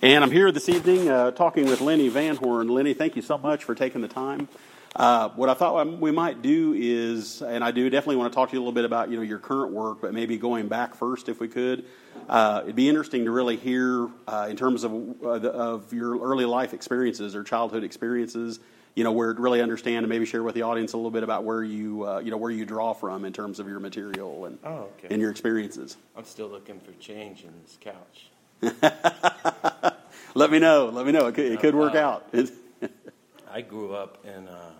And 0.00 0.22
I'm 0.22 0.30
here 0.30 0.52
this 0.52 0.68
evening 0.68 1.08
uh, 1.08 1.32
talking 1.32 1.66
with 1.66 1.80
Lenny 1.80 2.08
Vanhorn. 2.08 2.70
Lenny, 2.70 2.94
thank 2.94 3.16
you 3.16 3.22
so 3.22 3.36
much 3.36 3.64
for 3.64 3.74
taking 3.74 4.00
the 4.00 4.06
time. 4.06 4.48
Uh, 4.94 5.30
what 5.30 5.48
I 5.48 5.54
thought 5.54 5.98
we 5.98 6.12
might 6.12 6.40
do 6.40 6.72
is, 6.72 7.42
and 7.42 7.64
I 7.64 7.72
do 7.72 7.90
definitely 7.90 8.14
want 8.14 8.32
to 8.32 8.36
talk 8.36 8.50
to 8.50 8.52
you 8.54 8.60
a 8.60 8.62
little 8.62 8.72
bit 8.72 8.84
about 8.84 9.10
you 9.10 9.16
know 9.16 9.22
your 9.22 9.40
current 9.40 9.72
work, 9.72 10.00
but 10.00 10.14
maybe 10.14 10.38
going 10.38 10.68
back 10.68 10.94
first 10.94 11.28
if 11.28 11.40
we 11.40 11.48
could. 11.48 11.84
Uh, 12.28 12.60
it'd 12.62 12.76
be 12.76 12.88
interesting 12.88 13.24
to 13.24 13.32
really 13.32 13.56
hear 13.56 14.08
uh, 14.28 14.46
in 14.48 14.56
terms 14.56 14.84
of 14.84 14.92
uh, 15.24 15.38
the, 15.40 15.50
of 15.50 15.92
your 15.92 16.16
early 16.20 16.44
life 16.44 16.74
experiences 16.74 17.34
or 17.34 17.42
childhood 17.42 17.82
experiences. 17.82 18.60
You 18.94 19.02
know, 19.02 19.12
where 19.12 19.34
to 19.34 19.40
really 19.40 19.60
understand 19.60 19.98
and 20.04 20.08
maybe 20.08 20.26
share 20.26 20.44
with 20.44 20.54
the 20.54 20.62
audience 20.62 20.92
a 20.92 20.96
little 20.96 21.10
bit 21.10 21.24
about 21.24 21.42
where 21.42 21.64
you 21.64 22.06
uh, 22.06 22.20
you 22.20 22.30
know 22.30 22.36
where 22.36 22.52
you 22.52 22.64
draw 22.64 22.92
from 22.92 23.24
in 23.24 23.32
terms 23.32 23.58
of 23.58 23.66
your 23.66 23.80
material 23.80 24.44
and 24.44 24.60
oh, 24.62 24.90
okay. 24.98 25.08
and 25.10 25.20
your 25.20 25.32
experiences. 25.32 25.96
I'm 26.16 26.24
still 26.24 26.48
looking 26.48 26.78
for 26.78 26.92
change 27.00 27.42
in 27.42 27.52
this 27.64 27.76
couch. 27.80 28.30
Let 30.34 30.50
me 30.50 30.58
know. 30.58 30.90
Let 30.92 31.06
me 31.06 31.12
know. 31.12 31.26
It 31.26 31.34
could, 31.34 31.46
it 31.52 31.60
could 31.60 31.74
work 31.74 31.94
Uh, 31.94 31.98
out. 31.98 32.34
I 33.50 33.60
grew 33.62 33.94
up 33.94 34.24
in 34.24 34.46
uh, 34.48 34.72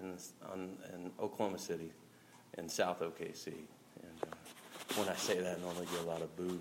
in, 0.00 0.14
on, 0.52 0.76
in 0.94 1.10
Oklahoma 1.20 1.58
City, 1.58 1.90
in 2.58 2.68
South 2.68 3.00
OKC, 3.00 3.46
and 3.48 4.22
uh, 4.24 4.34
when 4.96 5.08
I 5.08 5.14
say 5.14 5.38
that, 5.38 5.58
I 5.58 5.60
normally 5.60 5.86
get 5.86 6.00
a 6.00 6.08
lot 6.08 6.22
of 6.22 6.36
boos. 6.36 6.58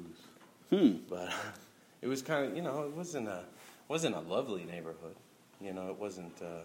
Hmm. 0.70 0.98
But 1.10 1.34
it 2.02 2.08
was 2.08 2.22
kind 2.22 2.46
of 2.46 2.56
you 2.56 2.62
know 2.62 2.84
it 2.84 2.92
wasn't 2.92 3.28
a 3.28 3.44
wasn't 3.88 4.16
a 4.16 4.20
lovely 4.20 4.64
neighborhood. 4.66 5.16
You 5.60 5.74
know 5.74 5.90
it 5.90 5.98
wasn't 5.98 6.40
uh, 6.42 6.62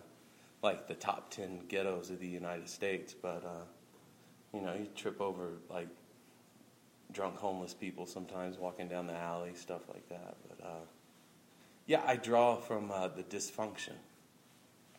like 0.62 0.86
the 0.86 0.94
top 0.94 1.30
ten 1.30 1.60
ghettos 1.68 2.10
of 2.10 2.20
the 2.20 2.28
United 2.28 2.68
States, 2.68 3.14
but 3.14 3.42
uh, 3.44 3.64
you 4.54 4.60
know 4.60 4.74
you 4.74 4.86
trip 4.94 5.20
over 5.20 5.52
like 5.70 5.88
drunk 7.16 7.36
homeless 7.38 7.72
people 7.72 8.04
sometimes 8.04 8.58
walking 8.58 8.88
down 8.88 9.06
the 9.06 9.14
alley, 9.14 9.52
stuff 9.54 9.80
like 9.88 10.06
that. 10.10 10.36
But 10.48 10.66
uh, 10.66 10.84
yeah, 11.86 12.02
I 12.06 12.16
draw 12.16 12.56
from 12.56 12.90
uh, 12.90 13.08
the 13.08 13.22
dysfunction 13.22 13.94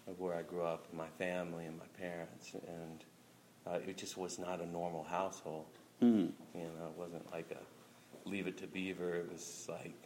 of 0.08 0.20
where 0.20 0.34
I 0.34 0.42
grew 0.42 0.64
up, 0.64 0.92
my 0.92 1.10
family 1.20 1.66
and 1.66 1.78
my 1.78 1.86
parents, 2.00 2.54
and 2.54 3.06
uh, 3.68 3.78
it 3.88 3.98
just 3.98 4.18
was 4.18 4.40
not 4.40 4.62
a 4.62 4.66
normal 4.66 5.04
household. 5.04 5.68
Hmm. 6.00 6.30
You 6.56 6.64
know, 6.64 6.88
it 6.88 6.98
wasn't 6.98 7.32
like 7.32 7.52
a 7.52 8.28
leave 8.28 8.48
it 8.48 8.58
to 8.58 8.68
Beaver. 8.68 9.14
It 9.14 9.32
was 9.32 9.68
like 9.70 10.02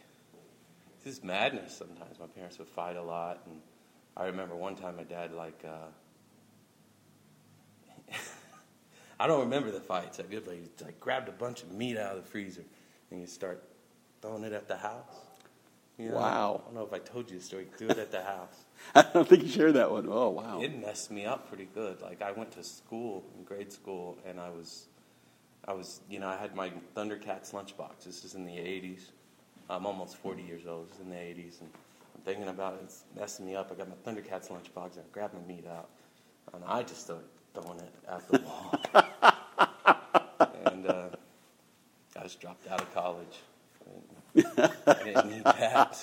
this 1.04 1.24
madness. 1.24 1.78
Sometimes 1.78 2.20
my 2.20 2.26
parents 2.26 2.58
would 2.58 2.68
fight 2.68 2.96
a 2.96 3.02
lot, 3.02 3.40
and 3.46 3.58
I 4.18 4.26
remember 4.26 4.54
one 4.54 4.76
time 4.76 4.96
my 4.96 5.04
dad 5.04 5.32
like. 5.32 5.64
Uh, 5.64 5.86
I 9.22 9.28
don't 9.28 9.38
remember 9.38 9.70
the 9.70 9.78
fights. 9.78 10.18
I 10.18 10.24
good, 10.24 10.42
he 10.50 10.84
like 10.84 10.98
grabbed 10.98 11.28
a 11.28 11.32
bunch 11.32 11.62
of 11.62 11.70
meat 11.70 11.96
out 11.96 12.16
of 12.16 12.24
the 12.24 12.28
freezer 12.28 12.64
and 13.12 13.20
you 13.20 13.28
start 13.28 13.62
throwing 14.20 14.42
it 14.42 14.52
at 14.52 14.66
the 14.66 14.76
house. 14.76 15.14
You 15.96 16.08
know? 16.08 16.16
Wow. 16.16 16.60
I 16.60 16.64
don't 16.64 16.74
know 16.74 16.84
if 16.84 16.92
I 16.92 16.98
told 16.98 17.30
you 17.30 17.38
the 17.38 17.44
story. 17.44 17.68
Threw 17.78 17.90
it 17.90 17.98
at 17.98 18.10
the 18.10 18.24
house. 18.24 18.64
I 18.96 19.02
don't 19.14 19.28
think 19.28 19.44
you 19.44 19.48
shared 19.48 19.74
that 19.74 19.92
one. 19.92 20.08
Oh 20.10 20.30
wow. 20.30 20.60
It 20.60 20.76
messed 20.76 21.12
me 21.12 21.24
up 21.24 21.46
pretty 21.46 21.68
good. 21.72 22.02
Like 22.02 22.20
I 22.20 22.32
went 22.32 22.50
to 22.52 22.64
school, 22.64 23.22
in 23.38 23.44
grade 23.44 23.72
school, 23.72 24.18
and 24.26 24.40
I 24.40 24.48
was, 24.48 24.86
I 25.68 25.72
was, 25.72 26.00
you 26.10 26.18
know, 26.18 26.26
I 26.26 26.36
had 26.36 26.56
my 26.56 26.72
Thundercats 26.96 27.52
lunchbox. 27.52 28.02
This 28.04 28.24
is 28.24 28.34
in 28.34 28.44
the 28.44 28.56
'80s. 28.56 29.02
I'm 29.70 29.86
almost 29.86 30.16
40 30.16 30.42
years 30.42 30.66
old. 30.66 30.88
This 30.88 30.96
is 30.96 31.02
in 31.02 31.10
the 31.10 31.16
'80s, 31.16 31.60
and 31.60 31.70
I'm 32.16 32.22
thinking 32.22 32.48
about 32.48 32.74
it. 32.74 32.80
It's 32.82 33.04
messing 33.16 33.46
me 33.46 33.54
up. 33.54 33.70
I 33.70 33.76
got 33.76 33.88
my 33.88 33.94
Thundercats 34.04 34.48
lunchbox, 34.48 34.94
and 34.94 35.04
I 35.04 35.12
grabbed 35.12 35.34
my 35.34 35.46
meat 35.46 35.66
out, 35.70 35.90
and 36.52 36.64
I 36.66 36.82
just 36.82 37.02
started 37.02 37.26
throwing 37.54 37.80
it 37.80 37.92
at 38.08 38.28
the 38.28 38.38
wall. 38.40 38.74
and 40.66 40.86
uh, 40.86 41.08
I 42.20 42.21
just 42.32 42.40
dropped 42.40 42.66
out 42.68 42.80
of 42.80 42.94
college. 42.94 43.40
I 44.86 45.04
didn't 45.04 45.30
need 45.30 45.44
that. 45.44 45.98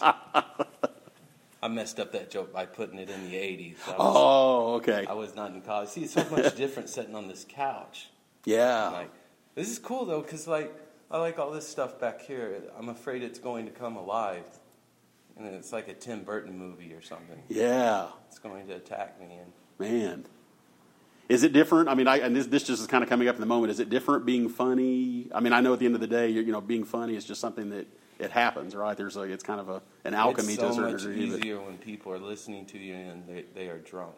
I 1.61 1.67
messed 1.67 1.99
up 1.99 2.11
that 2.11 2.30
joke 2.30 2.53
by 2.53 2.66
putting 2.67 2.99
it 2.99 3.09
in 3.09 3.30
the 3.30 3.35
80s. 3.35 3.77
Was, 3.88 3.95
Oh, 3.97 4.73
okay. 4.75 5.05
I 5.09 5.13
was 5.13 5.35
not 5.35 5.53
in 5.53 5.61
college. 5.61 5.89
See, 5.89 6.03
it's 6.03 6.13
so 6.13 6.23
much 6.29 6.56
different 6.56 6.88
sitting 6.90 7.16
on 7.16 7.28
this 7.28 7.45
couch. 7.50 8.09
Yeah. 8.45 8.90
Like, 8.90 9.12
this 9.56 9.69
is 9.69 9.79
cool 9.79 10.06
though, 10.06 10.22
because 10.22 10.47
like 10.47 10.72
I 11.09 11.17
like 11.17 11.40
all 11.40 11.51
this 11.51 11.67
stuff 11.67 12.00
back 12.00 12.22
here. 12.22 12.61
I'm 12.78 12.90
afraid 12.90 13.23
it's 13.23 13.40
going 13.40 13.66
to 13.66 13.72
come 13.72 13.97
alive, 13.97 14.46
and 15.35 15.47
it's 15.47 15.73
like 15.73 15.88
a 15.88 15.94
Tim 15.94 16.23
Burton 16.23 16.56
movie 16.57 16.94
or 16.94 17.01
something. 17.01 17.41
Yeah. 17.50 18.07
It's 18.28 18.38
going 18.38 18.67
to 18.67 18.75
attack 18.75 19.19
me, 19.19 19.40
and 19.41 19.51
Man. 19.79 20.25
Is 21.29 21.44
it 21.44 21.53
different? 21.53 21.90
I 21.90 21.94
mean, 21.94 22.07
I, 22.07 22.17
and 22.17 22.35
this, 22.35 22.47
this 22.47 22.63
just 22.63 22.81
is 22.81 22.88
kind 22.88 23.03
of 23.03 23.09
coming 23.09 23.28
up 23.28 23.35
in 23.35 23.40
the 23.41 23.47
moment. 23.47 23.69
Is 23.72 23.79
it 23.79 23.90
different 23.90 24.25
being 24.25 24.50
funny? 24.50 25.29
I 25.34 25.40
mean, 25.40 25.53
I 25.53 25.62
know 25.62 25.73
at 25.73 25.79
the 25.79 25.85
end 25.85 25.94
of 25.94 26.01
the 26.01 26.07
day, 26.07 26.29
you 26.29 26.41
you 26.41 26.51
know, 26.51 26.59
being 26.59 26.84
funny 26.84 27.16
is 27.16 27.23
just 27.23 27.40
something 27.40 27.69
that 27.69 27.85
it 28.17 28.31
happens, 28.31 28.75
right? 28.75 28.97
There's 28.97 29.16
like 29.16 29.29
it's 29.29 29.44
kind 29.44 29.59
of 29.59 29.69
a 29.69 29.81
an 30.03 30.16
alchemy 30.16 30.53
it's 30.53 30.62
to 30.63 30.69
a 30.69 30.69
so 30.69 30.75
certain 30.75 30.91
much 30.94 31.01
degree. 31.03 31.29
but- 31.29 31.40
easier 31.40 31.62
when 31.62 31.78
people 31.78 32.12
are 32.12 32.17
listening 32.19 32.66
to 32.67 32.79
you 32.79 32.95
and 32.95 33.28
they, 33.28 33.45
they 33.53 33.67
are 33.67 33.78
drunk. 33.78 34.16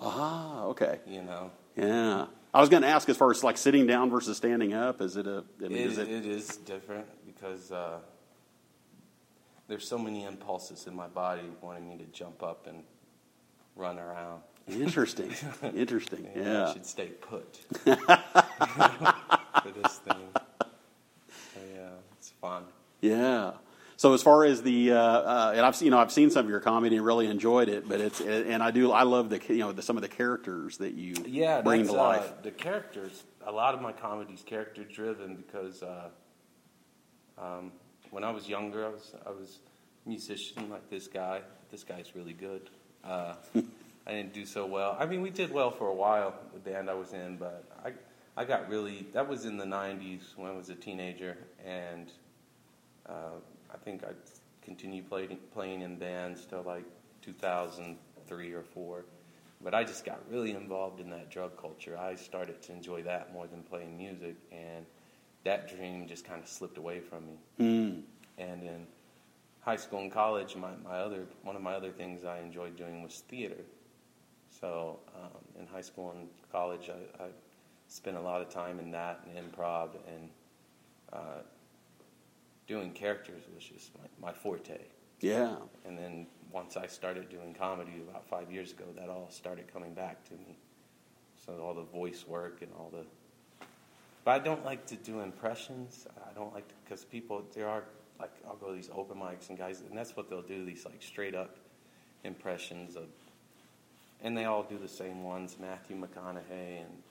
Ah, 0.00 0.64
okay. 0.64 0.98
You 1.06 1.22
know, 1.22 1.50
Yeah. 1.76 2.26
I 2.54 2.60
was 2.60 2.70
going 2.70 2.82
to 2.82 2.88
ask 2.88 3.08
as 3.08 3.16
far 3.16 3.30
as 3.30 3.44
like 3.44 3.56
sitting 3.58 3.86
down 3.86 4.10
versus 4.10 4.36
standing 4.36 4.72
up. 4.72 5.00
Is 5.00 5.16
it 5.16 5.26
a? 5.26 5.44
I 5.64 5.68
mean, 5.68 5.72
it, 5.78 5.86
is 5.86 5.98
it? 5.98 6.08
it 6.08 6.26
is 6.26 6.56
different 6.56 7.06
because 7.26 7.70
uh, 7.70 7.98
there's 9.68 9.86
so 9.86 9.98
many 9.98 10.24
impulses 10.24 10.86
in 10.86 10.94
my 10.96 11.06
body 11.08 11.42
wanting 11.60 11.88
me 11.88 11.98
to 11.98 12.04
jump 12.06 12.42
up 12.42 12.66
and 12.66 12.82
run 13.76 13.98
around. 13.98 14.42
Interesting. 14.68 15.32
Interesting. 15.74 16.26
I 16.34 16.38
Yeah. 16.38 16.72
should 16.72 16.86
stay 16.86 17.08
put 17.08 17.56
for 17.84 19.70
this 19.74 19.98
thing. 19.98 20.28
So, 21.54 21.60
yeah, 21.74 21.88
it's 22.16 22.30
fun. 22.40 22.64
Yeah. 23.00 23.52
So 23.96 24.14
as 24.14 24.22
far 24.22 24.44
as 24.44 24.62
the, 24.62 24.92
uh, 24.92 24.96
uh, 24.96 25.52
and 25.56 25.66
I've 25.66 25.74
seen, 25.74 25.86
you 25.86 25.90
know, 25.90 25.98
I've 25.98 26.12
seen 26.12 26.30
some 26.30 26.44
of 26.44 26.50
your 26.50 26.60
comedy 26.60 26.96
and 26.96 27.04
really 27.04 27.26
enjoyed 27.26 27.68
it, 27.68 27.88
but 27.88 28.00
it's, 28.00 28.20
and 28.20 28.62
I 28.62 28.70
do, 28.70 28.92
I 28.92 29.02
love 29.02 29.28
the, 29.28 29.40
you 29.48 29.58
know, 29.58 29.72
the, 29.72 29.82
some 29.82 29.96
of 29.96 30.02
the 30.02 30.08
characters 30.08 30.76
that 30.78 30.94
you 30.94 31.14
Yeah, 31.26 31.62
bring 31.62 31.84
to 31.86 31.92
life. 31.92 32.22
Uh, 32.22 32.42
the 32.42 32.50
characters. 32.52 33.24
A 33.44 33.50
lot 33.50 33.74
of 33.74 33.80
my 33.80 33.90
comedy's 33.92 34.42
character 34.42 34.84
driven 34.84 35.34
because 35.36 35.82
uh, 35.82 36.10
um, 37.38 37.72
when 38.10 38.22
I 38.22 38.30
was 38.30 38.48
younger, 38.48 38.84
I 38.86 38.88
was 38.90 39.14
I 39.26 39.30
was 39.30 39.58
a 40.04 40.08
musician 40.08 40.68
like 40.70 40.88
this 40.90 41.08
guy. 41.08 41.40
This 41.70 41.82
guy's 41.82 42.14
really 42.14 42.34
good. 42.34 42.70
I 44.08 44.12
didn't 44.12 44.32
do 44.32 44.46
so 44.46 44.64
well. 44.64 44.96
I 44.98 45.04
mean, 45.04 45.20
we 45.20 45.28
did 45.28 45.52
well 45.52 45.70
for 45.70 45.88
a 45.88 45.94
while, 45.94 46.34
the 46.54 46.58
band 46.58 46.88
I 46.88 46.94
was 46.94 47.12
in, 47.12 47.36
but 47.36 47.64
I 47.84 47.92
I 48.38 48.44
got 48.44 48.68
really. 48.68 49.06
That 49.12 49.28
was 49.28 49.44
in 49.44 49.58
the 49.58 49.66
'90s 49.66 50.36
when 50.36 50.50
I 50.50 50.54
was 50.54 50.70
a 50.70 50.74
teenager, 50.74 51.36
and 51.64 52.10
uh, 53.06 53.36
I 53.72 53.76
think 53.76 54.04
I 54.04 54.12
continued 54.62 55.10
playing 55.10 55.38
playing 55.52 55.82
in 55.82 55.96
bands 55.96 56.46
till 56.46 56.62
like 56.62 56.84
2003 57.22 58.52
or 58.52 58.62
four. 58.62 59.04
But 59.60 59.74
I 59.74 59.84
just 59.84 60.04
got 60.04 60.20
really 60.30 60.52
involved 60.52 61.00
in 61.00 61.10
that 61.10 61.30
drug 61.30 61.60
culture. 61.60 61.98
I 61.98 62.14
started 62.14 62.62
to 62.62 62.72
enjoy 62.72 63.02
that 63.02 63.32
more 63.32 63.46
than 63.46 63.62
playing 63.62 63.98
music, 63.98 64.36
and 64.52 64.86
that 65.44 65.68
dream 65.68 66.06
just 66.06 66.24
kind 66.24 66.40
of 66.40 66.48
slipped 66.48 66.78
away 66.78 67.00
from 67.00 67.26
me. 67.26 67.38
Mm. 67.58 68.02
And 68.38 68.62
in 68.62 68.86
high 69.60 69.76
school 69.76 70.00
and 70.00 70.12
college, 70.12 70.54
my, 70.56 70.70
my 70.84 70.98
other 70.98 71.26
one 71.42 71.56
of 71.56 71.62
my 71.62 71.74
other 71.74 71.90
things 71.90 72.24
I 72.24 72.38
enjoyed 72.38 72.76
doing 72.76 73.02
was 73.02 73.22
theater. 73.28 73.64
So 74.48 74.98
um, 75.14 75.60
in 75.60 75.66
high 75.66 75.80
school 75.80 76.14
and 76.16 76.28
college, 76.50 76.90
I, 76.90 77.24
I 77.24 77.28
spent 77.86 78.16
a 78.16 78.20
lot 78.20 78.40
of 78.40 78.48
time 78.48 78.78
in 78.78 78.90
that 78.92 79.20
and 79.26 79.52
improv, 79.52 79.90
and 80.06 80.30
uh, 81.12 81.42
doing 82.66 82.92
characters 82.92 83.42
was 83.54 83.64
just 83.64 83.90
my, 83.96 84.28
my 84.28 84.32
forte. 84.32 84.78
Yeah. 85.20 85.56
And 85.84 85.98
then 85.98 86.26
once 86.52 86.76
I 86.76 86.86
started 86.86 87.28
doing 87.28 87.54
comedy 87.54 88.02
about 88.08 88.26
five 88.26 88.52
years 88.52 88.72
ago, 88.72 88.84
that 88.96 89.08
all 89.08 89.28
started 89.30 89.72
coming 89.72 89.94
back 89.94 90.24
to 90.28 90.34
me. 90.34 90.58
So 91.44 91.60
all 91.62 91.74
the 91.74 91.82
voice 91.82 92.24
work 92.26 92.62
and 92.62 92.70
all 92.78 92.90
the. 92.92 93.04
But 94.24 94.32
I 94.32 94.38
don't 94.38 94.64
like 94.64 94.86
to 94.86 94.96
do 94.96 95.20
impressions. 95.20 96.06
I 96.28 96.32
don't 96.34 96.52
like 96.52 96.68
to 96.68 96.74
because 96.84 97.04
people 97.04 97.44
there 97.54 97.68
are 97.68 97.84
like 98.20 98.32
I'll 98.46 98.56
go 98.56 98.68
to 98.68 98.74
these 98.74 98.90
open 98.94 99.18
mics 99.18 99.48
and 99.48 99.58
guys 99.58 99.82
and 99.88 99.96
that's 99.96 100.16
what 100.16 100.28
they'll 100.28 100.42
do 100.42 100.64
these 100.64 100.84
like 100.84 101.02
straight 101.02 101.34
up 101.34 101.56
impressions 102.24 102.96
of, 102.96 103.04
and 104.22 104.36
they 104.36 104.44
all 104.44 104.62
do 104.62 104.78
the 104.78 104.88
same 104.88 105.22
ones 105.22 105.56
Matthew 105.60 105.96
McConaughey 105.96 106.80
and 106.80 107.02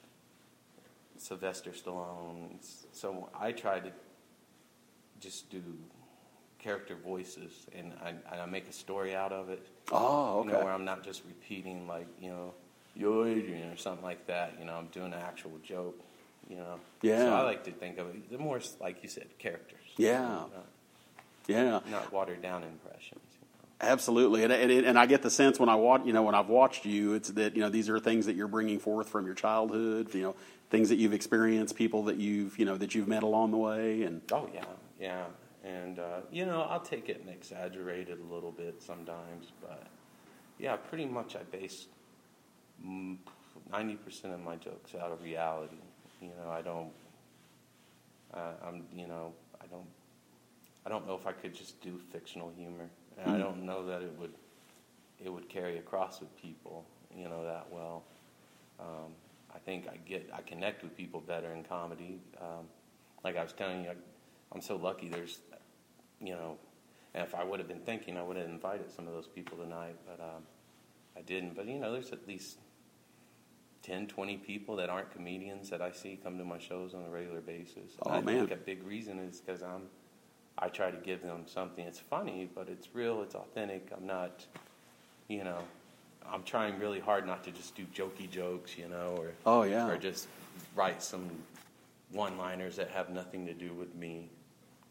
Sylvester 1.17 1.71
Stallone. 1.71 2.57
So 2.91 3.29
I 3.39 3.51
try 3.51 3.79
to 3.79 3.91
just 5.19 5.49
do 5.49 5.63
character 6.59 6.95
voices, 6.95 7.51
and 7.77 7.93
I, 8.03 8.09
and 8.09 8.41
I 8.41 8.45
make 8.45 8.67
a 8.67 8.73
story 8.73 9.15
out 9.15 9.31
of 9.31 9.49
it. 9.49 9.65
Oh, 9.91 10.43
You 10.43 10.49
know, 10.49 10.55
okay. 10.55 10.63
where 10.65 10.73
I'm 10.73 10.85
not 10.85 11.03
just 11.03 11.23
repeating 11.25 11.87
like 11.87 12.07
you 12.21 12.29
know, 12.29 12.53
yo 12.95 13.25
Adrian 13.25 13.71
or 13.71 13.77
something 13.77 14.03
like 14.03 14.27
that. 14.27 14.55
You 14.59 14.65
know, 14.65 14.73
I'm 14.73 14.87
doing 14.87 15.13
an 15.13 15.19
actual 15.19 15.53
joke. 15.63 15.99
You 16.49 16.57
know. 16.57 16.79
Yeah. 17.01 17.19
So 17.25 17.33
I 17.33 17.41
like 17.41 17.63
to 17.65 17.71
think 17.71 17.97
of 17.97 18.07
it. 18.07 18.29
The 18.31 18.37
more 18.37 18.59
like 18.79 19.03
you 19.03 19.09
said, 19.09 19.27
characters. 19.37 19.79
Yeah. 19.97 20.43
Yeah. 21.47 21.79
not 21.89 22.11
watered 22.11 22.41
down 22.41 22.63
impressions. 22.63 23.21
Absolutely, 23.79 24.43
and, 24.43 24.51
and 24.51 24.71
and 24.71 24.97
I 24.97 25.05
get 25.05 25.21
the 25.21 25.29
sense 25.29 25.59
when 25.59 25.69
I 25.69 25.75
watch, 25.75 26.01
you 26.03 26.11
know, 26.11 26.23
when 26.23 26.33
I've 26.33 26.49
watched 26.49 26.83
you, 26.85 27.13
it's 27.13 27.29
that 27.29 27.55
you 27.55 27.61
know 27.61 27.69
these 27.69 27.89
are 27.89 27.99
things 27.99 28.25
that 28.25 28.35
you're 28.35 28.47
bringing 28.47 28.79
forth 28.79 29.07
from 29.07 29.25
your 29.27 29.35
childhood, 29.35 30.13
you 30.15 30.23
know, 30.23 30.35
things 30.71 30.89
that 30.89 30.95
you've 30.95 31.13
experienced, 31.13 31.75
people 31.75 32.03
that 32.05 32.17
you've 32.17 32.57
you 32.57 32.65
know 32.65 32.75
that 32.75 32.95
you've 32.95 33.07
met 33.07 33.21
along 33.21 33.51
the 33.51 33.57
way, 33.57 34.01
and. 34.03 34.21
Oh 34.31 34.49
yeah, 34.51 34.65
yeah. 34.99 35.25
and 35.63 35.99
uh, 35.99 36.21
you 36.31 36.45
know 36.45 36.61
I'll 36.61 36.79
take 36.79 37.09
it 37.09 37.19
and 37.21 37.29
exaggerate 37.29 38.09
it 38.09 38.19
a 38.19 38.33
little 38.33 38.51
bit 38.51 38.81
sometimes, 38.81 39.51
but 39.61 39.83
yeah, 40.57 40.75
pretty 40.75 41.05
much 41.05 41.35
I 41.35 41.43
base 41.43 41.85
ninety 42.83 43.95
percent 43.95 44.33
of 44.33 44.39
my 44.41 44.55
jokes 44.55 44.95
out 44.95 45.11
of 45.11 45.21
reality. 45.21 45.77
You 46.21 46.29
know, 46.29 46.49
I 46.49 46.61
don't. 46.61 46.91
Uh, 48.33 48.53
I'm. 48.65 48.83
You 48.95 49.07
know, 49.07 49.33
I 49.61 49.67
don't. 49.67 49.87
I 50.85 50.89
don't 50.89 51.05
know 51.05 51.15
if 51.15 51.27
I 51.27 51.33
could 51.33 51.53
just 51.53 51.81
do 51.81 51.99
fictional 52.11 52.51
humor, 52.57 52.89
and 53.17 53.31
I 53.31 53.37
don't 53.37 53.63
know 53.63 53.85
that 53.85 54.01
it 54.01 54.11
would. 54.17 54.33
It 55.23 55.33
would 55.33 55.49
carry 55.49 55.79
across 55.79 56.19
with 56.19 56.35
people, 56.39 56.85
you 57.15 57.27
know, 57.27 57.43
that 57.43 57.65
well. 57.71 58.03
Um, 58.79 59.13
I 59.53 59.57
think 59.57 59.87
I 59.87 59.97
get. 60.07 60.29
I 60.33 60.41
connect 60.41 60.83
with 60.83 60.95
people 60.95 61.21
better 61.21 61.51
in 61.53 61.63
comedy. 61.63 62.19
Um, 62.39 62.65
like 63.23 63.35
I 63.35 63.43
was 63.43 63.53
telling 63.53 63.83
you, 63.83 63.89
I, 63.89 63.95
I'm 64.53 64.61
so 64.61 64.75
lucky. 64.75 65.09
There's, 65.09 65.39
you 66.21 66.33
know, 66.33 66.57
and 67.13 67.25
if 67.25 67.33
I 67.33 67.43
would 67.43 67.59
have 67.59 67.67
been 67.67 67.79
thinking, 67.79 68.15
I 68.15 68.21
would 68.21 68.37
have 68.37 68.47
invited 68.47 68.91
some 68.91 69.07
of 69.07 69.13
those 69.13 69.27
people 69.27 69.57
tonight, 69.57 69.95
but 70.05 70.23
um, 70.23 70.43
I 71.17 71.21
didn't. 71.21 71.55
But 71.55 71.67
you 71.67 71.79
know, 71.79 71.91
there's 71.91 72.11
at 72.11 72.27
least 72.27 72.59
10, 73.81 74.07
20 74.07 74.37
people 74.37 74.75
that 74.75 74.89
aren't 74.89 75.11
comedians 75.11 75.69
that 75.69 75.81
I 75.81 75.91
see 75.91 76.19
come 76.21 76.37
to 76.37 76.43
my 76.43 76.59
shows 76.59 76.93
on 76.93 77.05
a 77.05 77.09
regular 77.09 77.41
basis. 77.41 77.93
Oh, 78.03 78.11
I 78.11 78.21
man. 78.21 78.47
think 78.47 78.51
a 78.51 78.55
big 78.57 78.85
reason 78.85 79.17
is 79.17 79.39
because 79.39 79.63
I'm, 79.63 79.83
I 80.59 80.69
try 80.69 80.89
to 80.91 80.97
give 80.97 81.21
them 81.21 81.43
something. 81.45 81.85
It's 81.85 81.99
funny, 81.99 82.49
but 82.53 82.67
it's 82.69 82.87
real. 82.93 83.21
It's 83.21 83.35
authentic. 83.35 83.89
I'm 83.95 84.07
not, 84.07 84.45
you 85.27 85.43
know, 85.43 85.59
I'm 86.31 86.43
trying 86.43 86.79
really 86.79 86.99
hard 86.99 87.25
not 87.27 87.43
to 87.45 87.51
just 87.51 87.75
do 87.75 87.83
jokey 87.95 88.29
jokes, 88.29 88.77
you 88.77 88.87
know, 88.87 89.15
or 89.19 89.31
Oh, 89.45 89.63
yeah. 89.63 89.87
or 89.87 89.97
just 89.97 90.27
write 90.75 91.01
some 91.03 91.29
one-liners 92.11 92.75
that 92.77 92.89
have 92.89 93.09
nothing 93.09 93.45
to 93.45 93.53
do 93.53 93.73
with 93.73 93.93
me. 93.95 94.29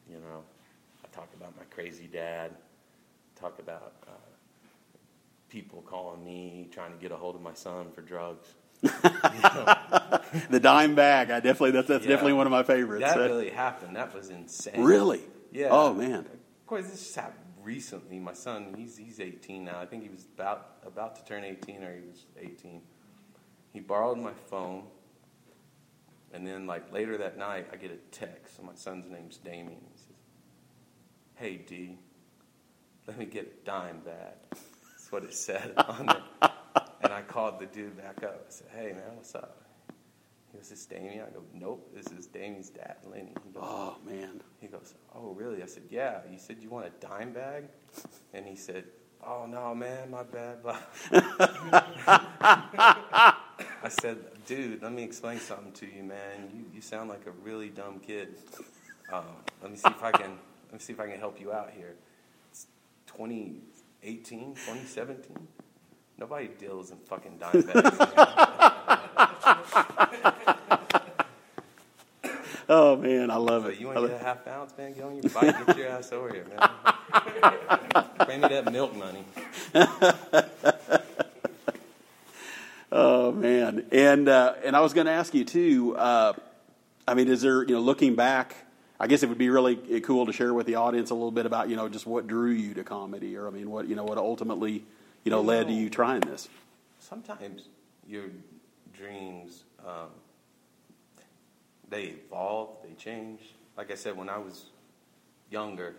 You 0.08 0.16
know, 0.18 0.42
I 1.04 1.08
talk 1.16 1.28
about 1.36 1.56
my 1.56 1.64
crazy 1.74 2.08
dad. 2.12 2.52
Talk 3.40 3.58
about 3.58 3.92
uh, 4.06 4.12
people 5.50 5.82
calling 5.86 6.24
me 6.24 6.68
trying 6.72 6.92
to 6.92 6.98
get 6.98 7.10
a 7.12 7.16
hold 7.16 7.34
of 7.34 7.42
my 7.42 7.54
son 7.54 7.86
for 7.92 8.02
drugs. 8.02 8.48
The 10.50 10.60
dime 10.60 10.94
bag. 10.94 11.30
I 11.30 11.40
definitely 11.40 11.70
that's 11.72 11.88
that's 11.88 12.04
Yeah. 12.04 12.10
definitely 12.10 12.34
one 12.34 12.46
of 12.46 12.50
my 12.50 12.62
favorites. 12.62 13.04
That 13.04 13.18
Uh, 13.18 13.24
really 13.24 13.50
happened. 13.50 13.96
That 13.96 14.14
was 14.14 14.28
insane. 14.30 14.82
really? 14.82 15.22
Yeah. 15.56 15.68
Oh 15.70 15.94
man. 15.94 16.18
Of 16.18 16.66
course, 16.66 16.86
this 16.86 17.00
just 17.02 17.16
happened 17.16 17.54
recently. 17.62 18.18
My 18.18 18.34
son, 18.34 18.74
he's 18.76 18.98
he's 18.98 19.20
18 19.20 19.64
now. 19.64 19.80
I 19.80 19.86
think 19.86 20.02
he 20.02 20.10
was 20.10 20.26
about 20.34 20.76
about 20.84 21.16
to 21.16 21.24
turn 21.24 21.44
18, 21.44 21.82
or 21.82 21.94
he 21.94 22.06
was 22.06 22.26
18. 22.38 22.82
He 23.72 23.80
borrowed 23.80 24.18
my 24.18 24.34
phone, 24.50 24.84
and 26.34 26.46
then 26.46 26.66
like 26.66 26.92
later 26.92 27.16
that 27.16 27.38
night, 27.38 27.68
I 27.72 27.76
get 27.76 27.90
a 27.90 27.96
text. 28.14 28.62
My 28.62 28.74
son's 28.74 29.10
name's 29.10 29.38
Damien. 29.38 29.80
He 29.92 29.96
says, 29.96 30.16
"Hey 31.36 31.56
D, 31.56 31.96
let 33.06 33.16
me 33.16 33.24
get 33.24 33.46
a 33.46 33.64
dime 33.64 34.00
bag." 34.00 34.34
That's 34.50 35.10
what 35.10 35.24
it 35.24 35.32
said 35.32 35.72
on 35.78 36.10
it. 36.10 36.50
And 37.00 37.14
I 37.14 37.22
called 37.22 37.60
the 37.60 37.66
dude 37.66 37.96
back 37.96 38.22
up. 38.22 38.44
I 38.46 38.50
said, 38.50 38.68
"Hey 38.74 38.92
man, 38.92 39.16
what's 39.16 39.34
up?" 39.34 39.65
He 40.56 40.62
"This 40.62 40.80
is 40.80 40.86
Damien." 40.86 41.24
I 41.26 41.30
go, 41.30 41.42
"Nope, 41.52 41.90
this 41.94 42.06
is 42.06 42.26
Damien's 42.26 42.70
dad, 42.70 42.96
Lenny." 43.10 43.32
He 43.44 43.50
goes, 43.52 43.62
Oh 43.62 43.96
man. 44.06 44.40
he 44.60 44.66
goes, 44.66 44.94
Oh, 45.14 45.32
really? 45.32 45.62
I 45.62 45.66
said, 45.66 45.84
Yeah. 45.90 46.20
You 46.30 46.38
said 46.38 46.56
you 46.60 46.70
want 46.70 46.86
a 46.86 46.90
dime 47.06 47.32
bag? 47.32 47.64
And 48.32 48.46
he 48.46 48.56
said, 48.56 48.84
Oh, 49.24 49.46
no, 49.46 49.74
man, 49.74 50.10
my 50.10 50.22
bad. 50.22 50.58
I 51.98 53.88
said, 53.88 54.18
Dude, 54.46 54.82
let 54.82 54.92
me 54.92 55.02
explain 55.02 55.38
something 55.40 55.72
to 55.72 55.86
you, 55.86 56.02
man. 56.02 56.50
You, 56.54 56.64
you 56.74 56.80
sound 56.80 57.08
like 57.10 57.26
a 57.26 57.32
really 57.42 57.68
dumb 57.68 58.00
kid. 58.00 58.36
Um, 59.12 59.24
let 59.62 59.70
me 59.70 59.76
see 59.76 59.88
if 59.90 60.02
I 60.02 60.10
can 60.10 60.38
let 60.66 60.72
me 60.72 60.78
see 60.80 60.92
if 60.92 61.00
I 61.00 61.06
can 61.06 61.18
help 61.18 61.40
you 61.40 61.52
out 61.52 61.70
here. 61.70 61.94
It's 62.50 62.66
2018, 63.06 64.54
2017. 64.54 65.48
Nobody 66.18 66.48
deals 66.58 66.90
in 66.90 66.98
fucking 66.98 67.38
dime 67.38 67.62
bags. 67.62 68.72
Oh 72.68 72.96
man, 72.96 73.30
I 73.30 73.36
love 73.36 73.62
So 73.62 73.68
it. 73.68 73.78
you 73.78 73.86
want 73.86 73.98
to 74.00 74.08
get 74.08 74.20
a 74.20 74.24
half 74.24 74.44
ounce, 74.48 74.72
man? 74.76 74.92
Get 74.92 75.04
on 75.04 75.14
your 75.14 75.30
bike, 75.32 75.66
get 75.66 75.76
your 75.76 75.86
ass 75.86 76.10
over 76.10 76.32
here, 76.32 76.44
man. 76.48 76.68
Bring 78.26 78.40
me 78.40 78.48
that 78.48 78.72
milk 78.72 78.92
money. 78.96 79.24
Oh 82.92 83.32
man, 83.32 83.84
and 83.90 84.28
uh, 84.28 84.54
and 84.64 84.76
I 84.76 84.80
was 84.80 84.94
going 84.94 85.06
to 85.06 85.12
ask 85.12 85.34
you 85.34 85.44
too. 85.44 85.96
Uh, 85.96 86.32
I 87.06 87.14
mean, 87.14 87.28
is 87.28 87.42
there 87.42 87.62
you 87.64 87.74
know 87.74 87.80
looking 87.80 88.14
back? 88.14 88.54
I 88.98 89.08
guess 89.08 89.22
it 89.24 89.28
would 89.28 89.38
be 89.38 89.50
really 89.50 89.76
cool 90.00 90.24
to 90.26 90.32
share 90.32 90.54
with 90.54 90.66
the 90.66 90.76
audience 90.76 91.10
a 91.10 91.14
little 91.14 91.32
bit 91.32 91.46
about 91.46 91.68
you 91.68 91.74
know 91.76 91.88
just 91.88 92.06
what 92.06 92.26
drew 92.28 92.50
you 92.52 92.74
to 92.74 92.84
comedy, 92.84 93.36
or 93.36 93.48
I 93.48 93.50
mean, 93.50 93.70
what 93.70 93.88
you 93.88 93.96
know 93.96 94.04
what 94.04 94.18
ultimately 94.18 94.84
you 95.24 95.30
know 95.30 95.40
You 95.40 95.46
led 95.46 95.66
to 95.66 95.72
you 95.72 95.90
trying 95.90 96.20
this. 96.20 96.48
Sometimes 97.00 97.62
your 98.08 98.26
dreams, 98.96 99.64
um, 99.86 100.08
they 101.88 102.04
evolve, 102.04 102.76
they 102.82 102.94
change. 102.94 103.40
Like 103.76 103.90
I 103.90 103.94
said, 103.94 104.16
when 104.16 104.28
I 104.28 104.38
was 104.38 104.66
younger, 105.50 105.96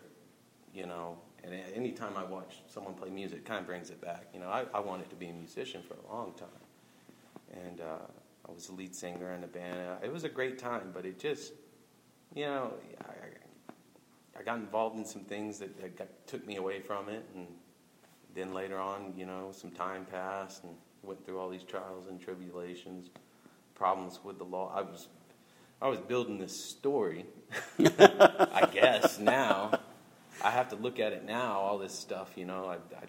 you 0.73 0.85
know, 0.85 1.17
and 1.44 1.53
anytime 1.75 2.17
I 2.17 2.23
watch 2.23 2.57
someone 2.67 2.94
play 2.94 3.09
music, 3.09 3.45
kind 3.45 3.59
of 3.59 3.65
brings 3.67 3.89
it 3.89 4.01
back. 4.01 4.27
You 4.33 4.39
know, 4.39 4.49
I, 4.49 4.65
I 4.73 4.79
wanted 4.79 5.09
to 5.11 5.15
be 5.15 5.27
a 5.27 5.33
musician 5.33 5.81
for 5.81 5.94
a 5.94 6.13
long 6.13 6.33
time. 6.33 7.63
And 7.65 7.79
uh, 7.79 8.05
I 8.47 8.51
was 8.51 8.67
the 8.67 8.73
lead 8.73 8.94
singer 8.94 9.33
in 9.33 9.44
a 9.44 9.47
band. 9.47 9.77
Uh, 9.79 10.05
It 10.05 10.11
was 10.11 10.23
a 10.23 10.29
great 10.29 10.57
time, 10.57 10.91
but 10.94 11.05
it 11.05 11.19
just, 11.19 11.53
you 12.35 12.45
know, 12.45 12.73
I, 13.05 13.09
I- 13.09 13.13
I 14.39 14.44
got 14.44 14.57
involved 14.57 14.97
in 14.99 15.03
some 15.03 15.23
things 15.23 15.57
that, 15.57 15.81
that 15.81 15.97
got, 15.97 16.07
took 16.27 16.45
me 16.45 16.57
away 16.57 16.79
from 16.79 17.09
it. 17.09 17.25
And 17.35 17.47
then 18.35 18.53
later 18.53 18.77
on, 18.77 19.13
you 19.17 19.25
know, 19.25 19.49
some 19.51 19.71
time 19.71 20.05
passed 20.05 20.63
and 20.63 20.75
went 21.03 21.25
through 21.25 21.39
all 21.39 21.49
these 21.49 21.63
trials 21.63 22.07
and 22.09 22.19
tribulations, 22.19 23.09
problems 23.75 24.19
with 24.23 24.38
the 24.38 24.44
law. 24.44 24.71
I 24.75 24.81
was, 24.81 25.07
I 25.81 25.88
was 25.88 25.99
building 25.99 26.38
this 26.38 26.55
story. 26.55 27.25
I 27.79 28.67
guess 28.71 29.19
now, 29.19 29.79
I 30.44 30.51
have 30.51 30.69
to 30.69 30.75
look 30.75 30.99
at 30.99 31.13
it 31.13 31.25
now. 31.25 31.59
All 31.59 31.77
this 31.77 31.94
stuff, 31.94 32.31
you 32.35 32.45
know, 32.45 32.65
I, 32.65 32.75
I 32.95 33.05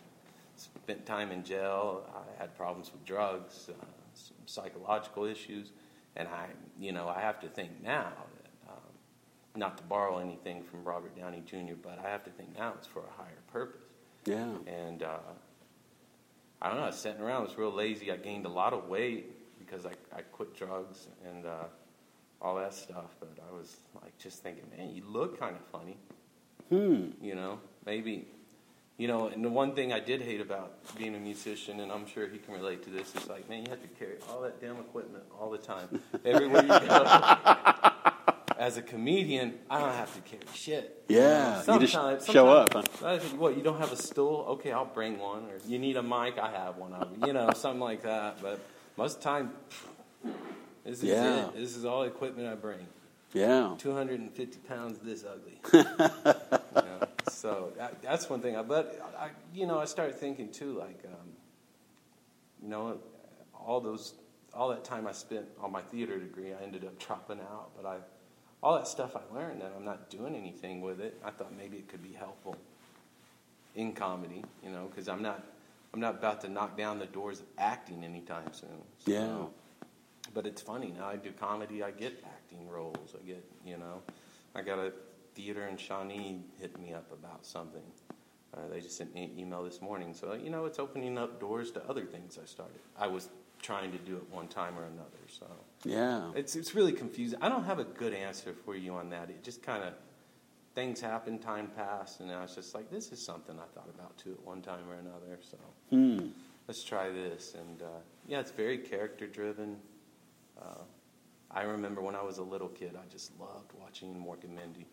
spent 0.56 1.06
time 1.06 1.31
in 1.32 1.44
jail. 1.44 2.05
I 2.14 2.40
had 2.40 2.56
problems 2.56 2.90
with 2.93 3.05
drugs, 3.05 3.69
uh, 3.69 3.85
some 4.14 4.37
psychological 4.46 5.25
issues, 5.25 5.70
and 6.17 6.29
I, 6.29 6.46
you 6.79 6.93
know, 6.93 7.08
I 7.08 7.20
have 7.20 7.40
to 7.40 7.49
think 7.49 7.82
now. 7.82 8.12
That, 8.43 8.73
um, 8.73 8.81
not 9.56 9.79
to 9.79 9.85
borrow 9.85 10.19
anything 10.19 10.62
from 10.62 10.85
Robert 10.85 11.17
Downey 11.17 11.43
Jr., 11.44 11.75
but 11.82 11.99
I 12.05 12.08
have 12.08 12.25
to 12.25 12.31
think 12.31 12.56
now 12.56 12.75
it's 12.76 12.87
for 12.87 13.00
a 13.00 13.23
higher 13.23 13.43
purpose. 13.52 13.82
Yeah, 14.25 14.46
And 14.66 15.02
uh, 15.02 15.18
I 16.61 16.69
don't 16.69 16.79
know, 16.79 16.85
I 16.85 16.87
was 16.87 16.97
sitting 16.97 17.21
around, 17.21 17.43
I 17.43 17.45
was 17.45 17.57
real 17.57 17.73
lazy. 17.73 18.11
I 18.11 18.17
gained 18.17 18.47
a 18.47 18.50
lot 18.50 18.73
of 18.73 18.88
weight 18.88 19.31
because 19.59 19.87
I, 19.87 19.93
I 20.17 20.23
quit 20.23 20.57
drugs 20.57 21.07
and 21.29 21.47
uh, 21.47 21.65
all 22.43 22.57
that 22.57 22.75
stuff. 22.75 23.15
But 23.21 23.31
I 23.49 23.55
was 23.55 23.77
like 24.03 24.17
just 24.19 24.43
thinking, 24.43 24.65
man, 24.77 24.91
you 24.95 25.03
look 25.09 25.38
kind 25.38 25.57
of 25.57 25.65
funny. 25.67 25.97
hmm. 26.69 27.11
You 27.25 27.35
know, 27.37 27.61
maybe, 27.87 28.27
you 28.97 29.07
know, 29.07 29.29
and 29.29 29.45
the 29.45 29.50
one 29.50 29.75
thing 29.75 29.93
I 29.93 30.00
did 30.00 30.21
hate 30.21 30.41
about 30.41 30.73
being 30.97 31.15
a 31.15 31.21
musician, 31.21 31.79
and 31.81 31.93
I'm 31.93 32.07
sure 32.07 32.27
he 32.27 32.38
can 32.38 32.55
relate 32.55 32.83
to 32.85 32.91
this, 32.91 33.15
is 33.15 33.29
like, 33.29 33.49
man, 33.49 33.65
you 33.65 33.71
have 33.71 33.83
to 33.83 33.88
carry 33.88 34.17
all 34.29 34.41
that 34.43 34.61
damn 34.61 34.77
equipment 34.77 35.25
all 35.41 35.50
the 35.50 35.59
time, 35.59 36.00
everywhere 36.25 36.62
you 36.62 36.69
go. 36.69 37.91
As 38.59 38.77
a 38.77 38.83
comedian, 38.83 39.55
I 39.71 39.79
don't 39.81 39.93
have 39.93 40.12
to 40.17 40.21
carry 40.23 40.43
shit. 40.53 41.05
Yeah, 41.09 41.61
you 41.73 41.79
just 41.79 41.93
Sometimes- 41.93 42.27
show 42.27 42.49
up, 42.49 42.73
sometimes- 42.73 43.23
think, 43.23 43.41
What, 43.41 43.57
you 43.57 43.62
don't 43.62 43.79
have 43.79 43.93
a 43.93 43.97
stool? 43.97 44.45
Okay, 44.49 44.73
I'll 44.73 44.85
bring 44.85 45.21
one. 45.21 45.45
Or 45.49 45.59
you 45.67 45.79
need 45.79 45.97
a 45.97 46.03
mic? 46.03 46.38
I 46.38 46.50
have 46.50 46.77
one. 46.77 46.93
You 47.25 47.33
know, 47.33 47.50
something 47.55 47.81
like 47.81 48.03
that. 48.03 48.43
But 48.43 48.59
most 48.97 49.19
of 49.19 49.23
the 49.23 49.29
time, 49.29 49.53
this 50.85 50.99
is 50.99 51.05
Yeah. 51.05 51.47
it. 51.47 51.55
This 51.55 51.77
is 51.77 51.85
all 51.85 52.03
equipment 52.03 52.49
I 52.49 52.57
bring. 52.57 52.85
yeah, 53.33 53.75
250 53.79 54.59
pounds 54.67 54.99
this 54.99 55.25
ugly. 55.25 55.61
you 55.73 55.85
know? 56.83 57.00
So 57.31 57.73
that, 57.77 58.03
that's 58.03 58.29
one 58.29 58.41
thing. 58.41 58.57
I, 58.57 58.62
but, 58.62 58.99
I, 59.17 59.29
you 59.55 59.67
know, 59.69 59.79
I 59.79 59.85
started 59.85 60.17
thinking 60.17 60.50
too, 60.50 60.73
like, 60.73 61.05
um, 61.07 61.29
you 62.61 62.69
know, 62.69 62.99
all 63.55 63.81
those, 63.81 64.15
all 64.53 64.69
that 64.71 64.83
time 64.83 65.07
I 65.07 65.12
spent 65.12 65.47
on 65.61 65.71
my 65.71 65.83
theater 65.83 66.19
degree, 66.19 66.53
I 66.53 66.62
ended 66.65 66.85
up 66.85 66.99
dropping 66.99 67.38
out. 67.38 67.71
But 67.77 67.87
I, 67.87 67.99
all 68.62 68.75
that 68.75 68.88
stuff 68.88 69.17
I 69.17 69.35
learned, 69.35 69.62
and 69.62 69.71
I'm 69.77 69.85
not 69.85 70.11
doing 70.11 70.35
anything 70.35 70.81
with 70.81 71.00
it. 71.00 71.21
I 71.25 71.31
thought 71.31 71.57
maybe 71.57 71.77
it 71.77 71.88
could 71.88 72.03
be 72.03 72.12
helpful 72.12 72.57
in 73.75 73.93
comedy, 73.93 74.45
you 74.62 74.71
know, 74.71 74.88
because 74.91 75.09
I'm 75.09 75.23
not, 75.23 75.45
I'm 75.95 76.00
not 76.00 76.17
about 76.17 76.41
to 76.43 76.49
knock 76.49 76.77
down 76.77 76.99
the 76.99 77.07
doors 77.07 77.41
of 77.41 77.47
acting 77.59 78.03
anytime 78.03 78.53
soon. 78.53 78.83
So, 78.99 79.11
Yeah. 79.11 79.45
But 80.35 80.47
it's 80.47 80.61
funny 80.61 80.93
now. 80.97 81.07
I 81.07 81.17
do 81.17 81.31
comedy. 81.33 81.83
I 81.83 81.91
get 81.91 82.23
acting 82.25 82.69
roles. 82.69 83.15
I 83.15 83.27
get, 83.27 83.43
you 83.65 83.79
know, 83.79 84.03
I 84.55 84.61
got 84.61 84.79
a 84.79 84.93
theater 85.35 85.67
in 85.69 85.77
Shawnee 85.77 86.41
hit 86.61 86.79
me 86.79 86.93
up 86.93 87.11
about 87.12 87.47
something. 87.47 87.83
Uh, 88.55 88.61
they 88.71 88.81
just 88.81 88.97
sent 88.97 89.15
me 89.15 89.25
an 89.25 89.38
email 89.38 89.62
this 89.62 89.81
morning. 89.81 90.12
So 90.12 90.35
you 90.35 90.50
know, 90.50 90.65
it's 90.67 90.79
opening 90.79 91.17
up 91.17 91.41
doors 91.41 91.71
to 91.73 91.88
other 91.88 92.05
things 92.05 92.38
I 92.43 92.47
started. 92.47 92.81
I 92.99 93.07
was 93.07 93.29
trying 93.61 93.93
to 93.93 93.99
do 93.99 94.17
it 94.17 94.29
one 94.31 94.49
time 94.49 94.79
or 94.79 94.85
another. 94.85 95.23
So 95.29 95.47
yeah. 95.85 96.31
it's 96.35 96.57
it's 96.57 96.75
really 96.75 96.93
confusing. 96.93 97.38
I 97.43 97.49
don't 97.49 97.65
have 97.65 97.79
a 97.79 97.85
good 97.85 98.12
answer 98.15 98.53
for 98.65 98.75
you 98.77 98.95
on 98.95 99.11
that. 99.11 99.31
It 99.31 99.43
just 99.43 99.62
kind 99.62 99.83
of 99.83 99.95
things 100.75 101.00
happen, 101.00 101.38
time 101.38 101.69
passed, 101.77 102.21
and 102.21 102.31
I 102.31 102.41
was 102.43 102.55
just 102.55 102.75
like, 102.75 102.91
this 102.91 103.11
is 103.11 103.21
something 103.25 103.57
I 103.59 103.67
thought 103.75 103.88
about 103.95 104.17
too 104.17 104.33
at 104.33 104.47
one 104.47 104.62
time 104.62 104.88
or 104.88 104.95
another. 104.95 105.38
So 105.41 105.57
Hmm. 105.91 106.29
let's 106.69 106.85
try 106.85 107.11
this. 107.11 107.55
And 107.59 107.83
uh, 107.83 107.87
yeah, 108.29 108.41
it's 108.41 108.53
very 108.53 108.79
character 108.79 109.27
driven. 109.27 109.77
Uh, 110.61 110.83
I 111.50 111.62
remember 111.62 112.00
when 112.00 112.15
I 112.15 112.23
was 112.23 112.38
a 112.38 112.43
little 112.43 112.69
kid, 112.69 112.95
I 112.95 113.07
just 113.11 113.33
loved 113.41 113.73
watching 113.81 114.15
Mork 114.15 114.45
and 114.45 114.55
Mindy. 114.55 114.87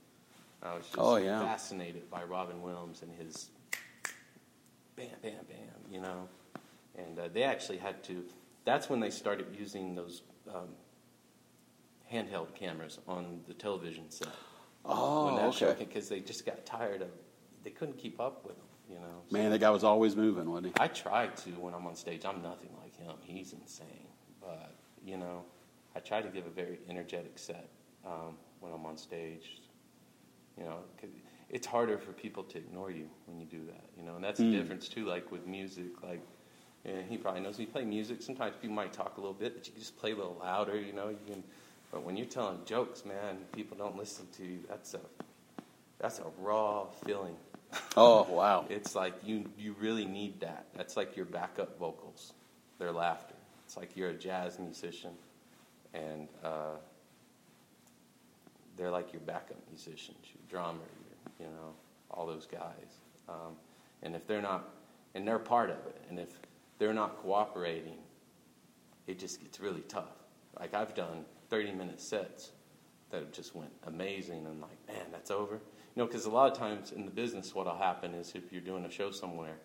I 0.63 0.73
was 0.73 0.85
just 0.85 0.97
Oh, 0.97 1.17
yeah. 1.17 1.41
fascinated 1.41 2.09
by 2.09 2.23
Robin 2.23 2.61
Williams 2.61 3.01
and 3.03 3.11
his 3.13 3.49
bam, 4.95 5.07
bam, 5.21 5.33
bam, 5.47 5.91
you 5.91 5.99
know. 6.01 6.27
And 6.97 7.19
uh, 7.19 7.27
they 7.33 7.43
actually 7.43 7.77
had 7.77 8.03
to. 8.05 8.23
That's 8.65 8.89
when 8.89 8.99
they 8.99 9.09
started 9.11 9.47
using 9.57 9.95
those 9.95 10.23
um, 10.53 10.69
handheld 12.11 12.53
cameras 12.55 12.99
on 13.07 13.41
the 13.47 13.53
television 13.53 14.09
set. 14.09 14.27
Oh, 14.83 15.49
okay. 15.49 15.75
because 15.79 16.09
they 16.09 16.19
just 16.19 16.45
got 16.45 16.65
tired 16.65 17.01
of. 17.01 17.09
They 17.63 17.71
couldn't 17.71 17.97
keep 17.97 18.19
up 18.19 18.45
with 18.45 18.55
them, 18.57 18.65
you 18.89 18.95
know. 18.97 19.21
So 19.29 19.35
Man, 19.37 19.49
that 19.51 19.59
guy 19.59 19.71
was 19.71 19.83
always 19.83 20.15
moving, 20.15 20.49
wasn't 20.49 20.67
he? 20.67 20.73
I 20.77 20.87
try 20.87 21.27
to 21.27 21.49
when 21.51 21.73
I'm 21.73 21.87
on 21.87 21.95
stage. 21.95 22.25
I'm 22.25 22.43
nothing 22.43 22.69
like 22.83 22.95
him. 22.95 23.15
He's 23.21 23.53
insane. 23.53 24.07
But, 24.39 24.75
you 25.03 25.17
know, 25.17 25.43
I 25.95 25.99
try 25.99 26.21
to 26.21 26.29
give 26.29 26.45
a 26.45 26.51
very 26.51 26.77
energetic 26.87 27.39
set 27.39 27.67
um, 28.05 28.35
when 28.59 28.71
I'm 28.71 28.85
on 28.85 28.97
stage. 28.97 29.61
You 30.57 30.65
know, 30.65 30.77
'cause 31.01 31.09
it's 31.49 31.65
harder 31.65 31.97
for 31.97 32.11
people 32.13 32.43
to 32.43 32.57
ignore 32.59 32.91
you 32.91 33.09
when 33.25 33.39
you 33.39 33.45
do 33.47 33.65
that. 33.65 33.83
You 33.97 34.03
know, 34.03 34.15
and 34.15 34.23
that's 34.23 34.39
the 34.39 34.45
Mm. 34.45 34.51
difference 34.51 34.87
too. 34.87 35.05
Like 35.05 35.31
with 35.31 35.47
music, 35.47 36.03
like 36.03 36.21
and 36.85 37.09
he 37.09 37.17
probably 37.17 37.41
knows 37.41 37.59
you 37.59 37.67
play 37.67 37.83
music. 37.83 38.21
Sometimes 38.21 38.55
people 38.61 38.75
might 38.75 38.93
talk 38.93 39.17
a 39.17 39.19
little 39.19 39.33
bit, 39.33 39.55
but 39.55 39.65
you 39.65 39.73
can 39.73 39.81
just 39.81 39.97
play 39.97 40.11
a 40.11 40.15
little 40.15 40.37
louder. 40.39 40.79
You 40.79 40.93
know, 40.93 41.09
you 41.09 41.17
can. 41.27 41.43
But 41.91 42.03
when 42.03 42.17
you're 42.17 42.25
telling 42.25 42.59
jokes, 42.65 43.05
man, 43.05 43.37
people 43.53 43.77
don't 43.77 43.97
listen 43.97 44.27
to 44.37 44.43
you. 44.43 44.59
That's 44.69 44.93
a 44.93 44.99
that's 45.99 46.19
a 46.19 46.25
raw 46.39 46.85
feeling. 47.05 47.35
Oh, 47.97 48.23
wow. 48.29 48.65
It's 48.69 48.95
like 48.95 49.13
you 49.23 49.49
you 49.57 49.75
really 49.79 50.05
need 50.05 50.39
that. 50.41 50.67
That's 50.75 50.95
like 50.95 51.15
your 51.15 51.25
backup 51.25 51.79
vocals. 51.79 52.33
Their 52.77 52.91
laughter. 52.91 53.35
It's 53.65 53.77
like 53.77 53.95
you're 53.95 54.09
a 54.09 54.13
jazz 54.13 54.59
musician, 54.59 55.11
and 55.93 56.27
uh, 56.43 56.75
they're 58.77 58.91
like 58.91 59.11
your 59.11 59.21
backup 59.21 59.57
musicians, 59.71 60.17
your 60.23 60.43
drummer, 60.49 60.77
your, 61.39 61.47
you 61.47 61.55
know, 61.55 61.73
all 62.11 62.27
those 62.27 62.45
guys. 62.45 62.99
Um, 63.27 63.55
and 64.03 64.15
if 64.15 64.27
they're 64.27 64.41
not, 64.41 64.69
and 65.15 65.27
they're 65.27 65.39
part 65.39 65.71
of 65.71 65.77
it, 65.87 65.99
and 66.09 66.19
if 66.19 66.37
they're 66.77 66.93
not 66.93 67.17
cooperating, 67.17 67.97
it 69.07 69.19
just 69.19 69.41
gets 69.41 69.59
really 69.59 69.81
tough. 69.81 70.15
Like 70.59 70.73
I've 70.73 70.95
done 70.95 71.25
30 71.49 71.73
minute 71.73 72.01
sets 72.01 72.51
that 73.11 73.21
have 73.21 73.31
just 73.31 73.55
went 73.55 73.71
amazing, 73.87 74.45
and 74.45 74.61
like, 74.61 74.87
man, 74.87 75.05
that's 75.11 75.31
over. 75.31 75.55
You 75.55 76.01
know, 76.01 76.05
because 76.05 76.25
a 76.25 76.29
lot 76.29 76.51
of 76.51 76.57
times 76.57 76.91
in 76.91 77.05
the 77.05 77.11
business, 77.11 77.55
what'll 77.55 77.77
happen 77.77 78.13
is 78.13 78.33
if 78.35 78.51
you're 78.51 78.61
doing 78.61 78.83
a 78.85 78.91
show 78.91 79.11
somewhere 79.11 79.55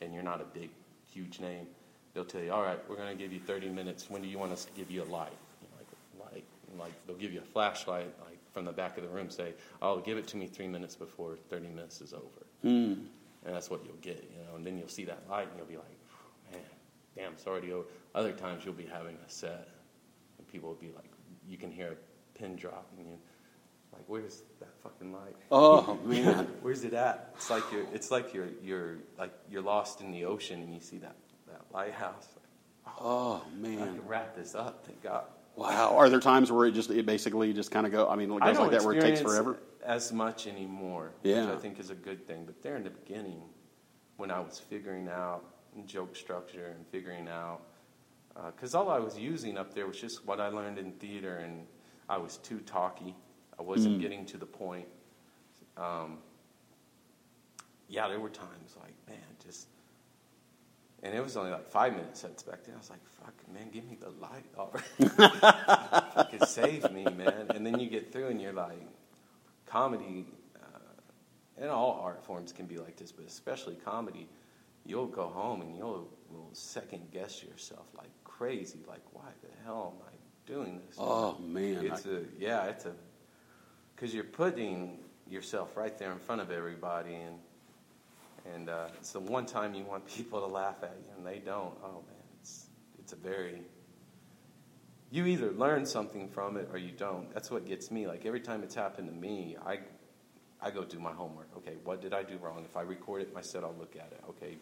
and 0.00 0.12
you're 0.12 0.24
not 0.24 0.40
a 0.40 0.44
big, 0.44 0.70
huge 1.12 1.38
name, 1.38 1.66
they'll 2.12 2.24
tell 2.24 2.42
you, 2.42 2.52
all 2.52 2.62
right, 2.62 2.78
we're 2.88 2.96
going 2.96 3.16
to 3.16 3.22
give 3.22 3.32
you 3.32 3.38
30 3.38 3.68
minutes. 3.68 4.10
When 4.10 4.22
do 4.22 4.28
you 4.28 4.38
want 4.38 4.52
us 4.52 4.64
to 4.64 4.72
give 4.72 4.90
you 4.90 5.02
a 5.02 5.04
light? 5.04 5.30
Like, 5.78 6.32
light. 6.32 6.44
Like 6.76 6.92
they'll 7.06 7.16
give 7.16 7.32
you 7.32 7.40
a 7.40 7.44
flashlight, 7.44 8.12
like 8.24 8.38
from 8.52 8.64
the 8.64 8.72
back 8.72 8.96
of 8.96 9.04
the 9.04 9.08
room, 9.08 9.30
say, 9.30 9.54
oh, 9.80 10.00
give 10.00 10.18
it 10.18 10.26
to 10.28 10.36
me 10.36 10.46
three 10.46 10.68
minutes 10.68 10.96
before 10.96 11.36
30 11.50 11.68
minutes 11.68 12.00
is 12.00 12.12
over. 12.12 12.46
Hmm. 12.62 12.94
And 13.44 13.54
that's 13.54 13.70
what 13.70 13.84
you'll 13.84 13.96
get, 13.96 14.28
you 14.32 14.44
know. 14.46 14.56
And 14.56 14.66
then 14.66 14.78
you'll 14.78 14.88
see 14.88 15.04
that 15.04 15.22
light, 15.28 15.48
and 15.48 15.58
you'll 15.58 15.66
be 15.66 15.76
like, 15.76 15.98
man, 16.52 16.62
damn, 17.16 17.32
it's 17.32 17.46
already 17.46 17.72
over. 17.72 17.86
Other 18.14 18.32
times 18.32 18.64
you'll 18.64 18.74
be 18.74 18.86
having 18.86 19.16
a 19.16 19.30
set, 19.30 19.68
and 20.38 20.48
people 20.48 20.70
will 20.70 20.76
be 20.76 20.92
like, 20.94 21.10
you 21.48 21.58
can 21.58 21.70
hear 21.70 21.92
a 21.92 22.38
pin 22.38 22.56
drop, 22.56 22.88
and 22.96 23.06
you 23.06 23.18
like, 23.92 24.04
where's 24.06 24.42
that 24.60 24.74
fucking 24.82 25.12
light? 25.12 25.36
Oh, 25.50 25.98
man. 26.04 26.48
Where's 26.62 26.84
it 26.84 26.94
at? 26.94 27.32
It's 27.36 27.50
like 27.50 27.62
you're, 27.72 27.86
it's 27.92 28.10
like 28.10 28.34
you're, 28.34 28.48
you're 28.62 28.96
like 29.18 29.32
you're 29.50 29.62
lost 29.62 30.00
in 30.00 30.10
the 30.10 30.24
ocean, 30.24 30.62
and 30.62 30.74
you 30.74 30.80
see 30.80 30.98
that 30.98 31.16
that 31.48 31.62
lighthouse. 31.72 32.28
Oh, 33.00 33.42
I 33.46 33.56
man. 33.56 33.78
can 33.78 34.06
wrap 34.06 34.36
this 34.36 34.54
up. 34.54 34.84
Thank 34.86 35.02
God. 35.02 35.24
Wow. 35.56 35.94
Are 35.96 36.08
there 36.08 36.20
times 36.20 36.50
where 36.50 36.66
it 36.66 36.72
just, 36.72 36.90
it 36.90 37.06
basically 37.06 37.52
just 37.52 37.70
kind 37.70 37.86
of 37.86 37.92
go, 37.92 38.08
I 38.08 38.16
mean, 38.16 38.30
it 38.32 38.40
goes 38.40 38.58
like 38.58 38.70
that 38.72 38.82
where 38.82 38.94
it 38.94 39.00
takes 39.00 39.20
forever? 39.20 39.58
as 39.84 40.12
much 40.12 40.46
anymore, 40.46 41.10
Yeah. 41.22 41.44
which 41.46 41.54
I 41.56 41.58
think 41.60 41.78
is 41.78 41.90
a 41.90 41.94
good 41.94 42.26
thing. 42.26 42.44
But 42.46 42.62
there 42.62 42.76
in 42.76 42.84
the 42.84 42.90
beginning, 42.90 43.42
when 44.16 44.30
I 44.30 44.40
was 44.40 44.58
figuring 44.58 45.08
out 45.08 45.44
joke 45.86 46.16
structure 46.16 46.72
and 46.76 46.86
figuring 46.88 47.28
out, 47.28 47.60
because 48.46 48.74
all 48.74 48.88
I 48.90 48.98
was 48.98 49.18
using 49.18 49.58
up 49.58 49.74
there 49.74 49.86
was 49.86 50.00
just 50.00 50.24
what 50.26 50.40
I 50.40 50.48
learned 50.48 50.78
in 50.78 50.92
theater, 50.92 51.36
and 51.36 51.66
I 52.08 52.16
was 52.16 52.38
too 52.38 52.60
talky. 52.60 53.14
I 53.58 53.62
wasn't 53.62 53.98
Mm. 53.98 54.00
getting 54.00 54.26
to 54.26 54.38
the 54.38 54.46
point. 54.46 54.88
Um, 55.76 56.18
yeah, 57.88 58.08
there 58.08 58.18
were 58.20 58.30
times 58.30 58.76
like, 58.80 58.94
man. 59.06 59.18
And 61.04 61.14
it 61.14 61.22
was 61.22 61.36
only 61.36 61.50
like 61.50 61.68
five 61.68 61.92
minute 61.92 62.16
sets 62.16 62.42
back 62.42 62.64
then. 62.64 62.74
I 62.74 62.78
was 62.78 62.88
like, 62.88 63.06
fuck, 63.06 63.34
man, 63.52 63.68
give 63.70 63.84
me 63.84 63.98
the 64.00 64.08
light 64.08 64.46
already. 64.56 64.86
it 64.98 66.30
could 66.30 66.48
save 66.48 66.90
me, 66.90 67.04
man. 67.04 67.46
And 67.54 67.64
then 67.64 67.78
you 67.78 67.90
get 67.90 68.10
through 68.10 68.28
and 68.28 68.40
you're 68.40 68.54
like, 68.54 68.80
comedy, 69.66 70.24
uh, 70.56 71.60
and 71.60 71.68
all 71.68 72.00
art 72.02 72.24
forms 72.24 72.52
can 72.52 72.64
be 72.64 72.78
like 72.78 72.96
this, 72.96 73.12
but 73.12 73.26
especially 73.26 73.74
comedy, 73.74 74.28
you'll 74.86 75.06
go 75.06 75.28
home 75.28 75.60
and 75.60 75.76
you'll 75.76 76.08
will 76.30 76.48
second 76.52 77.10
guess 77.12 77.42
yourself 77.42 77.86
like 77.96 78.10
crazy. 78.24 78.80
Like, 78.88 79.02
why 79.12 79.28
the 79.42 79.48
hell 79.62 79.94
am 79.94 80.06
I 80.08 80.14
doing 80.50 80.80
this? 80.86 80.96
Oh, 80.98 81.36
man. 81.38 81.84
It's 81.84 82.06
a 82.06 82.22
yeah, 82.38 82.64
it's 82.64 82.86
a 82.86 82.92
because 83.94 84.14
you're 84.14 84.24
putting 84.24 84.98
yourself 85.28 85.76
right 85.76 85.96
there 85.98 86.12
in 86.12 86.18
front 86.18 86.40
of 86.40 86.50
everybody, 86.50 87.14
and 87.14 87.36
and 88.52 88.68
uh, 88.68 88.86
it's 88.96 89.12
the 89.12 89.20
one 89.20 89.46
time 89.46 89.74
you 89.74 89.84
want 89.84 90.06
people 90.16 90.40
to 90.40 90.46
laugh 90.46 90.82
at 90.82 90.96
you, 91.04 91.12
and 91.16 91.26
they 91.26 91.38
don't. 91.38 91.74
Oh 91.82 92.02
man, 92.06 92.24
it's 92.40 92.66
it's 92.98 93.12
a 93.12 93.16
very 93.16 93.62
you 95.10 95.26
either 95.26 95.52
learn 95.52 95.86
something 95.86 96.28
from 96.28 96.56
it 96.56 96.68
or 96.72 96.78
you 96.78 96.90
don't. 96.90 97.32
That's 97.32 97.50
what 97.50 97.66
gets 97.66 97.90
me. 97.90 98.06
Like 98.06 98.26
every 98.26 98.40
time 98.40 98.62
it's 98.62 98.74
happened 98.74 99.08
to 99.08 99.14
me, 99.14 99.56
I 99.64 99.78
I 100.60 100.70
go 100.70 100.84
do 100.84 100.98
my 100.98 101.12
homework. 101.12 101.48
Okay, 101.58 101.74
what 101.84 102.00
did 102.00 102.12
I 102.12 102.22
do 102.22 102.36
wrong? 102.38 102.64
If 102.64 102.76
I 102.76 102.82
record 102.82 103.22
it 103.22 103.34
myself, 103.34 103.64
I'll 103.64 103.78
look 103.78 103.96
at 103.96 104.10
it. 104.12 104.20
Okay. 104.30 104.56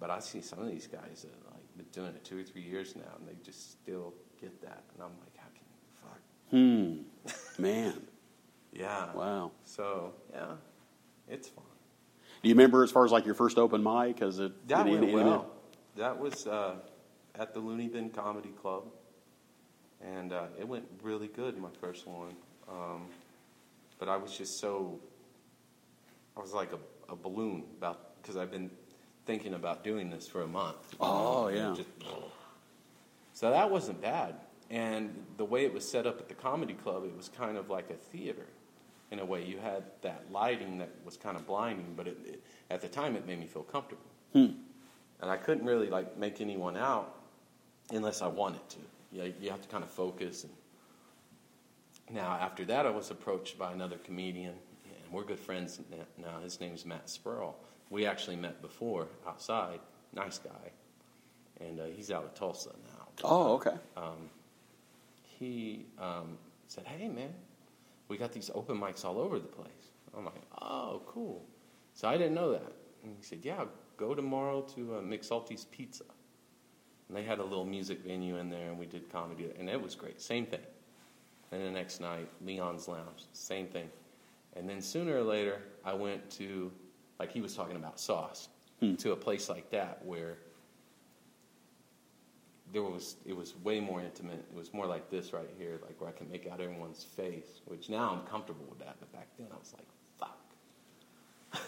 But 0.00 0.10
I 0.10 0.20
see 0.20 0.40
some 0.40 0.60
of 0.60 0.68
these 0.68 0.86
guys 0.86 1.22
that 1.22 1.52
like 1.52 1.76
been 1.76 1.86
doing 1.92 2.14
it 2.14 2.24
two 2.24 2.40
or 2.40 2.42
three 2.42 2.62
years 2.62 2.96
now, 2.96 3.12
and 3.18 3.28
they 3.28 3.34
just 3.44 3.72
still 3.72 4.14
get 4.40 4.60
that, 4.62 4.84
and 4.94 5.02
I'm 5.02 5.12
like, 5.20 5.36
how 5.36 5.48
can 5.54 5.66
you? 5.70 7.02
Fuck. 7.32 7.56
Hmm. 7.56 7.62
Man. 7.62 8.02
Yeah. 8.70 9.12
Wow. 9.14 9.52
So 9.64 10.12
yeah, 10.30 10.52
it's 11.26 11.48
fun. 11.48 11.64
Do 12.42 12.48
you 12.48 12.54
remember 12.54 12.84
as 12.84 12.90
far 12.90 13.04
as 13.04 13.10
like 13.12 13.26
your 13.26 13.34
first 13.34 13.58
open 13.58 13.82
mic? 13.82 14.22
Is 14.22 14.38
it 14.38 14.52
That 14.68 14.80
any- 14.86 14.92
went 14.92 15.04
any- 15.04 15.14
well. 15.14 15.50
That 15.96 16.18
was 16.20 16.46
uh, 16.46 16.76
at 17.34 17.52
the 17.54 17.58
Loony 17.60 17.88
Bin 17.88 18.10
Comedy 18.10 18.50
Club, 18.62 18.84
and 20.00 20.32
uh, 20.32 20.44
it 20.58 20.68
went 20.68 20.84
really 21.02 21.26
good. 21.26 21.58
My 21.58 21.70
first 21.80 22.06
one, 22.06 22.36
um, 22.70 23.06
but 23.98 24.08
I 24.08 24.16
was 24.16 24.36
just 24.38 24.60
so 24.60 25.00
I 26.36 26.40
was 26.40 26.52
like 26.52 26.70
a, 26.72 27.12
a 27.12 27.16
balloon 27.16 27.64
about 27.78 28.22
because 28.22 28.36
I've 28.36 28.52
been 28.52 28.70
thinking 29.26 29.54
about 29.54 29.82
doing 29.82 30.08
this 30.08 30.28
for 30.28 30.42
a 30.42 30.46
month. 30.46 30.94
Oh, 31.00 31.48
yeah. 31.48 31.74
just- 31.76 31.88
so 33.32 33.50
that 33.50 33.68
wasn't 33.70 34.00
bad, 34.00 34.36
and 34.70 35.14
the 35.36 35.44
way 35.44 35.64
it 35.64 35.72
was 35.74 35.88
set 35.88 36.06
up 36.06 36.18
at 36.20 36.28
the 36.28 36.34
comedy 36.34 36.74
club, 36.74 37.04
it 37.04 37.16
was 37.16 37.28
kind 37.28 37.56
of 37.56 37.70
like 37.70 37.90
a 37.90 37.94
theater. 37.94 38.46
In 39.10 39.20
a 39.20 39.24
way, 39.24 39.42
you 39.44 39.58
had 39.58 39.84
that 40.02 40.24
lighting 40.30 40.78
that 40.78 40.90
was 41.04 41.16
kind 41.16 41.36
of 41.36 41.46
blinding, 41.46 41.94
but 41.96 42.06
it, 42.06 42.18
it, 42.26 42.42
at 42.70 42.80
the 42.82 42.88
time, 42.88 43.16
it 43.16 43.26
made 43.26 43.40
me 43.40 43.46
feel 43.46 43.62
comfortable 43.62 44.02
Hmm. 44.34 44.46
and 45.22 45.30
I 45.30 45.38
couldn't 45.38 45.64
really 45.64 45.88
like 45.88 46.18
make 46.18 46.40
anyone 46.42 46.76
out 46.76 47.14
unless 47.90 48.20
I 48.20 48.26
wanted 48.26 48.68
to. 48.68 48.78
You, 49.12 49.22
know, 49.22 49.32
you 49.40 49.50
have 49.50 49.62
to 49.62 49.68
kind 49.68 49.82
of 49.82 49.90
focus. 49.90 50.44
And 50.44 50.52
now 52.14 52.32
after 52.40 52.64
that, 52.66 52.84
I 52.84 52.90
was 52.90 53.10
approached 53.10 53.58
by 53.58 53.72
another 53.72 53.96
comedian, 53.96 54.52
and 54.84 55.12
we're 55.12 55.24
good 55.24 55.40
friends 55.40 55.80
now. 56.18 56.40
His 56.42 56.60
name's 56.60 56.84
Matt 56.84 57.06
Spurl. 57.06 57.54
We 57.90 58.04
actually 58.04 58.36
met 58.36 58.60
before 58.60 59.08
outside. 59.26 59.80
Nice 60.14 60.38
guy, 60.38 60.72
and 61.60 61.80
uh, 61.80 61.84
he's 61.86 62.10
out 62.10 62.24
of 62.24 62.34
Tulsa 62.34 62.70
now. 62.70 63.08
Oh, 63.24 63.54
okay. 63.54 63.76
Um, 63.96 64.30
he 65.38 65.86
um, 65.98 66.36
said, 66.66 66.84
"Hey, 66.86 67.08
man, 67.08 67.32
we 68.08 68.16
got 68.16 68.32
these 68.32 68.50
open 68.54 68.78
mics 68.78 69.04
all 69.04 69.18
over 69.18 69.38
the 69.38 69.46
place." 69.48 69.92
I'm 70.16 70.24
like, 70.24 70.42
"Oh, 70.60 71.02
cool." 71.06 71.44
So 71.94 72.08
I 72.08 72.16
didn't 72.16 72.34
know 72.34 72.52
that. 72.52 72.72
And 73.02 73.14
he 73.16 73.22
said, 73.22 73.44
"Yeah, 73.44 73.64
go 73.96 74.14
tomorrow 74.14 74.62
to 74.74 74.96
uh, 74.96 75.00
McSalty's 75.00 75.66
Pizza." 75.66 76.04
And 77.08 77.16
they 77.16 77.22
had 77.22 77.38
a 77.38 77.42
little 77.44 77.64
music 77.64 78.00
venue 78.00 78.36
in 78.36 78.50
there, 78.50 78.68
and 78.68 78.78
we 78.78 78.86
did 78.86 79.10
comedy, 79.10 79.50
and 79.58 79.68
it 79.68 79.80
was 79.80 79.94
great. 79.94 80.20
Same 80.20 80.44
thing. 80.46 80.60
And 81.52 81.62
the 81.64 81.70
next 81.70 82.00
night, 82.00 82.28
Leon's 82.44 82.86
Lounge, 82.88 83.24
same 83.32 83.66
thing. 83.68 83.88
And 84.54 84.68
then 84.68 84.82
sooner 84.82 85.16
or 85.16 85.22
later, 85.22 85.62
I 85.84 85.94
went 85.94 86.28
to, 86.32 86.70
like 87.18 87.32
he 87.32 87.40
was 87.40 87.54
talking 87.54 87.76
about 87.76 87.98
sauce, 87.98 88.48
Hmm. 88.80 88.94
to 88.96 89.12
a 89.12 89.16
place 89.16 89.48
like 89.48 89.70
that 89.70 90.04
where 90.04 90.38
there 92.72 92.82
was 92.82 93.16
it 93.26 93.36
was 93.36 93.54
way 93.62 93.80
more 93.80 94.00
intimate. 94.00 94.44
It 94.50 94.56
was 94.56 94.72
more 94.72 94.86
like 94.86 95.10
this 95.10 95.32
right 95.32 95.48
here, 95.58 95.78
like 95.82 96.00
where 96.00 96.10
I 96.10 96.12
can 96.12 96.30
make 96.30 96.46
out 96.46 96.60
everyone's 96.60 97.04
face. 97.04 97.60
Which 97.66 97.88
now 97.88 98.10
I'm 98.10 98.26
comfortable 98.30 98.66
with 98.68 98.78
that, 98.80 98.96
but 99.00 99.12
back 99.12 99.28
then 99.38 99.48
I 99.52 99.56
was 99.58 99.74
like, 99.76 99.88
"Fuck!" 100.18 100.38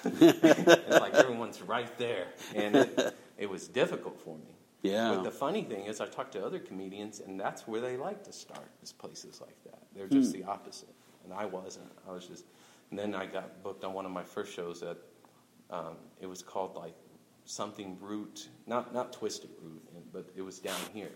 it's 0.22 1.00
like 1.00 1.14
everyone's 1.14 1.62
right 1.62 1.96
there, 1.98 2.28
and 2.54 2.76
it, 2.76 3.14
it 3.38 3.48
was 3.48 3.68
difficult 3.68 4.20
for 4.20 4.36
me. 4.36 4.54
Yeah. 4.82 5.14
But 5.14 5.24
the 5.24 5.30
funny 5.30 5.62
thing 5.62 5.86
is, 5.86 6.00
I 6.00 6.06
talked 6.06 6.32
to 6.32 6.44
other 6.44 6.58
comedians, 6.58 7.20
and 7.20 7.38
that's 7.38 7.66
where 7.68 7.80
they 7.80 7.96
like 7.96 8.24
to 8.24 8.32
start 8.32 8.70
is 8.82 8.92
places 8.92 9.40
like 9.40 9.56
that. 9.64 9.82
They're 9.94 10.08
just 10.08 10.32
the 10.32 10.44
opposite, 10.44 10.94
and 11.24 11.32
I 11.32 11.44
wasn't. 11.46 11.90
I 12.08 12.12
was 12.12 12.26
just. 12.26 12.44
And 12.90 12.98
then 12.98 13.14
I 13.14 13.24
got 13.24 13.62
booked 13.62 13.84
on 13.84 13.92
one 13.94 14.04
of 14.04 14.12
my 14.12 14.24
first 14.24 14.52
shows 14.54 14.82
at. 14.82 14.98
Um, 15.70 15.94
it 16.20 16.26
was 16.26 16.42
called 16.42 16.74
like 16.74 16.96
something 17.50 17.96
root, 18.00 18.48
not 18.66 18.94
not 18.94 19.12
twisted 19.12 19.50
root, 19.62 19.82
but 20.12 20.26
it 20.36 20.42
was 20.42 20.58
down 20.58 20.80
here. 20.94 21.10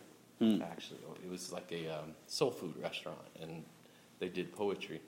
Actually, 0.62 0.98
it 1.24 1.30
was 1.30 1.52
like 1.52 1.72
a 1.72 1.88
um, 1.88 2.10
soul 2.26 2.50
food 2.50 2.74
restaurant, 2.82 3.18
and 3.40 3.64
they 4.18 4.28
did 4.28 4.52
poetry. 4.52 5.00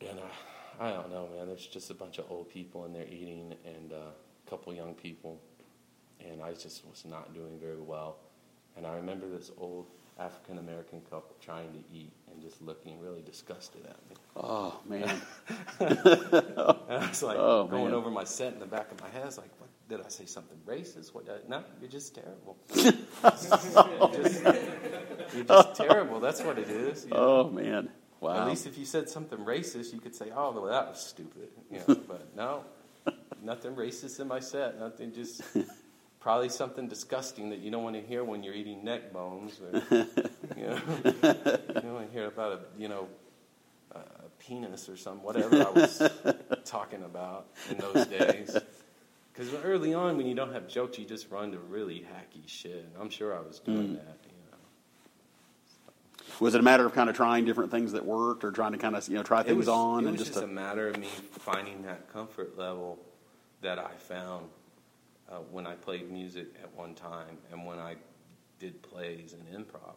And 0.00 0.18
uh, 0.18 0.82
I 0.82 0.90
don't 0.90 1.10
know, 1.10 1.28
man. 1.36 1.48
There's 1.48 1.66
just 1.66 1.90
a 1.90 1.94
bunch 1.94 2.18
of 2.18 2.24
old 2.30 2.48
people 2.48 2.86
in 2.86 2.92
there 2.94 3.06
eating, 3.06 3.54
and 3.66 3.92
uh, 3.92 3.96
a 4.46 4.50
couple 4.50 4.72
young 4.72 4.94
people, 4.94 5.38
and 6.20 6.42
I 6.42 6.52
just 6.52 6.86
was 6.86 7.04
not 7.04 7.34
doing 7.34 7.58
very 7.60 7.80
well. 7.80 8.16
And 8.76 8.86
I 8.86 8.94
remember 8.96 9.28
this 9.28 9.50
old 9.58 9.86
African 10.18 10.58
American 10.58 11.00
couple 11.02 11.36
trying 11.40 11.72
to 11.72 11.78
eat 11.94 12.12
and 12.32 12.40
just 12.40 12.62
looking 12.62 13.00
really 13.00 13.22
disgusted 13.22 13.84
at 13.86 13.98
me. 14.08 14.16
Oh 14.36 14.80
man. 14.88 15.20
And 15.80 15.98
I 17.02 17.08
was 17.08 17.22
like 17.22 17.36
Oh, 17.38 17.64
going 17.66 17.86
man. 17.86 17.94
over 17.94 18.10
my 18.10 18.24
set 18.24 18.52
in 18.54 18.60
the 18.60 18.66
back 18.66 18.90
of 18.92 19.00
my 19.00 19.08
head. 19.08 19.22
I 19.22 19.26
was 19.26 19.38
like, 19.38 19.50
did 19.88 20.00
I 20.00 20.08
say 20.08 20.24
something 20.26 20.58
racist? 20.66 21.14
What? 21.14 21.28
I- 21.28 21.48
no, 21.48 21.62
you're 21.80 21.90
just 21.90 22.14
terrible. 22.14 22.56
you're, 22.74 22.92
just, 23.32 24.44
you're 25.34 25.44
just 25.44 25.74
terrible. 25.74 26.20
That's 26.20 26.42
what 26.42 26.58
it 26.58 26.68
is. 26.68 27.04
you 27.04 27.10
know? 27.10 27.16
Oh 27.16 27.50
man. 27.50 27.90
Wow. 28.20 28.40
At 28.42 28.48
least 28.48 28.66
if 28.66 28.78
you 28.78 28.86
said 28.86 29.10
something 29.10 29.38
racist, 29.40 29.92
you 29.92 30.00
could 30.00 30.14
say, 30.14 30.30
"Oh, 30.34 30.50
well, 30.52 30.64
that 30.64 30.88
was 30.88 30.98
stupid." 31.00 31.50
You 31.70 31.80
know, 31.88 31.94
but 32.08 32.34
no, 32.34 32.64
nothing 33.42 33.74
racist 33.74 34.18
in 34.20 34.28
my 34.28 34.40
set. 34.40 34.78
Nothing, 34.80 35.12
just 35.12 35.42
probably 36.20 36.48
something 36.48 36.88
disgusting 36.88 37.50
that 37.50 37.58
you 37.58 37.70
don't 37.70 37.84
want 37.84 37.96
to 37.96 38.00
hear 38.02 38.24
when 38.24 38.42
you're 38.42 38.54
eating 38.54 38.82
neck 38.82 39.12
bones. 39.12 39.60
Or, 39.60 39.82
you 40.56 40.66
know, 40.66 40.78
you 41.04 41.12
don't 41.12 41.92
want 41.92 42.06
to 42.06 42.12
hear 42.12 42.26
about 42.26 42.52
a 42.52 42.60
you 42.80 42.88
know 42.88 43.08
a 43.92 43.98
a 43.98 44.28
penis 44.38 44.88
or 44.88 44.96
something, 44.96 45.22
whatever 45.22 45.56
I 45.66 45.70
was 45.70 46.02
talking 46.64 47.02
about 47.02 47.48
in 47.70 47.76
those 47.76 48.06
days. 48.06 48.56
Because 49.34 49.52
early 49.64 49.92
on, 49.94 50.16
when 50.16 50.26
you 50.26 50.34
don't 50.34 50.52
have 50.52 50.68
jokes, 50.68 50.96
you 50.98 51.04
just 51.04 51.28
run 51.30 51.50
to 51.52 51.58
really 51.58 52.06
hacky 52.06 52.46
shit. 52.46 52.76
And 52.76 52.92
I'm 53.00 53.10
sure 53.10 53.36
I 53.36 53.40
was 53.40 53.58
doing 53.58 53.94
that. 53.94 54.18
You 54.24 54.32
know. 54.50 54.58
Was 56.38 56.54
it 56.54 56.60
a 56.60 56.62
matter 56.62 56.86
of 56.86 56.92
kind 56.92 57.10
of 57.10 57.16
trying 57.16 57.44
different 57.44 57.72
things 57.72 57.92
that 57.92 58.04
worked, 58.04 58.44
or 58.44 58.52
trying 58.52 58.72
to 58.72 58.78
kind 58.78 58.94
of 58.94 59.08
you 59.08 59.16
know 59.16 59.24
try 59.24 59.42
things 59.42 59.58
was, 59.58 59.68
on 59.68 60.04
It 60.04 60.08
and 60.08 60.18
was 60.18 60.20
just 60.20 60.34
just 60.34 60.44
to, 60.44 60.44
a 60.44 60.52
matter 60.52 60.88
of 60.88 60.98
me 60.98 61.08
finding 61.32 61.82
that 61.82 62.12
comfort 62.12 62.56
level 62.56 62.98
that 63.60 63.78
I 63.78 63.90
found 63.98 64.46
uh, 65.28 65.38
when 65.50 65.66
I 65.66 65.74
played 65.74 66.10
music 66.12 66.46
at 66.62 66.72
one 66.76 66.94
time 66.94 67.38
and 67.50 67.66
when 67.66 67.78
I 67.78 67.96
did 68.60 68.82
plays 68.82 69.34
and 69.34 69.66
improv. 69.66 69.94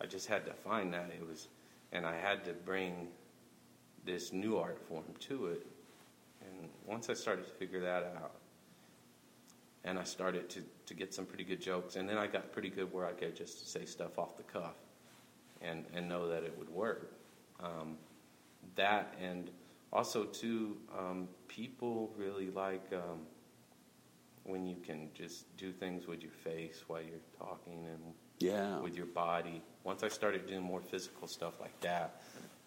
I 0.00 0.06
just 0.06 0.26
had 0.26 0.46
to 0.46 0.52
find 0.52 0.92
that 0.94 1.10
it 1.14 1.24
was, 1.28 1.46
and 1.92 2.04
I 2.04 2.16
had 2.16 2.44
to 2.46 2.54
bring 2.54 3.08
this 4.04 4.32
new 4.32 4.58
art 4.58 4.80
form 4.88 5.04
to 5.20 5.46
it. 5.46 5.66
And 6.40 6.70
once 6.86 7.08
I 7.08 7.14
started 7.14 7.46
to 7.46 7.52
figure 7.52 7.80
that 7.80 8.14
out, 8.16 8.39
and 9.84 9.98
I 9.98 10.04
started 10.04 10.48
to, 10.50 10.62
to 10.86 10.94
get 10.94 11.14
some 11.14 11.26
pretty 11.26 11.44
good 11.44 11.60
jokes, 11.60 11.96
and 11.96 12.08
then 12.08 12.18
I 12.18 12.26
got 12.26 12.52
pretty 12.52 12.68
good 12.68 12.92
where 12.92 13.06
I 13.06 13.12
could 13.12 13.34
just 13.34 13.72
say 13.72 13.84
stuff 13.84 14.18
off 14.18 14.36
the 14.36 14.42
cuff 14.42 14.74
and, 15.62 15.84
and 15.94 16.08
know 16.08 16.28
that 16.28 16.42
it 16.42 16.54
would 16.58 16.68
work. 16.70 17.12
Um, 17.62 17.96
that 18.76 19.14
and 19.20 19.50
also 19.92 20.24
too, 20.24 20.76
um, 20.96 21.28
people 21.48 22.12
really 22.16 22.50
like 22.50 22.84
um, 22.92 23.20
when 24.44 24.66
you 24.66 24.76
can 24.84 25.08
just 25.14 25.56
do 25.56 25.72
things 25.72 26.06
with 26.06 26.22
your 26.22 26.32
face 26.32 26.84
while 26.86 27.00
you're 27.00 27.18
talking 27.38 27.86
and 27.86 28.14
yeah. 28.38 28.78
with 28.80 28.96
your 28.96 29.06
body. 29.06 29.62
Once 29.84 30.02
I 30.02 30.08
started 30.08 30.46
doing 30.46 30.62
more 30.62 30.80
physical 30.80 31.26
stuff 31.26 31.60
like 31.60 31.78
that, 31.80 32.22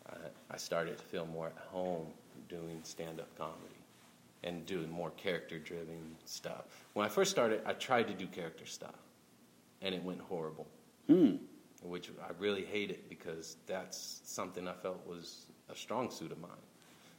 I, 0.09 0.15
I 0.51 0.57
started 0.57 0.97
to 0.97 1.03
feel 1.03 1.25
more 1.25 1.47
at 1.47 1.57
home 1.71 2.07
doing 2.49 2.79
stand-up 2.83 3.35
comedy 3.37 3.72
and 4.43 4.65
doing 4.65 4.89
more 4.89 5.11
character-driven 5.11 6.15
stuff. 6.25 6.65
When 6.93 7.05
I 7.05 7.09
first 7.09 7.31
started, 7.31 7.61
I 7.65 7.73
tried 7.73 8.07
to 8.07 8.13
do 8.13 8.27
character 8.27 8.65
stuff, 8.65 8.95
and 9.81 9.93
it 9.95 10.03
went 10.03 10.21
horrible 10.21 10.67
Hmm. 11.07 11.35
which 11.81 12.09
I 12.25 12.31
really 12.39 12.63
hate 12.63 12.89
it 12.91 13.09
because 13.09 13.57
that's 13.67 14.21
something 14.23 14.67
I 14.69 14.73
felt 14.73 15.05
was 15.05 15.47
a 15.69 15.75
strong 15.75 16.09
suit 16.09 16.31
of 16.31 16.39
mine. 16.39 16.51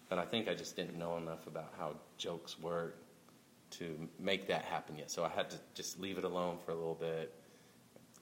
But 0.08 0.18
I 0.18 0.24
think 0.24 0.48
I 0.48 0.54
just 0.54 0.74
didn't 0.76 0.98
know 0.98 1.16
enough 1.18 1.46
about 1.46 1.72
how 1.78 1.96
jokes 2.16 2.58
work 2.58 2.96
to 3.72 4.08
make 4.18 4.46
that 4.48 4.64
happen 4.64 4.96
yet. 4.96 5.10
So 5.10 5.24
I 5.24 5.28
had 5.28 5.50
to 5.50 5.56
just 5.74 6.00
leave 6.00 6.16
it 6.16 6.24
alone 6.24 6.56
for 6.64 6.70
a 6.70 6.74
little 6.74 6.94
bit 6.94 7.34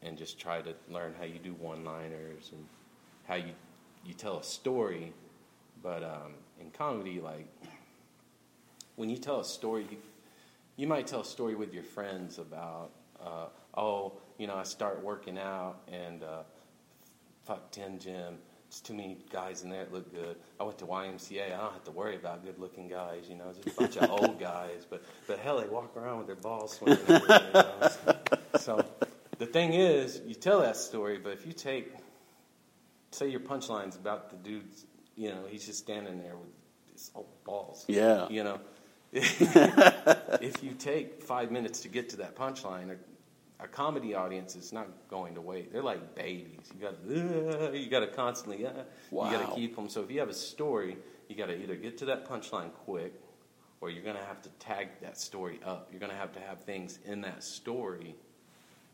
and 0.02 0.18
just 0.18 0.38
try 0.40 0.60
to 0.62 0.74
learn 0.88 1.14
how 1.18 1.24
you 1.24 1.38
do 1.38 1.52
one-liners 1.54 2.50
and 2.52 2.66
how 3.28 3.34
you 3.36 3.52
you 4.04 4.14
tell 4.14 4.38
a 4.38 4.42
story. 4.44 5.12
But 5.82 6.02
um, 6.02 6.34
in 6.60 6.70
comedy, 6.70 7.20
like 7.20 7.46
when 8.96 9.08
you 9.08 9.16
tell 9.16 9.40
a 9.40 9.44
story, 9.44 9.86
you, 9.90 9.96
you 10.76 10.86
might 10.86 11.06
tell 11.06 11.20
a 11.20 11.24
story 11.24 11.54
with 11.54 11.72
your 11.72 11.82
friends 11.82 12.38
about, 12.38 12.90
uh, 13.24 13.46
oh, 13.74 14.14
you 14.38 14.46
know, 14.46 14.56
I 14.56 14.64
start 14.64 15.02
working 15.02 15.38
out 15.38 15.76
and 15.90 16.22
uh, 16.22 16.42
fuck 17.44 17.70
10 17.72 17.98
gym. 17.98 18.38
It's 18.68 18.80
too 18.80 18.94
many 18.94 19.18
guys 19.30 19.62
in 19.62 19.70
there 19.70 19.84
that 19.84 19.92
look 19.92 20.14
good. 20.14 20.36
I 20.58 20.64
went 20.64 20.78
to 20.78 20.86
YMCA. 20.86 21.44
I 21.46 21.48
don't 21.58 21.72
have 21.72 21.84
to 21.84 21.90
worry 21.90 22.16
about 22.16 22.42
good 22.42 22.58
looking 22.58 22.88
guys, 22.88 23.28
you 23.28 23.36
know, 23.36 23.52
just 23.52 23.76
a 23.76 23.80
bunch 23.80 23.96
of 23.98 24.10
old 24.10 24.40
guys. 24.40 24.86
But, 24.88 25.04
but 25.26 25.38
hell, 25.38 25.60
they 25.60 25.68
walk 25.68 25.94
around 25.94 26.18
with 26.18 26.26
their 26.26 26.36
balls 26.36 26.78
swinging. 26.78 26.98
everywhere, 27.06 27.42
you 27.48 27.52
know? 27.52 27.88
So 28.58 28.84
the 29.38 29.46
thing 29.46 29.74
is, 29.74 30.22
you 30.26 30.34
tell 30.34 30.60
that 30.60 30.76
story, 30.76 31.18
but 31.18 31.32
if 31.32 31.46
you 31.46 31.52
take, 31.52 31.92
say 33.10 33.28
your 33.28 33.40
punchline's 33.40 33.96
about 33.96 34.30
the 34.30 34.36
dude's, 34.36 34.86
you 35.16 35.28
know, 35.28 35.44
he's 35.48 35.66
just 35.66 35.80
standing 35.80 36.18
there 36.22 36.36
with 36.36 36.48
his 36.92 37.10
old 37.14 37.44
balls. 37.44 37.84
Yeah. 37.88 38.26
You 38.30 38.44
know, 38.44 38.60
if 40.40 40.62
you 40.62 40.72
take 40.72 41.22
five 41.22 41.50
minutes 41.50 41.80
to 41.80 41.88
get 41.88 42.08
to 42.10 42.16
that 42.16 42.34
punchline, 42.34 42.90
a, 42.90 43.64
a 43.64 43.68
comedy 43.68 44.14
audience 44.14 44.56
is 44.56 44.72
not 44.72 44.88
going 45.08 45.34
to 45.34 45.40
wait. 45.42 45.70
They're 45.70 45.82
like 45.82 46.14
babies. 46.14 46.70
You 46.74 46.80
got 46.80 47.06
to, 47.06 47.78
you 47.78 47.90
got 47.90 48.00
to 48.00 48.06
constantly, 48.06 48.66
uh, 48.66 48.70
you 49.10 49.18
got 49.18 49.50
to 49.50 49.54
keep 49.54 49.76
them. 49.76 49.90
So 49.90 50.02
if 50.02 50.10
you 50.10 50.18
have 50.20 50.30
a 50.30 50.34
story, 50.34 50.96
you 51.28 51.36
got 51.36 51.46
to 51.46 51.62
either 51.62 51.74
get 51.76 51.98
to 51.98 52.06
that 52.06 52.26
punchline 52.26 52.72
quick, 52.72 53.12
or 53.82 53.90
you're 53.90 54.02
going 54.02 54.16
to 54.16 54.24
have 54.24 54.40
to 54.42 54.48
tag 54.60 54.88
that 55.02 55.18
story 55.18 55.60
up. 55.64 55.88
You're 55.90 56.00
going 56.00 56.12
to 56.12 56.16
have 56.16 56.32
to 56.32 56.40
have 56.40 56.60
things 56.60 56.98
in 57.04 57.20
that 57.22 57.44
story 57.44 58.14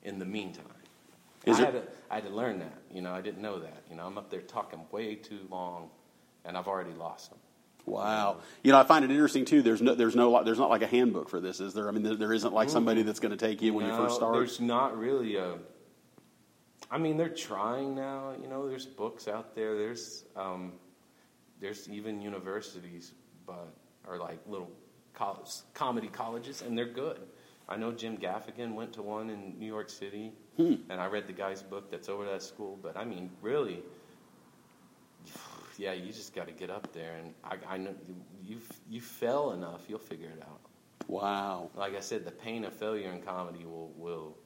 in 0.03 0.19
the 0.19 0.25
meantime. 0.25 0.65
I, 1.47 1.55
had 1.55 1.73
to, 1.73 1.83
I 2.11 2.15
had 2.17 2.25
to 2.25 2.31
learn 2.31 2.59
that. 2.59 2.79
You 2.93 3.03
know, 3.03 3.13
I 3.13 3.21
didn't 3.21 3.41
know 3.41 3.61
that. 3.61 3.83
You 3.89 3.97
know, 3.97 4.05
I'm 4.05 4.19
up 4.19 4.31
there 4.31 4.41
talking 4.41 4.81
way 4.91 5.15
too 5.15 5.41
long, 5.51 5.91
and 6.45 6.57
I've 6.57 6.67
already 6.67 6.93
lost 6.93 7.31
them. 7.31 7.39
Wow. 7.91 8.39
You 8.63 8.73
know, 8.73 8.79
I 8.79 8.85
find 8.85 9.05
it 9.05 9.11
interesting 9.11 9.45
too. 9.45 9.63
There's 9.63 9.83
no, 9.83 9.95
there's 9.95 10.15
no, 10.17 10.43
there's 10.45 10.59
not 10.59 10.71
like 10.71 10.83
a 10.83 10.87
handbook 10.87 11.29
for 11.29 11.41
this, 11.41 11.61
is 11.61 11.75
there? 11.75 11.89
I 11.89 11.93
mean, 11.93 12.03
there, 12.03 12.15
there 12.17 12.33
isn't 12.33 12.53
like 12.53 12.71
somebody 12.71 13.03
that's 13.03 13.21
going 13.21 13.37
to 13.37 13.37
take 13.37 13.63
you 13.63 13.75
when 13.75 13.87
you 13.87 13.95
first 13.97 14.17
start. 14.17 14.35
There's 14.35 14.61
not 14.61 14.99
really 14.99 15.37
a. 15.37 15.55
I 16.91 16.99
mean, 16.99 17.17
they're 17.17 17.29
trying 17.29 17.95
now. 17.95 18.33
You 18.41 18.49
know, 18.49 18.69
there's 18.69 18.87
books 18.87 19.29
out 19.29 19.55
there. 19.55 19.77
There's 19.77 20.25
um, 20.37 20.73
there's 21.61 21.89
even 21.89 22.21
universities, 22.23 23.13
but 23.47 23.69
are 24.07 24.19
like 24.19 24.39
little 24.47 24.71
college, 25.15 25.49
comedy 25.75 26.09
colleges, 26.09 26.63
and 26.63 26.77
they're 26.79 26.87
good. 26.87 27.21
I 27.69 27.77
know 27.77 27.93
Jim 27.93 28.17
Gaffigan 28.17 28.75
went 28.75 28.95
to 28.95 29.03
one 29.03 29.29
in 29.29 29.59
New 29.59 29.67
York 29.67 29.91
City, 29.91 30.33
Hmm. 30.57 30.77
and 30.89 30.99
I 31.01 31.07
read 31.07 31.27
the 31.27 31.35
guy's 31.35 31.63
book 31.63 31.91
that's 31.91 32.09
over 32.09 32.25
that 32.25 32.43
school. 32.43 32.79
But 32.83 32.97
I 32.97 33.05
mean, 33.05 33.31
really, 33.43 33.83
yeah, 35.79 35.93
you 35.93 36.13
just 36.13 36.35
got 36.35 36.47
to 36.47 36.53
get 36.53 36.69
up 36.71 36.93
there, 36.93 37.15
and 37.17 37.33
I, 37.45 37.75
I 37.75 37.79
know 37.79 37.95
you 38.45 38.59
you 38.91 39.01
fell 39.01 39.53
enough, 39.53 39.83
you'll 39.89 39.99
figure 39.99 40.29
it 40.29 40.43
out 40.43 40.61
Wow. 41.07 41.71
like 41.75 41.97
I 41.97 42.01
said, 42.01 42.25
the 42.27 42.31
pain 42.31 42.65
of 42.65 42.73
failure 42.75 43.11
in 43.11 43.23
comedy 43.23 43.65
will 43.65 43.93
will 43.97 44.37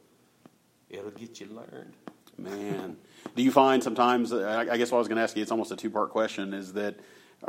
it'll 0.90 1.10
get 1.10 1.40
you 1.40 1.46
learned. 1.48 1.94
Man, 2.38 2.96
do 3.36 3.42
you 3.42 3.50
find 3.50 3.82
sometimes? 3.82 4.32
I 4.32 4.60
I 4.60 4.76
guess 4.76 4.90
what 4.92 4.98
I 4.98 5.00
was 5.00 5.08
going 5.08 5.16
to 5.16 5.22
ask 5.22 5.36
you. 5.36 5.42
It's 5.42 5.50
almost 5.50 5.72
a 5.72 5.76
two-part 5.76 6.10
question. 6.10 6.54
Is 6.54 6.72
that? 6.74 6.96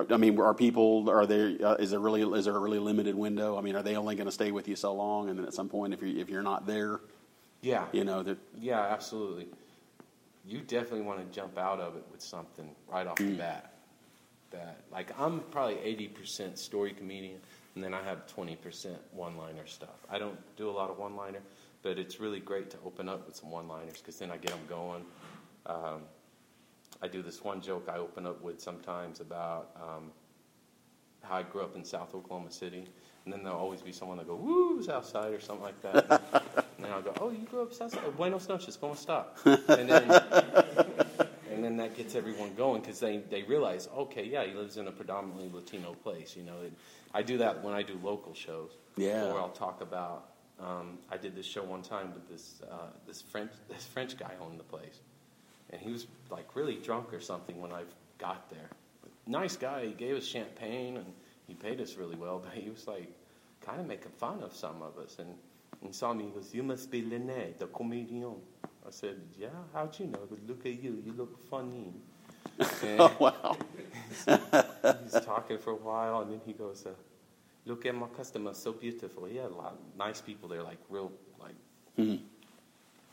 I 0.09 0.17
mean, 0.17 0.39
are 0.39 0.53
people? 0.55 1.09
Are 1.09 1.25
there? 1.25 1.55
Uh, 1.63 1.75
is 1.75 1.91
there 1.91 1.99
really? 1.99 2.21
Is 2.37 2.45
there 2.45 2.55
a 2.55 2.59
really 2.59 2.79
limited 2.79 3.15
window? 3.15 3.57
I 3.57 3.61
mean, 3.61 3.75
are 3.75 3.83
they 3.83 3.95
only 3.95 4.15
going 4.15 4.25
to 4.25 4.31
stay 4.31 4.51
with 4.51 4.67
you 4.67 4.75
so 4.75 4.93
long, 4.93 5.29
and 5.29 5.37
then 5.39 5.45
at 5.45 5.53
some 5.53 5.69
point, 5.69 5.93
if 5.93 6.01
you 6.01 6.19
if 6.19 6.29
you're 6.29 6.41
not 6.43 6.65
there, 6.65 6.99
Yeah, 7.61 7.85
you 7.93 8.03
know 8.03 8.23
that. 8.23 8.37
yeah, 8.59 8.81
absolutely. 8.81 9.47
You 10.45 10.59
definitely 10.61 11.01
want 11.01 11.19
to 11.19 11.33
jump 11.33 11.57
out 11.57 11.79
of 11.79 11.95
it 11.95 12.03
with 12.11 12.21
something 12.21 12.69
right 12.91 13.07
off 13.07 13.15
the 13.17 13.35
bat. 13.35 13.72
That 14.53 14.77
like 14.91 15.11
I'm 15.19 15.39
probably 15.51 15.79
eighty 15.83 16.07
percent 16.07 16.59
story 16.59 16.91
comedian, 16.91 17.39
and 17.75 17.83
then 17.83 17.93
I 17.93 18.03
have 18.03 18.27
twenty 18.27 18.55
percent 18.55 18.97
one-liner 19.11 19.65
stuff. 19.65 20.05
I 20.09 20.19
don't 20.19 20.37
do 20.55 20.69
a 20.69 20.71
lot 20.71 20.91
of 20.91 20.99
one-liner, 20.99 21.39
but 21.81 21.97
it's 21.97 22.19
really 22.19 22.39
great 22.39 22.69
to 22.69 22.77
open 22.85 23.09
up 23.09 23.25
with 23.25 23.35
some 23.35 23.49
one-liners 23.49 23.97
because 23.97 24.19
then 24.19 24.29
I 24.29 24.37
get 24.37 24.51
them 24.51 24.61
going. 24.69 25.03
Um, 25.65 26.03
I 27.01 27.07
do 27.07 27.23
this 27.23 27.43
one 27.43 27.61
joke 27.61 27.89
I 27.91 27.97
open 27.97 28.27
up 28.27 28.41
with 28.43 28.61
sometimes 28.61 29.19
about 29.19 29.71
um, 29.75 30.11
how 31.23 31.37
I 31.37 31.43
grew 31.43 31.61
up 31.63 31.75
in 31.75 31.83
South 31.83 32.13
Oklahoma 32.13 32.51
City, 32.51 32.85
and 33.25 33.33
then 33.33 33.43
there'll 33.43 33.57
always 33.57 33.81
be 33.81 33.91
someone 33.91 34.17
that 34.19 34.27
go, 34.27 34.35
"Woo, 34.35 34.83
South 34.83 35.05
Side" 35.07 35.33
or 35.33 35.39
something 35.41 35.63
like 35.65 35.81
that. 35.81 36.21
and 36.77 36.85
then 36.85 36.91
I'll 36.91 37.01
go, 37.01 37.13
"Oh, 37.19 37.31
you 37.31 37.45
grew 37.49 37.63
up 37.63 37.73
Southside? 37.73 38.15
Buenos 38.15 38.47
noches, 38.47 38.77
¿cómo 38.77 38.93
está?" 38.95 39.25
And 39.79 39.89
then, 39.89 41.02
then 41.73 41.87
that 41.87 41.97
gets 41.97 42.15
everyone 42.15 42.53
going 42.55 42.81
because 42.81 42.99
they 42.99 43.17
they 43.29 43.43
realize, 43.43 43.87
okay, 43.95 44.25
yeah, 44.25 44.45
he 44.45 44.53
lives 44.53 44.77
in 44.77 44.87
a 44.87 44.91
predominantly 44.91 45.49
Latino 45.51 45.93
place. 45.93 46.35
You 46.35 46.43
know, 46.43 46.57
I 47.13 47.23
do 47.23 47.37
that 47.39 47.63
when 47.63 47.73
I 47.73 47.81
do 47.81 47.99
local 48.03 48.33
shows. 48.33 48.71
Yeah. 48.97 49.31
Or 49.31 49.39
I'll 49.39 49.49
talk 49.49 49.81
about. 49.81 50.29
Um, 50.59 50.99
I 51.09 51.17
did 51.17 51.35
this 51.35 51.47
show 51.47 51.63
one 51.63 51.81
time 51.81 52.13
with 52.13 52.29
this 52.29 52.61
uh, 52.69 52.87
this 53.07 53.21
French 53.21 53.51
this 53.69 53.85
French 53.85 54.17
guy 54.17 54.31
owned 54.39 54.59
the 54.59 54.63
place, 54.63 54.99
and 55.71 55.81
he 55.81 55.91
was 55.91 56.07
like 56.29 56.55
really 56.55 56.75
drunk 56.75 57.13
or 57.13 57.19
something 57.19 57.59
when 57.59 57.71
I 57.71 57.83
got 58.19 58.49
there. 58.49 58.69
Nice 59.25 59.55
guy. 59.55 59.85
He 59.85 59.93
gave 59.93 60.15
us 60.15 60.25
champagne 60.25 60.97
and 60.97 61.13
he 61.47 61.53
paid 61.53 61.81
us 61.81 61.95
really 61.95 62.15
well, 62.15 62.39
but 62.43 62.53
he 62.53 62.69
was 62.69 62.87
like 62.87 63.11
kind 63.61 63.79
of 63.79 63.87
making 63.87 64.11
fun 64.17 64.43
of 64.43 64.53
some 64.53 64.81
of 64.81 64.97
us. 64.97 65.17
And 65.19 65.33
he 65.81 65.91
saw 65.91 66.13
me. 66.13 66.25
He 66.25 66.29
goes, 66.31 66.53
"You 66.53 66.63
must 66.63 66.91
be 66.91 67.01
Lene, 67.01 67.55
the 67.57 67.67
comedian." 67.67 68.35
I 68.85 68.91
said, 68.91 69.15
"Yeah. 69.37 69.49
How'd 69.73 69.97
you 69.99 70.07
know?" 70.07 70.19
Goes, 70.29 70.39
"Look 70.47 70.65
at 70.65 70.73
you. 70.73 71.01
You 71.05 71.13
look 71.13 71.37
funny." 71.49 71.93
And 72.83 72.99
Oh, 72.99 73.11
wow. 73.19 73.57
he's 75.03 75.19
talking 75.25 75.57
for 75.57 75.71
a 75.71 75.75
while, 75.75 76.21
and 76.21 76.31
then 76.31 76.41
he 76.45 76.53
goes, 76.53 76.85
uh, 76.85 76.91
"Look 77.65 77.85
at 77.85 77.95
my 77.95 78.07
customers, 78.07 78.57
so 78.57 78.73
beautiful." 78.73 79.25
He 79.25 79.37
had 79.37 79.51
a 79.51 79.55
lot 79.55 79.73
of 79.73 79.79
nice 79.97 80.21
people 80.21 80.49
there, 80.49 80.63
like 80.63 80.79
real, 80.89 81.11
like. 81.39 81.55
Mhm. 81.97 82.19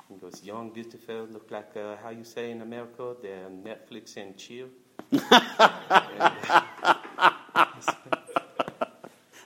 He 0.09 0.17
goes, 0.17 0.43
"Young, 0.45 0.71
beautiful, 0.71 1.27
look 1.33 1.51
like 1.51 1.77
uh, 1.77 1.97
how 2.03 2.11
you 2.11 2.25
say 2.25 2.51
in 2.51 2.63
America, 2.63 3.15
they're 3.23 3.49
Netflix 3.49 4.17
and 4.17 4.37
chill." 4.37 4.69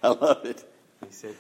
I 0.03 0.09
love 0.09 0.45
it. 0.45 0.65
He 1.07 1.13
said, 1.13 1.35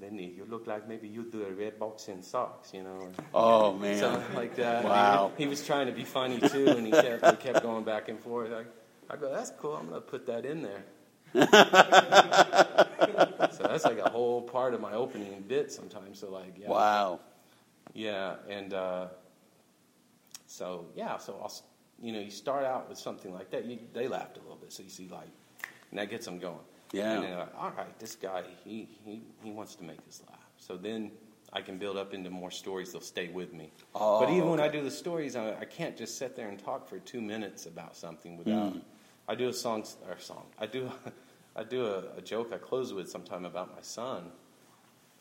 "Lenny, 0.00 0.32
you 0.36 0.44
look 0.48 0.66
like 0.66 0.88
maybe 0.88 1.08
you 1.08 1.24
do 1.24 1.44
a 1.44 1.50
red 1.52 1.78
box 1.78 2.08
in 2.08 2.22
socks, 2.22 2.72
you 2.74 2.82
know." 2.82 2.98
or 3.00 3.10
Oh, 3.34 3.72
man. 3.74 3.98
Something 3.98 4.34
like 4.36 4.54
that. 4.56 4.84
Wow. 4.84 5.32
He, 5.36 5.44
he 5.44 5.48
was 5.48 5.64
trying 5.66 5.86
to 5.86 5.92
be 5.92 6.04
funny 6.04 6.38
too, 6.40 6.68
and 6.68 6.86
he 6.86 6.92
kept, 6.92 7.22
we 7.24 7.36
kept 7.36 7.62
going 7.62 7.84
back 7.84 8.08
and 8.08 8.18
forth. 8.18 8.50
I, 8.52 8.64
I 9.12 9.16
go, 9.16 9.30
"That's 9.32 9.50
cool. 9.58 9.74
I'm 9.74 9.88
gonna 9.88 10.00
put 10.00 10.26
that 10.26 10.44
in 10.44 10.62
there." 10.62 10.84
so 13.52 13.62
that's 13.62 13.84
like 13.84 13.98
a 13.98 14.08
whole 14.10 14.42
part 14.42 14.74
of 14.74 14.80
my 14.80 14.92
opening 14.94 15.44
bit 15.46 15.70
sometimes. 15.72 16.18
So 16.18 16.30
like, 16.30 16.58
yeah, 16.58 16.68
Wow. 16.68 17.20
yeah, 17.94 18.36
and 18.48 18.72
uh, 18.74 19.06
so 20.46 20.86
yeah, 20.96 21.18
so 21.18 21.38
I'll, 21.42 21.52
you 22.02 22.12
know, 22.12 22.20
you 22.20 22.30
start 22.30 22.64
out 22.64 22.88
with 22.88 22.98
something 22.98 23.32
like 23.32 23.50
that. 23.50 23.64
You, 23.64 23.78
they 23.92 24.08
laughed 24.08 24.36
a 24.38 24.40
little 24.40 24.56
bit, 24.56 24.72
so 24.72 24.82
you 24.82 24.90
see 24.90 25.08
like, 25.08 25.28
and 25.90 25.98
that 26.00 26.10
gets 26.10 26.24
them 26.26 26.38
going. 26.38 26.58
Yeah. 26.92 27.14
And 27.14 27.24
then, 27.24 27.38
like, 27.38 27.54
all 27.56 27.72
right, 27.76 27.98
this 27.98 28.16
guy, 28.16 28.42
he, 28.64 28.88
he 29.04 29.22
he 29.42 29.50
wants 29.50 29.74
to 29.76 29.84
make 29.84 29.98
us 30.08 30.22
laugh. 30.28 30.40
So 30.56 30.76
then 30.76 31.10
I 31.52 31.62
can 31.62 31.78
build 31.78 31.96
up 31.96 32.14
into 32.14 32.30
more 32.30 32.50
stories. 32.50 32.92
They'll 32.92 33.00
stay 33.00 33.28
with 33.28 33.52
me. 33.52 33.72
Oh, 33.94 34.20
but 34.20 34.30
even 34.30 34.48
when 34.50 34.60
I 34.60 34.68
do 34.68 34.82
the 34.82 34.90
stories, 34.90 35.36
I, 35.36 35.54
I 35.60 35.64
can't 35.64 35.96
just 35.96 36.18
sit 36.18 36.36
there 36.36 36.48
and 36.48 36.58
talk 36.58 36.88
for 36.88 36.98
two 36.98 37.20
minutes 37.20 37.66
about 37.66 37.96
something 37.96 38.36
without. 38.36 38.74
Mm. 38.74 38.82
I 39.28 39.34
do 39.34 39.48
a 39.48 39.52
song 39.52 39.84
or 40.08 40.18
song. 40.18 40.46
I 40.58 40.66
do 40.66 40.90
I 41.56 41.64
do 41.64 41.86
a, 41.86 42.16
a 42.16 42.20
joke 42.20 42.52
I 42.52 42.58
close 42.58 42.92
with 42.92 43.10
sometime 43.10 43.44
about 43.44 43.74
my 43.74 43.82
son. 43.82 44.30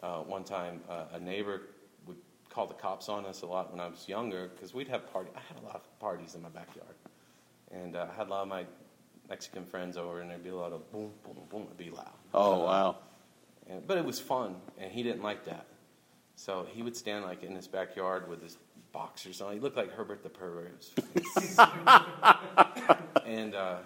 Uh, 0.02 0.20
one 0.20 0.44
time, 0.44 0.82
uh, 0.90 1.06
a 1.14 1.20
neighbor 1.20 1.64
would 2.06 2.18
call 2.50 2.66
the 2.66 2.74
cops 2.74 3.10
on 3.10 3.26
us 3.26 3.42
a 3.42 3.46
lot 3.46 3.72
when 3.72 3.82
I 3.82 3.88
was 3.88 4.08
younger 4.08 4.50
because 4.50 4.74
we'd 4.74 4.88
have 4.88 5.12
party. 5.12 5.30
I 5.36 5.42
had 5.48 5.62
a 5.62 5.66
lot 5.66 5.76
of 5.76 6.00
parties 6.00 6.36
in 6.36 6.42
my 6.42 6.50
backyard, 6.50 6.96
and 7.72 7.96
uh, 7.96 8.08
I 8.12 8.18
had 8.18 8.28
a 8.28 8.30
lot 8.30 8.44
of 8.44 8.48
my 8.48 8.66
Mexican 9.30 9.66
friends 9.66 9.96
over, 9.98 10.22
and 10.22 10.30
there'd 10.30 10.44
be 10.44 10.50
a 10.50 10.56
lot 10.56 10.72
of 10.74 10.92
boom, 10.92 11.12
boom, 11.24 11.36
boom. 11.50 11.64
It'd 11.66 11.78
be 11.78 11.90
loud. 11.92 12.12
Oh, 12.34 12.62
Uh, 12.62 12.66
wow. 12.66 12.98
and, 13.70 13.86
but 13.88 13.98
it 13.98 14.06
was 14.06 14.20
fun, 14.20 14.56
and 14.80 14.92
he 14.92 15.04
didn't 15.04 15.22
like 15.22 15.46
that. 15.46 15.66
So 16.36 16.66
he 16.72 16.82
would 16.84 16.96
stand 16.96 17.26
like 17.26 17.44
in 17.44 17.54
his 17.56 17.68
backyard 17.68 18.28
with 18.30 18.42
his 18.42 18.58
boxers 18.92 19.42
on. 19.42 19.54
He 19.54 19.60
looked 19.60 19.78
like 19.78 19.92
Herbert 19.92 20.24
the 20.24 20.30
Pervert. 20.30 20.86
and 23.26 23.56
uh, 23.56 23.78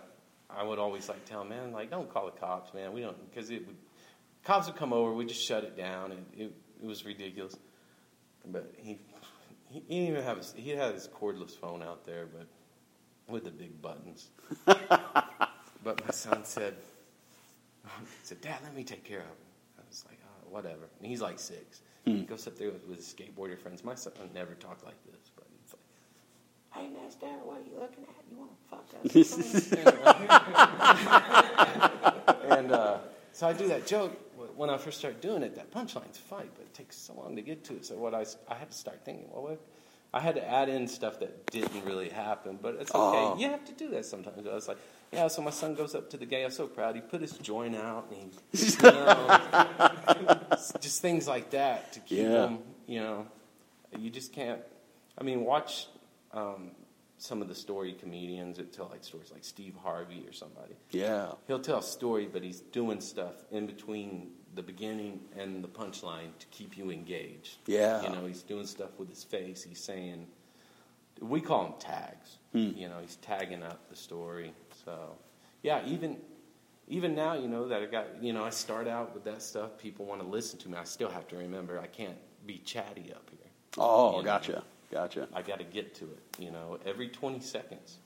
I 0.50 0.64
would 0.64 0.80
always 0.80 1.10
like 1.10 1.26
tell 1.26 1.42
him, 1.42 1.50
man, 1.50 1.72
like 1.72 1.90
don't 1.90 2.12
call 2.14 2.26
the 2.26 2.32
cops, 2.40 2.74
man. 2.74 2.94
We 2.94 3.02
don't 3.02 3.18
because 3.30 3.50
it 3.50 3.66
would. 3.68 3.76
Cops 4.44 4.68
would 4.68 4.76
come 4.76 4.92
over, 4.92 5.14
we 5.14 5.26
just 5.26 5.42
shut 5.42 5.64
it 5.64 5.78
down, 5.78 6.12
and 6.12 6.26
it, 6.38 6.52
it 6.82 6.86
was 6.86 7.06
ridiculous. 7.06 7.56
But 8.46 8.74
he, 8.78 9.00
he 9.70 9.80
he 9.88 9.96
didn't 10.00 10.08
even 10.10 10.24
have 10.24 10.38
his, 10.38 10.54
he 10.56 10.72
had 10.72 10.94
his 10.94 11.08
cordless 11.08 11.52
phone 11.58 11.82
out 11.82 12.06
there, 12.06 12.26
but 12.26 12.46
with 13.28 13.44
the 13.46 13.52
big 13.52 13.82
buttons. 13.82 14.30
but 14.66 16.06
my 16.06 16.12
son 16.12 16.44
said, 16.44 16.76
he 17.84 17.90
said, 18.24 18.42
Dad, 18.42 18.60
let 18.64 18.76
me 18.76 18.84
take 18.84 19.04
care 19.04 19.20
of 19.20 19.26
him. 19.26 19.36
I 19.80 19.82
was 19.88 20.06
like, 20.08 20.20
oh, 20.24 20.50
whatever. 20.50 20.90
And 21.00 21.08
he's 21.08 21.22
like 21.22 21.40
six. 21.40 21.82
He 22.06 22.24
goes 22.24 22.48
up 22.48 22.58
there 22.58 22.70
with, 22.70 22.86
with 22.88 22.98
his 22.98 23.14
skateboarder 23.14 23.58
friends. 23.58 23.84
My 23.84 23.96
son 23.96 24.14
never 24.34 24.56
talked 24.56 24.84
like 24.84 25.02
this, 25.06 25.32
but 25.36 25.46
he's 25.50 25.74
like, 25.74 25.80
Hey, 26.74 26.90
Nestor, 26.90 27.28
what 27.44 27.62
are 27.62 27.64
you 27.64 27.80
looking 27.80 28.04
at? 28.04 28.26
You 28.30 28.38
want 28.40 28.52
to 28.52 28.68
fuck 28.70 28.86
us? 29.06 29.72
and 32.58 32.72
uh, 32.74 32.98
so 33.32 33.48
I 33.48 33.54
do 33.54 33.68
that 33.70 33.88
joke. 33.88 34.20
When 34.58 34.70
I 34.70 34.78
first 34.78 35.00
start 35.00 35.22
doing 35.22 35.44
it, 35.44 35.56
that 35.56 35.72
punchline's 35.72 36.18
fine, 36.18 36.50
but 36.56 36.66
it 36.66 36.74
takes 36.74 36.98
so 36.98 37.14
long 37.14 37.36
to 37.38 37.42
get 37.42 37.64
to 37.66 37.76
it. 37.76 37.86
So 37.86 37.96
what 37.96 38.14
I, 38.14 38.26
I 38.50 38.56
had 38.56 38.70
to 38.70 38.78
start 38.78 39.06
thinking, 39.06 39.28
well, 39.32 39.44
what? 39.44 39.62
I 40.14 40.20
had 40.20 40.36
to 40.36 40.48
add 40.48 40.70
in 40.70 40.88
stuff 40.88 41.20
that 41.22 41.48
didn't 41.48 41.86
really 41.86 42.10
happen, 42.10 42.60
but 42.62 42.76
it's 42.80 42.92
okay. 42.92 43.18
Oh. 43.18 43.36
You 43.38 43.50
have 43.50 43.66
to 43.66 43.72
do 43.74 43.90
that 43.92 44.06
sometimes. 44.06 44.46
I 44.48 44.54
was 44.54 44.68
like, 44.68 44.78
yeah, 45.12 45.28
so 45.28 45.42
my 45.42 45.50
son 45.50 45.74
goes 45.74 45.96
up 45.96 46.10
to 46.12 46.18
the 46.18 46.26
gay. 46.26 46.44
I'm 46.44 46.52
so 46.52 46.68
proud. 46.68 46.96
He 46.96 47.02
put 47.02 47.22
his 47.22 47.34
joint 47.40 47.76
out, 47.76 48.12
and 48.12 48.32
he, 48.52 48.68
you 48.84 48.92
know, 48.92 50.40
just 50.80 51.02
things 51.02 51.28
like 51.28 51.50
that 51.52 51.94
to 51.94 52.00
keep 52.02 52.20
Yeah. 52.20 52.48
him, 52.48 52.60
you 52.88 53.00
know, 53.00 53.28
you 53.98 54.10
just 54.10 54.34
can't. 54.34 54.62
I 55.18 55.24
mean, 55.24 55.46
watch 55.46 55.88
um, 56.32 56.72
some 57.18 57.42
of 57.42 57.48
the 57.48 57.56
story 57.56 57.94
comedians 57.94 58.58
that 58.58 58.74
tell 58.74 58.90
like 58.92 59.04
stories, 59.04 59.32
like 59.32 59.44
Steve 59.44 59.76
Harvey 59.84 60.24
or 60.28 60.34
somebody. 60.34 60.76
Yeah. 60.92 61.32
He'll 61.48 61.60
tell 61.60 61.80
a 61.80 61.84
story, 61.84 62.28
but 62.32 62.44
he's 62.44 62.60
doing 62.60 63.02
stuff 63.02 63.34
in 63.52 63.66
between 63.68 64.32
the 64.56 64.64
beginning 64.64 65.20
and 65.38 65.64
the 65.64 65.68
punchline 65.68 66.38
to 66.40 66.46
keep 66.52 66.78
you 66.78 66.92
engaged. 66.92 67.58
Yeah. 67.66 68.02
You 68.04 68.10
know, 68.10 68.26
he's 68.26 68.44
doing 68.44 68.66
stuff 68.66 68.92
with 68.98 69.10
his 69.10 69.24
face. 69.24 69.64
He's 69.64 69.80
saying, 69.80 70.28
we 71.22 71.42
call 71.42 71.64
them 71.64 71.74
tags. 71.80 72.38
Hmm. 72.52 72.72
You 72.76 72.90
know, 72.90 72.98
he's 73.02 73.16
tagging 73.18 73.64
up 73.64 73.90
the 73.90 73.96
story. 73.96 74.54
So, 74.86 75.16
yeah, 75.62 75.86
even 75.86 76.18
even 76.88 77.16
now, 77.16 77.34
you 77.34 77.48
know 77.48 77.68
that 77.68 77.82
I 77.82 77.86
got. 77.86 78.22
You 78.22 78.34
know, 78.34 78.44
I 78.44 78.50
start 78.50 78.88
out 78.88 79.14
with 79.14 79.24
that 79.26 79.42
stuff. 79.42 79.78
People 79.78 80.06
want 80.06 80.22
to 80.22 80.28
listen 80.28 80.60
to 80.60 80.70
me. 80.70 80.78
I 80.78 80.84
still 80.84 81.10
have 81.10 81.28
to 81.30 81.38
remember 81.38 81.80
I 81.80 81.88
can't 81.88 82.18
be 82.46 82.58
chatty 82.60 83.12
up 83.14 83.30
here. 83.30 83.50
Oh, 83.78 84.12
You 84.12 84.18
know, 84.18 84.24
gotcha. 84.24 84.64
Gotcha. 84.92 85.28
I 85.34 85.42
got 85.42 85.58
to 85.60 85.64
get 85.64 85.96
to 85.96 86.06
it. 86.06 86.20
You 86.38 86.52
know, 86.52 86.78
every 86.86 87.08
20 87.08 87.40
seconds, 87.40 87.98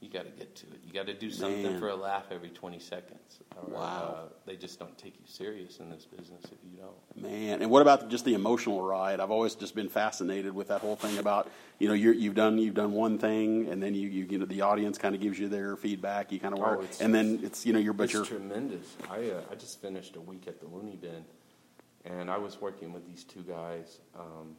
you 0.00 0.08
got 0.08 0.24
to 0.24 0.30
get 0.30 0.56
to 0.56 0.66
it. 0.68 0.80
You 0.86 0.92
got 0.94 1.06
to 1.06 1.14
do 1.14 1.30
something 1.30 1.62
Man. 1.62 1.78
for 1.78 1.88
a 1.88 1.94
laugh 1.94 2.24
every 2.30 2.48
20 2.48 2.78
seconds. 2.78 3.40
Or, 3.56 3.70
Wow. 3.74 4.16
Uh, 4.18 4.28
they 4.46 4.56
just 4.56 4.78
don't 4.78 4.96
take 4.96 5.14
you 5.14 5.26
serious 5.26 5.78
in 5.78 5.90
this 5.90 6.06
business 6.06 6.42
if 6.44 6.58
you 6.64 6.78
don't. 6.78 7.22
Man, 7.22 7.60
and 7.60 7.70
what 7.70 7.82
about 7.82 8.08
just 8.08 8.24
the 8.24 8.32
emotional 8.34 8.80
ride? 8.82 9.20
I've 9.20 9.30
always 9.30 9.54
just 9.54 9.74
been 9.74 9.88
fascinated 9.90 10.54
with 10.54 10.68
that 10.68 10.80
whole 10.80 10.96
thing 10.96 11.18
about 11.18 11.50
you 11.78 11.88
know 11.88 11.94
you're, 11.94 12.14
you've 12.14 12.34
done 12.34 12.56
you've 12.58 12.74
done 12.74 12.92
one 12.92 13.18
thing, 13.18 13.68
and 13.68 13.82
then 13.82 13.94
you 13.94 14.08
you, 14.08 14.26
you 14.30 14.38
know 14.38 14.46
the 14.46 14.62
audience 14.62 14.96
kind 14.98 15.14
of 15.14 15.20
gives 15.20 15.38
you 15.38 15.48
their 15.48 15.76
feedback. 15.76 16.32
You 16.32 16.40
kind 16.40 16.54
of 16.54 16.60
Oh, 16.60 16.62
work, 16.62 16.78
it's- 16.84 17.00
and 17.02 17.14
then 17.14 17.40
it's 17.42 17.66
you 17.66 17.72
know 17.74 17.78
you're 17.78 17.92
but 17.92 18.04
It's 18.04 18.14
you're 18.14 18.24
tremendous. 18.24 18.96
I 19.10 19.30
uh, 19.30 19.42
I 19.50 19.54
just 19.56 19.80
finished 19.82 20.16
a 20.16 20.20
week 20.20 20.44
at 20.48 20.60
the 20.60 20.66
Loony 20.66 20.96
Bin, 20.96 21.24
and 22.06 22.30
I 22.30 22.38
was 22.38 22.60
working 22.60 22.92
with 22.94 23.06
these 23.06 23.24
two 23.24 23.42
guys. 23.42 23.98
Um, 24.18 24.56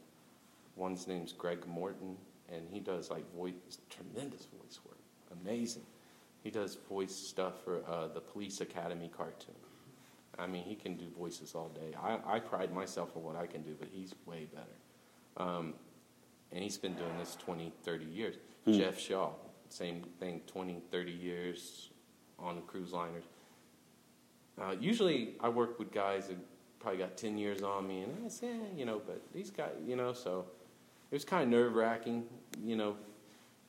one's 0.76 1.08
name's 1.08 1.32
Greg 1.34 1.66
Morton, 1.68 2.18
and 2.52 2.68
he 2.70 2.80
does 2.80 3.10
like 3.10 3.24
voice, 3.36 3.54
tremendous 3.90 4.46
voice 4.46 4.80
work, 4.86 4.98
amazing. 5.42 5.84
He 6.44 6.50
does 6.50 6.78
voice 6.90 7.16
stuff 7.16 7.64
for 7.64 7.82
uh, 7.88 8.08
the 8.08 8.20
Police 8.22 8.62
Academy 8.62 9.10
cartoon. 9.16 9.56
I 10.40 10.48
mean, 10.48 10.64
he 10.64 10.76
can 10.76 10.96
do 10.96 11.06
voices 11.18 11.54
all 11.54 11.70
day. 11.70 11.96
I, 12.02 12.18
I 12.26 12.40
pride 12.40 12.74
myself 12.74 13.16
on 13.16 13.24
what 13.24 13.36
I 13.36 13.46
can 13.46 13.62
do, 13.62 13.76
but 13.78 13.90
he's 13.92 14.16
way 14.26 14.48
better. 14.54 15.48
Um, 15.50 15.74
and 16.52 16.64
he's 16.64 16.78
been 16.78 16.94
doing 16.96 17.18
this 17.20 17.36
20, 17.36 17.72
30 17.84 18.06
years. 18.06 18.36
Jeff 18.68 19.00
Shaw, 19.00 19.32
same 19.70 20.04
thing, 20.20 20.42
20, 20.48 20.82
30 20.92 21.12
years 21.12 21.90
on 22.38 22.56
the 22.56 22.62
cruise 22.62 22.92
liners. 22.92 23.24
Uh, 24.62 24.76
usually 24.80 25.36
I 25.40 25.50
work 25.50 25.80
with 25.80 25.92
guys 25.92 26.28
that 26.28 26.38
probably 26.80 27.00
got 27.00 27.18
10 27.18 27.38
years 27.38 27.62
on 27.64 27.88
me, 27.88 28.02
and 28.02 28.26
I 28.26 28.28
say, 28.28 28.50
eh, 28.50 28.76
you 28.76 28.86
know, 28.86 29.02
but 29.06 29.22
these 29.34 29.50
guys, 29.50 29.72
you 29.86 29.96
know, 29.96 30.14
so 30.14 30.46
it 31.10 31.16
was 31.16 31.26
kind 31.26 31.44
of 31.44 31.50
nerve 31.50 31.74
wracking, 31.74 32.26
you 32.64 32.76
know, 32.76 32.96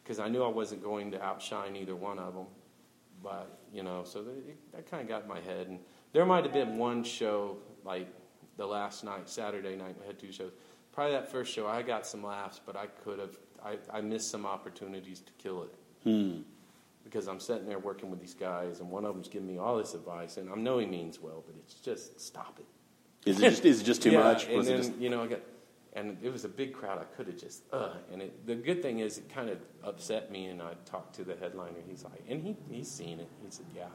because 0.03 0.19
I 0.19 0.29
knew 0.29 0.43
I 0.43 0.49
wasn't 0.49 0.83
going 0.83 1.11
to 1.13 1.23
outshine 1.23 1.77
either 1.77 1.95
one 1.95 2.19
of 2.19 2.35
them. 2.35 2.47
But, 3.23 3.61
you 3.73 3.83
know, 3.83 4.03
so 4.05 4.23
that, 4.23 4.73
that 4.73 4.91
kind 4.91 5.03
of 5.03 5.09
got 5.09 5.23
in 5.23 5.29
my 5.29 5.41
head. 5.41 5.69
And 5.69 5.79
there 6.13 6.27
might 6.27 6.45
have 6.45 6.53
been 6.53 6.77
one 6.77 7.05
show, 7.05 7.59
like 7.85 8.09
the 8.57 8.67
last 8.67 9.05
night, 9.05 9.29
Saturday 9.29 9.77
night, 9.77 9.97
we 10.01 10.07
had 10.07 10.19
two 10.19 10.33
shows. 10.33 10.53
Probably 10.93 11.13
that 11.13 11.31
first 11.31 11.53
show, 11.53 11.67
I 11.67 11.83
got 11.83 12.07
some 12.07 12.25
laughs, 12.25 12.61
but 12.65 12.77
I 12.77 12.87
could 12.87 13.19
have, 13.19 13.39
I, 13.65 13.79
I 13.93 14.01
missed 14.01 14.31
some 14.31 14.45
opportunities 14.45 15.21
to 15.21 15.33
kill 15.39 15.63
it. 15.63 15.75
Hmm. 16.03 16.43
Because 17.05 17.29
I'm 17.29 17.41
sitting 17.41 17.67
there 17.67 17.79
working 17.79 18.11
with 18.11 18.21
these 18.21 18.35
guys, 18.35 18.81
and 18.81 18.91
one 18.91 19.05
of 19.05 19.15
them's 19.15 19.29
giving 19.29 19.49
me 19.49 19.59
all 19.59 19.77
this 19.77 19.95
advice, 19.95 20.37
and 20.37 20.51
I 20.51 20.55
know 20.55 20.79
he 20.79 20.87
means 20.87 21.21
well, 21.21 21.43
but 21.47 21.57
it's 21.59 21.75
just 21.75 22.21
stop 22.21 22.59
it. 22.61 22.67
Is 23.29 23.41
it 23.41 23.51
just 23.51 23.65
is 23.65 23.81
it 23.81 23.85
just 23.85 24.03
too 24.03 24.11
yeah, 24.13 24.23
much? 24.23 24.47
And 24.47 24.65
then 24.65 24.77
just 24.79 24.97
you 24.97 25.11
know, 25.11 25.23
I 25.23 25.27
got, 25.27 25.41
and 25.95 26.17
it 26.23 26.33
was 26.33 26.45
a 26.45 26.49
big 26.49 26.73
crowd. 26.73 26.99
I 26.99 27.05
could 27.17 27.27
have 27.27 27.37
just, 27.37 27.65
uh, 27.73 27.95
and 28.11 28.23
it, 28.23 28.47
the 28.47 28.55
good 28.55 28.83
thing 28.83 29.01
is, 29.01 29.19
it 29.19 29.29
kind 29.29 29.51
of 29.51 29.59
upset 29.85 30.31
me. 30.31 30.47
And 30.47 30.63
I 30.63 30.75
talked 30.87 31.15
to 31.17 31.25
the 31.25 31.37
headliner. 31.37 31.79
He's 31.87 32.05
like, 32.05 32.25
and 32.29 32.43
he 32.43 32.57
he's 32.71 32.91
seen 32.91 33.21
it. 33.21 33.29
He 33.45 33.51
said, 33.51 33.67
yeah, 33.75 33.89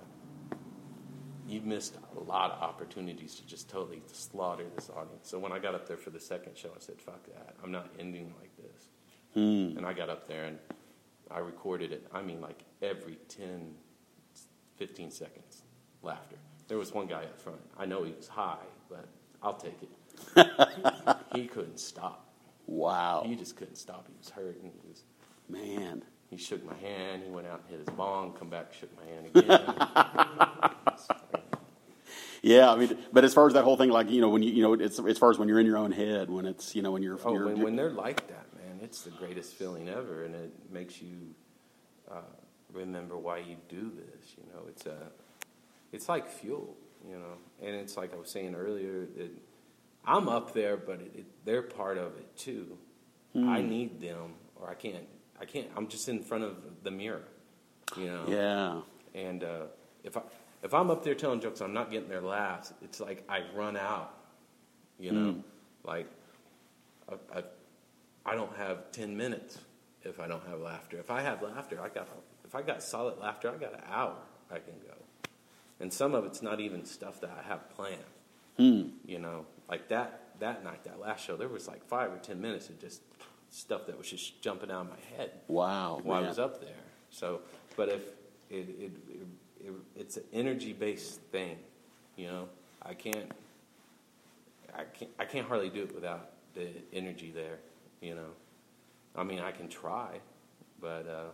you've 1.47 1.65
missed 1.65 1.97
a 2.15 2.19
lot 2.19 2.51
of 2.51 2.61
opportunities 2.61 3.35
to 3.35 3.47
just 3.47 3.69
totally 3.69 4.01
slaughter 4.11 4.65
this 4.75 4.89
audience. 4.89 5.29
So 5.29 5.39
when 5.39 5.51
I 5.51 5.59
got 5.59 5.73
up 5.73 5.87
there 5.87 5.97
for 5.97 6.11
the 6.11 6.19
second 6.19 6.57
show, 6.57 6.69
I 6.69 6.79
said, 6.79 7.01
fuck 7.01 7.25
that. 7.27 7.55
I'm 7.63 7.71
not 7.71 7.89
ending 7.99 8.33
like 8.39 8.55
this. 8.57 8.89
Hmm. 9.33 9.77
And 9.77 9.85
I 9.85 9.93
got 9.93 10.09
up 10.09 10.27
there 10.27 10.45
and 10.45 10.59
I 11.31 11.39
recorded 11.39 11.91
it. 11.91 12.05
I 12.13 12.21
mean, 12.21 12.41
like 12.41 12.59
every 12.81 13.17
10, 13.29 13.73
15 14.75 15.11
seconds, 15.11 15.63
laughter. 16.03 16.37
There 16.67 16.77
was 16.77 16.93
one 16.93 17.07
guy 17.07 17.23
up 17.23 17.39
front. 17.39 17.61
I 17.77 17.85
know 17.85 18.03
he 18.03 18.11
was 18.11 18.27
high, 18.27 18.65
but 18.89 19.07
I'll 19.41 19.55
take 19.55 19.81
it. 19.81 19.89
he 21.35 21.47
couldn't 21.47 21.79
stop. 21.79 22.27
wow, 22.65 23.23
He 23.25 23.35
just 23.35 23.55
couldn't 23.55 23.77
stop. 23.77 24.07
He 24.07 24.13
was 24.17 24.29
hurt, 24.29 24.61
and 24.61 24.71
he 24.71 24.79
was. 24.87 25.03
man. 25.49 26.03
He 26.29 26.35
shook 26.35 26.65
my 26.65 26.75
hand. 26.75 27.23
He 27.23 27.31
went 27.31 27.47
out 27.47 27.61
and 27.61 27.69
hit 27.69 27.87
his 27.87 27.95
bong. 27.95 28.33
Come 28.33 28.49
back, 28.49 28.73
shook 28.73 28.89
my 28.97 29.05
hand 29.05 29.27
again. 29.33 30.71
Yeah, 32.43 32.71
I 32.71 32.75
mean, 32.77 32.97
but 33.11 33.25
as 33.25 33.33
far 33.33 33.47
as 33.47 33.53
that 33.53 33.63
whole 33.63 33.77
thing, 33.77 33.89
like 33.89 34.09
you 34.11 34.21
know, 34.21 34.29
when 34.29 34.43
you 34.43 34.51
you 34.51 34.61
know, 34.61 34.73
it's 34.73 34.99
as 34.99 35.17
far 35.17 35.31
as 35.31 35.39
when 35.39 35.49
you're 35.49 35.59
in 35.59 35.65
your 35.65 35.77
own 35.77 35.91
head, 35.91 36.29
when 36.29 36.45
it's 36.45 36.75
you 36.75 36.81
know, 36.81 36.91
when 36.91 37.01
you're, 37.01 37.17
oh, 37.25 37.33
you're 37.33 37.45
when, 37.45 37.61
when 37.61 37.75
they're 37.75 37.89
like 37.89 38.27
that, 38.27 38.45
man, 38.55 38.79
it's 38.81 39.01
the 39.01 39.09
greatest 39.09 39.55
feeling 39.55 39.89
ever, 39.89 40.23
and 40.23 40.35
it 40.35 40.53
makes 40.71 41.01
you 41.01 41.33
uh, 42.09 42.21
remember 42.71 43.17
why 43.17 43.39
you 43.39 43.57
do 43.67 43.91
this. 43.91 44.35
You 44.37 44.43
know, 44.53 44.61
it's 44.69 44.85
a, 44.85 44.97
it's 45.91 46.07
like 46.07 46.29
fuel. 46.29 46.75
You 47.09 47.15
know, 47.15 47.37
and 47.61 47.75
it's 47.75 47.97
like 47.97 48.13
I 48.13 48.17
was 48.17 48.29
saying 48.29 48.53
earlier 48.55 49.07
that 49.17 49.31
I'm 50.07 50.27
up 50.29 50.53
there, 50.53 50.77
but 50.77 51.01
it, 51.01 51.11
it, 51.15 51.25
they're 51.45 51.61
part 51.61 51.97
of 51.97 52.17
it 52.17 52.35
too. 52.37 52.77
I 53.35 53.61
need 53.61 54.01
them, 54.01 54.33
or 54.55 54.67
I 54.67 54.73
can't. 54.73 55.05
I 55.39 55.45
can't. 55.45 55.67
I'm 55.75 55.87
just 55.87 56.09
in 56.09 56.23
front 56.23 56.43
of 56.43 56.55
the 56.81 56.89
mirror. 56.89 57.21
You 57.95 58.05
know. 58.07 58.23
yeah, 58.27 58.81
And 59.21 59.43
uh, 59.43 59.63
if 60.03 60.17
I 60.17 60.21
if 60.63 60.73
I'm 60.73 60.89
up 60.89 61.03
there 61.03 61.13
telling 61.13 61.39
jokes, 61.39 61.61
I'm 61.61 61.73
not 61.73 61.91
getting 61.91 62.09
their 62.09 62.21
laughs. 62.21 62.73
It's 62.81 62.99
like 62.99 63.23
I 63.29 63.43
run 63.53 63.77
out. 63.77 64.13
You 64.99 65.11
know, 65.11 65.31
Mm. 65.33 65.43
like 65.83 66.07
I, 67.09 67.37
I 67.39 67.43
I 68.25 68.35
don't 68.35 68.55
have 68.57 68.91
ten 68.91 69.15
minutes 69.15 69.59
if 70.03 70.19
I 70.19 70.27
don't 70.27 70.43
have 70.47 70.59
laughter. 70.59 70.97
If 70.97 71.11
I 71.11 71.21
have 71.21 71.43
laughter, 71.43 71.79
I 71.79 71.89
got 71.89 72.07
if 72.43 72.55
I 72.55 72.63
got 72.63 72.81
solid 72.81 73.19
laughter, 73.19 73.51
I 73.51 73.57
got 73.57 73.73
an 73.73 73.83
hour 73.91 74.15
I 74.49 74.55
can 74.59 74.73
go. 74.87 74.95
And 75.79 75.93
some 75.93 76.15
of 76.15 76.25
it's 76.25 76.41
not 76.41 76.59
even 76.59 76.85
stuff 76.85 77.21
that 77.21 77.29
I 77.37 77.47
have 77.47 77.69
planned. 77.69 78.03
Hmm. 78.57 78.89
You 79.05 79.19
know, 79.19 79.45
like 79.69 79.89
that 79.89 80.27
that 80.39 80.63
night, 80.63 80.83
that 80.83 80.99
last 80.99 81.25
show, 81.25 81.35
there 81.35 81.47
was 81.47 81.67
like 81.67 81.85
five 81.87 82.11
or 82.11 82.17
ten 82.17 82.39
minutes 82.39 82.69
of 82.69 82.79
just 82.79 83.01
stuff 83.49 83.87
that 83.87 83.97
was 83.97 84.09
just 84.09 84.41
jumping 84.41 84.69
out 84.71 84.81
of 84.81 84.89
my 84.89 85.17
head 85.17 85.31
wow, 85.47 85.99
while 86.03 86.23
I 86.23 86.27
was 86.27 86.39
up 86.39 86.61
there. 86.61 86.75
So, 87.09 87.41
but 87.75 87.89
if 87.89 88.01
it, 88.49 88.69
it, 88.69 88.91
it, 89.09 89.27
it 89.65 89.73
it's 89.95 90.17
an 90.17 90.23
energy 90.33 90.73
based 90.73 91.21
thing, 91.31 91.57
you 92.15 92.27
know, 92.27 92.49
I 92.83 92.93
can't, 92.93 93.31
I 94.75 94.83
can't, 94.83 95.11
I 95.19 95.25
can't 95.25 95.47
hardly 95.47 95.69
do 95.69 95.83
it 95.83 95.95
without 95.95 96.31
the 96.53 96.69
energy 96.93 97.31
there, 97.33 97.59
you 98.01 98.15
know. 98.15 98.29
I 99.15 99.23
mean, 99.23 99.39
I 99.39 99.51
can 99.51 99.67
try, 99.67 100.19
but 100.79 101.07
uh, 101.07 101.31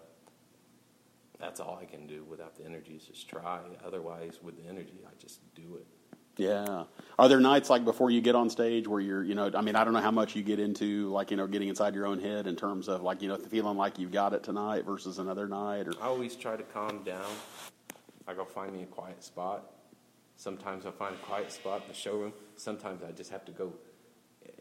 that's 1.39 1.59
all 1.59 1.77
I 1.81 1.85
can 1.85 2.07
do 2.07 2.23
without 2.29 2.55
the 2.55 2.65
energy 2.65 2.93
is 2.93 3.03
just 3.03 3.27
try. 3.27 3.59
Otherwise, 3.85 4.39
with 4.41 4.55
the 4.55 4.69
energy, 4.69 5.01
I 5.05 5.11
just 5.21 5.39
do 5.55 5.75
it. 5.75 5.87
Yeah. 6.37 6.85
Are 7.19 7.29
there 7.29 7.39
nights 7.39 7.69
like 7.69 7.85
before 7.85 8.09
you 8.09 8.21
get 8.21 8.35
on 8.35 8.49
stage 8.49 8.87
where 8.87 8.99
you're, 8.99 9.23
you 9.23 9.35
know, 9.35 9.51
I 9.53 9.61
mean, 9.61 9.75
I 9.75 9.83
don't 9.83 9.93
know 9.93 10.01
how 10.01 10.11
much 10.11 10.35
you 10.35 10.41
get 10.41 10.59
into 10.59 11.09
like, 11.11 11.29
you 11.29 11.37
know, 11.37 11.45
getting 11.45 11.69
inside 11.69 11.93
your 11.93 12.07
own 12.07 12.19
head 12.19 12.47
in 12.47 12.55
terms 12.55 12.87
of 12.89 13.03
like, 13.03 13.21
you 13.21 13.27
know, 13.27 13.37
feeling 13.37 13.77
like 13.77 13.99
you've 13.99 14.11
got 14.11 14.33
it 14.33 14.43
tonight 14.43 14.85
versus 14.85 15.19
another 15.19 15.47
night 15.47 15.87
or, 15.87 15.93
I 16.01 16.07
always 16.07 16.35
try 16.35 16.55
to 16.55 16.63
calm 16.63 17.03
down. 17.03 17.29
I 18.27 18.33
go 18.33 18.45
find 18.45 18.73
me 18.73 18.83
a 18.83 18.87
quiet 18.87 19.23
spot. 19.23 19.69
Sometimes 20.37 20.85
I 20.85 20.91
find 20.91 21.13
a 21.13 21.19
quiet 21.19 21.51
spot 21.51 21.83
in 21.83 21.87
the 21.87 21.93
showroom. 21.93 22.33
Sometimes 22.55 23.03
I 23.03 23.11
just 23.11 23.29
have 23.31 23.45
to 23.45 23.51
go 23.51 23.73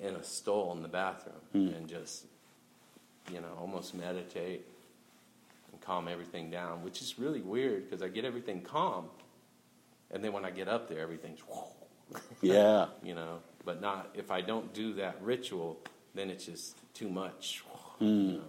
in 0.00 0.14
a 0.14 0.22
stall 0.22 0.72
in 0.72 0.82
the 0.82 0.88
bathroom 0.88 1.36
hmm. 1.52 1.68
and 1.68 1.88
just, 1.88 2.26
you 3.32 3.40
know, 3.40 3.48
almost 3.58 3.94
meditate 3.94 4.66
and 5.72 5.80
calm 5.80 6.06
everything 6.06 6.50
down, 6.50 6.82
which 6.84 7.00
is 7.00 7.18
really 7.18 7.40
weird 7.40 7.88
because 7.88 8.02
I 8.02 8.08
get 8.08 8.24
everything 8.24 8.60
calm. 8.60 9.06
And 10.12 10.22
then 10.22 10.32
when 10.32 10.44
I 10.44 10.50
get 10.50 10.68
up 10.68 10.88
there, 10.88 11.00
everything's, 11.00 11.40
yeah. 12.42 12.86
you 13.02 13.14
know, 13.14 13.38
but 13.64 13.80
not, 13.80 14.10
if 14.14 14.30
I 14.30 14.40
don't 14.40 14.72
do 14.74 14.94
that 14.94 15.16
ritual, 15.22 15.78
then 16.14 16.30
it's 16.30 16.46
just 16.46 16.76
too 16.94 17.08
much, 17.08 17.62
Hmm. 17.98 18.06
you 18.06 18.32
know. 18.38 18.44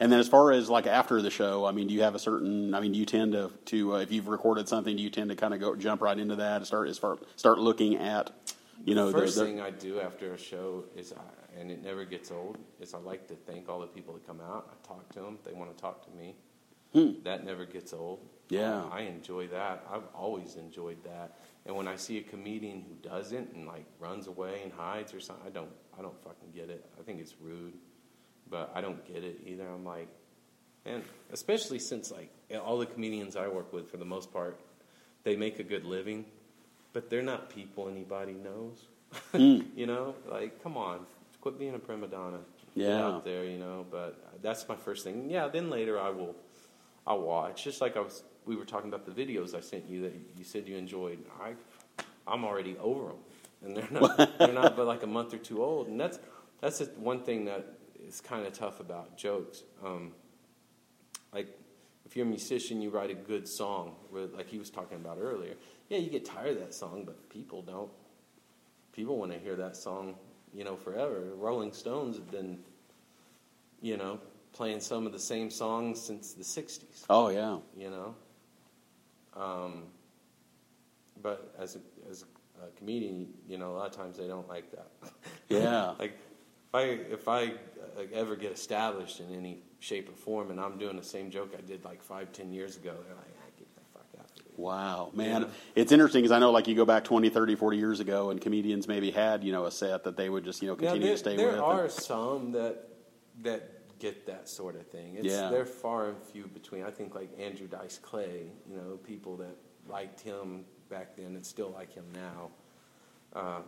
And 0.00 0.10
then 0.10 0.18
as 0.18 0.26
far 0.26 0.50
as 0.50 0.68
like 0.70 0.86
after 0.86 1.20
the 1.22 1.30
show, 1.30 1.64
I 1.64 1.70
mean, 1.72 1.86
do 1.86 1.94
you 1.94 2.02
have 2.02 2.14
a 2.14 2.18
certain, 2.18 2.74
I 2.74 2.80
mean, 2.80 2.92
do 2.92 2.98
you 2.98 3.04
tend 3.04 3.32
to, 3.32 3.50
to, 3.66 3.94
uh, 3.94 3.98
if 3.98 4.10
you've 4.10 4.26
recorded 4.26 4.68
something, 4.68 4.96
do 4.96 5.02
you 5.02 5.10
tend 5.10 5.30
to 5.30 5.36
kind 5.36 5.54
of 5.54 5.60
go 5.60 5.76
jump 5.76 6.00
right 6.00 6.18
into 6.18 6.36
that 6.36 6.56
and 6.56 6.66
start, 6.66 6.88
as 6.88 6.98
far, 6.98 7.18
start 7.36 7.58
looking 7.58 7.96
at, 7.96 8.30
you 8.84 8.94
know, 8.94 9.12
the 9.12 9.18
first 9.18 9.36
the, 9.36 9.42
the, 9.42 9.46
thing 9.46 9.60
I 9.60 9.70
do 9.70 10.00
after 10.00 10.32
a 10.32 10.38
show 10.38 10.84
is, 10.96 11.12
I, 11.12 11.60
and 11.60 11.70
it 11.70 11.84
never 11.84 12.04
gets 12.04 12.32
old, 12.32 12.58
is 12.80 12.94
I 12.94 12.98
like 12.98 13.28
to 13.28 13.34
thank 13.34 13.68
all 13.68 13.78
the 13.78 13.86
people 13.86 14.14
that 14.14 14.26
come 14.26 14.40
out. 14.40 14.72
I 14.72 14.88
talk 14.88 15.08
to 15.12 15.20
them. 15.20 15.38
They 15.44 15.52
want 15.52 15.76
to 15.76 15.80
talk 15.80 16.04
to 16.06 16.10
me. 16.16 16.34
That 17.24 17.44
never 17.44 17.64
gets 17.64 17.92
old. 17.92 18.20
Yeah. 18.48 18.84
I 18.90 19.02
enjoy 19.02 19.48
that. 19.48 19.84
I've 19.90 20.06
always 20.14 20.56
enjoyed 20.56 21.02
that. 21.04 21.38
And 21.64 21.76
when 21.76 21.86
I 21.88 21.96
see 21.96 22.18
a 22.18 22.22
comedian 22.22 22.82
who 22.86 23.08
doesn't 23.08 23.52
and 23.54 23.66
like 23.66 23.84
runs 24.00 24.26
away 24.26 24.60
and 24.62 24.72
hides 24.72 25.14
or 25.14 25.20
something, 25.20 25.46
I 25.46 25.50
don't, 25.50 25.70
I 25.98 26.02
don't 26.02 26.20
fucking 26.22 26.50
get 26.54 26.68
it. 26.70 26.84
I 26.98 27.02
think 27.02 27.20
it's 27.20 27.34
rude, 27.40 27.74
but 28.50 28.70
I 28.74 28.80
don't 28.80 29.04
get 29.06 29.22
it 29.24 29.40
either. 29.46 29.66
I'm 29.68 29.84
like, 29.84 30.08
and 30.84 31.02
especially 31.32 31.78
since 31.78 32.10
like 32.10 32.30
all 32.64 32.78
the 32.78 32.86
comedians 32.86 33.36
I 33.36 33.46
work 33.48 33.72
with, 33.72 33.90
for 33.90 33.96
the 33.96 34.04
most 34.04 34.32
part, 34.32 34.58
they 35.22 35.36
make 35.36 35.60
a 35.60 35.62
good 35.62 35.84
living, 35.84 36.24
but 36.92 37.08
they're 37.08 37.22
not 37.22 37.48
people 37.48 37.88
anybody 37.88 38.32
knows. 38.34 38.86
Hmm. 39.32 39.60
you 39.76 39.86
know, 39.86 40.14
like 40.30 40.62
come 40.62 40.76
on, 40.78 41.00
quit 41.42 41.58
being 41.58 41.74
a 41.74 41.78
prima 41.78 42.06
donna. 42.06 42.38
Get 42.74 42.86
Yeah. 42.88 43.04
out 43.06 43.24
there, 43.26 43.44
you 43.44 43.58
know. 43.58 43.84
But 43.90 44.18
that's 44.42 44.66
my 44.68 44.74
first 44.76 45.04
thing. 45.04 45.28
Yeah, 45.30 45.48
then 45.48 45.68
later 45.68 46.00
I 46.00 46.08
will, 46.10 46.34
I'll 47.06 47.20
watch. 47.20 47.62
Just 47.64 47.80
like 47.82 47.94
I 47.96 48.00
was, 48.00 48.22
we 48.46 48.56
were 48.56 48.64
talking 48.64 48.92
about 48.92 49.04
the 49.06 49.12
videos 49.12 49.54
I 49.54 49.60
sent 49.60 49.88
you 49.88 50.02
that 50.02 50.14
you 50.36 50.44
said 50.44 50.66
you 50.66 50.76
enjoyed. 50.76 51.18
I, 51.40 51.54
I'm 52.26 52.44
already 52.44 52.76
over 52.78 53.08
them, 53.08 53.16
and 53.64 53.76
they're 53.76 53.88
not, 54.00 54.16
they're 54.38 54.52
not 54.52 54.76
but 54.76 54.86
like 54.86 55.02
a 55.02 55.06
month 55.06 55.34
or 55.34 55.38
two 55.38 55.62
old. 55.62 55.88
And 55.88 56.00
that's 56.00 56.18
that's 56.60 56.78
the 56.78 56.86
one 56.98 57.20
thing 57.22 57.44
that 57.46 57.66
is 58.06 58.20
kind 58.20 58.46
of 58.46 58.52
tough 58.52 58.80
about 58.80 59.16
jokes. 59.16 59.62
Um, 59.84 60.12
like 61.32 61.48
if 62.04 62.16
you're 62.16 62.26
a 62.26 62.28
musician, 62.28 62.80
you 62.82 62.90
write 62.90 63.10
a 63.10 63.14
good 63.14 63.48
song, 63.48 63.94
where- 64.10 64.26
like 64.26 64.48
he 64.48 64.58
was 64.58 64.70
talking 64.70 64.96
about 64.96 65.18
earlier. 65.20 65.54
Yeah, 65.88 65.98
you 65.98 66.10
get 66.10 66.24
tired 66.24 66.50
of 66.56 66.58
that 66.60 66.74
song, 66.74 67.04
but 67.04 67.28
people 67.28 67.62
don't. 67.62 67.90
People 68.92 69.16
want 69.18 69.32
to 69.32 69.38
hear 69.38 69.56
that 69.56 69.76
song, 69.76 70.14
you 70.54 70.64
know, 70.64 70.76
forever. 70.76 71.32
Rolling 71.36 71.72
Stones 71.72 72.16
have 72.16 72.30
been, 72.30 72.58
you 73.80 73.96
know, 73.96 74.18
playing 74.52 74.80
some 74.80 75.06
of 75.06 75.12
the 75.12 75.18
same 75.18 75.50
songs 75.50 76.00
since 76.00 76.34
the 76.34 76.44
'60s. 76.44 77.04
oh 77.08 77.28
yeah. 77.30 77.58
You 77.76 77.90
know, 77.90 78.14
um, 79.36 79.84
but 81.22 81.54
as 81.58 81.76
a, 81.76 81.80
as 82.10 82.24
a 82.62 82.76
comedian, 82.78 83.28
you 83.48 83.58
know, 83.58 83.72
a 83.72 83.76
lot 83.76 83.86
of 83.88 83.96
times 83.96 84.16
they 84.16 84.26
don't 84.26 84.48
like 84.48 84.70
that. 84.72 84.88
Yeah. 85.48 85.92
like 85.98 86.12
if 86.12 86.74
I 86.74 86.82
if 87.12 87.28
I 87.28 87.52
ever 88.14 88.36
get 88.36 88.52
established 88.52 89.20
in 89.20 89.34
any 89.34 89.58
shape 89.80 90.08
or 90.08 90.12
form, 90.12 90.50
and 90.50 90.58
I'm 90.58 90.78
doing 90.78 90.96
the 90.96 91.02
same 91.02 91.30
joke 91.30 91.52
I 91.56 91.60
did 91.60 91.84
like 91.84 92.02
five, 92.02 92.32
ten 92.32 92.52
years 92.52 92.76
ago, 92.76 92.94
they're 93.06 93.14
like, 93.14 93.26
ah, 93.38 93.50
"Get 93.58 93.68
the 93.74 93.80
fuck 93.92 94.06
out 94.18 94.24
of 94.24 94.36
here." 94.36 94.52
Wow, 94.56 95.10
man. 95.12 95.42
Yeah. 95.42 95.48
It's 95.74 95.92
interesting 95.92 96.22
because 96.22 96.32
I 96.32 96.38
know 96.38 96.50
like 96.50 96.68
you 96.68 96.74
go 96.74 96.86
back 96.86 97.04
20, 97.04 97.28
30, 97.28 97.54
40 97.56 97.76
years 97.76 98.00
ago 98.00 98.30
and 98.30 98.40
comedians 98.40 98.88
maybe 98.88 99.10
had, 99.10 99.44
you 99.44 99.52
know, 99.52 99.66
a 99.66 99.70
set 99.70 100.04
that 100.04 100.16
they 100.16 100.30
would 100.30 100.44
just, 100.44 100.62
you 100.62 100.68
know, 100.68 100.74
Now, 100.74 100.78
continue 100.92 101.08
there, 101.08 101.14
to 101.14 101.18
stay 101.18 101.36
there 101.36 101.46
with. 101.48 101.56
There 101.56 101.64
are 101.64 101.82
and- 101.84 101.92
some 101.92 102.52
that 102.52 102.88
that 103.42 103.81
get 104.02 104.26
that 104.26 104.48
sort 104.48 104.74
of 104.76 104.86
thing. 104.88 105.14
It's, 105.16 105.26
Yeah. 105.26 105.48
They're 105.48 105.64
far 105.64 106.08
and 106.10 106.18
few 106.32 106.46
between. 106.48 106.82
I 106.84 106.90
think 106.90 107.14
like 107.14 107.30
Andrew 107.38 107.68
Dice 107.68 107.98
Clay, 107.98 108.50
you 108.68 108.76
know, 108.76 108.98
people 109.12 109.36
that 109.38 109.56
liked 109.88 110.20
him 110.20 110.64
back 110.90 111.16
then 111.16 111.34
and 111.36 111.46
still 111.46 111.70
like 111.70 111.92
him 111.94 112.04
now. 112.14 112.50
Uh, 113.34 113.60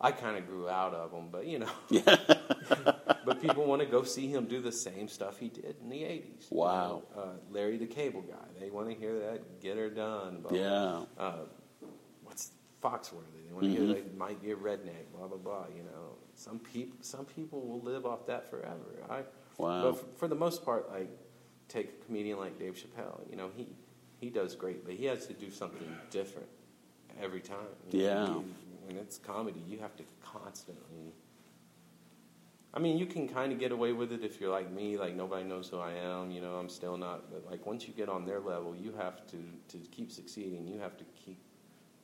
I 0.00 0.10
kind 0.12 0.36
of 0.36 0.46
grew 0.46 0.68
out 0.68 0.94
of 0.94 1.12
him, 1.12 1.28
but 1.30 1.46
you 1.46 1.58
know. 1.58 1.70
but 3.26 3.40
people 3.42 3.64
want 3.66 3.80
to 3.82 3.86
go 3.86 4.02
see 4.02 4.26
him 4.28 4.46
do 4.46 4.60
the 4.60 4.72
same 4.72 5.06
stuff 5.08 5.38
he 5.38 5.48
did 5.48 5.76
in 5.82 5.88
the 5.90 6.02
80s. 6.02 6.50
you 6.50 6.58
Wow. 6.58 7.02
know. 7.14 7.22
Uh, 7.22 7.26
Larry 7.50 7.76
the 7.76 7.86
Cable 7.86 8.22
Guy. 8.22 8.46
They 8.60 8.70
want 8.70 8.88
to 8.88 8.94
hear 8.94 9.18
that 9.18 9.60
Get 9.60 9.76
Her 9.76 9.90
Done. 9.90 10.40
blah, 10.42 10.58
Yeah. 10.58 11.04
uh, 11.18 11.44
what's 12.24 12.50
Foxworthy. 12.82 13.46
They 13.46 13.52
want 13.52 13.64
to 13.64 13.70
hear 13.70 13.86
they 13.94 14.02
might 14.16 14.40
be 14.42 14.50
a 14.52 14.56
redneck. 14.56 15.04
Blah 15.16 15.28
blah 15.28 15.38
blah. 15.38 15.66
You 15.76 15.84
know, 15.84 16.16
some 16.34 16.58
people 16.58 16.96
some 17.00 17.24
people 17.26 17.60
will 17.60 17.80
live 17.80 18.04
off 18.06 18.26
that 18.26 18.50
forever. 18.50 19.04
I 19.08 19.22
Wow. 19.58 19.82
But 19.90 19.98
for, 19.98 20.06
for 20.18 20.28
the 20.28 20.34
most 20.34 20.64
part, 20.64 20.90
like 20.90 21.10
take 21.68 21.88
a 22.00 22.04
comedian 22.06 22.38
like 22.38 22.58
Dave 22.58 22.74
Chappelle. 22.74 23.20
You 23.30 23.36
know, 23.36 23.50
he 23.56 23.66
he 24.20 24.30
does 24.30 24.54
great, 24.54 24.84
but 24.84 24.94
he 24.94 25.04
has 25.06 25.26
to 25.26 25.32
do 25.32 25.50
something 25.50 25.88
different 26.10 26.48
every 27.20 27.40
time. 27.40 27.58
You 27.90 27.98
know, 27.98 28.04
Yeah. 28.04 28.28
you- 28.34 28.44
when 28.86 28.96
it's 28.96 29.18
comedy, 29.18 29.62
you 29.68 29.78
have 29.78 29.94
to 29.96 30.04
constantly. 30.24 31.12
I 32.74 32.78
mean, 32.78 32.96
you 32.98 33.06
can 33.06 33.28
kind 33.28 33.52
of 33.52 33.58
get 33.60 33.70
away 33.70 33.92
with 33.92 34.12
it 34.12 34.24
if 34.24 34.40
you're 34.40 34.50
like 34.50 34.70
me, 34.72 34.96
like 34.96 35.14
nobody 35.14 35.44
knows 35.44 35.68
who 35.68 35.78
I 35.78 35.92
am. 35.92 36.30
You 36.30 36.40
know, 36.40 36.54
I'm 36.56 36.68
still 36.70 36.96
not. 36.96 37.30
But 37.30 37.44
like 37.50 37.64
once 37.66 37.86
you 37.86 37.92
get 37.94 38.08
on 38.08 38.24
their 38.24 38.40
level, 38.40 38.74
you 38.74 38.92
have 38.98 39.26
to 39.28 39.38
to 39.68 39.78
keep 39.90 40.10
succeeding. 40.10 40.66
You 40.66 40.78
have 40.80 40.96
to 40.96 41.04
keep 41.24 41.38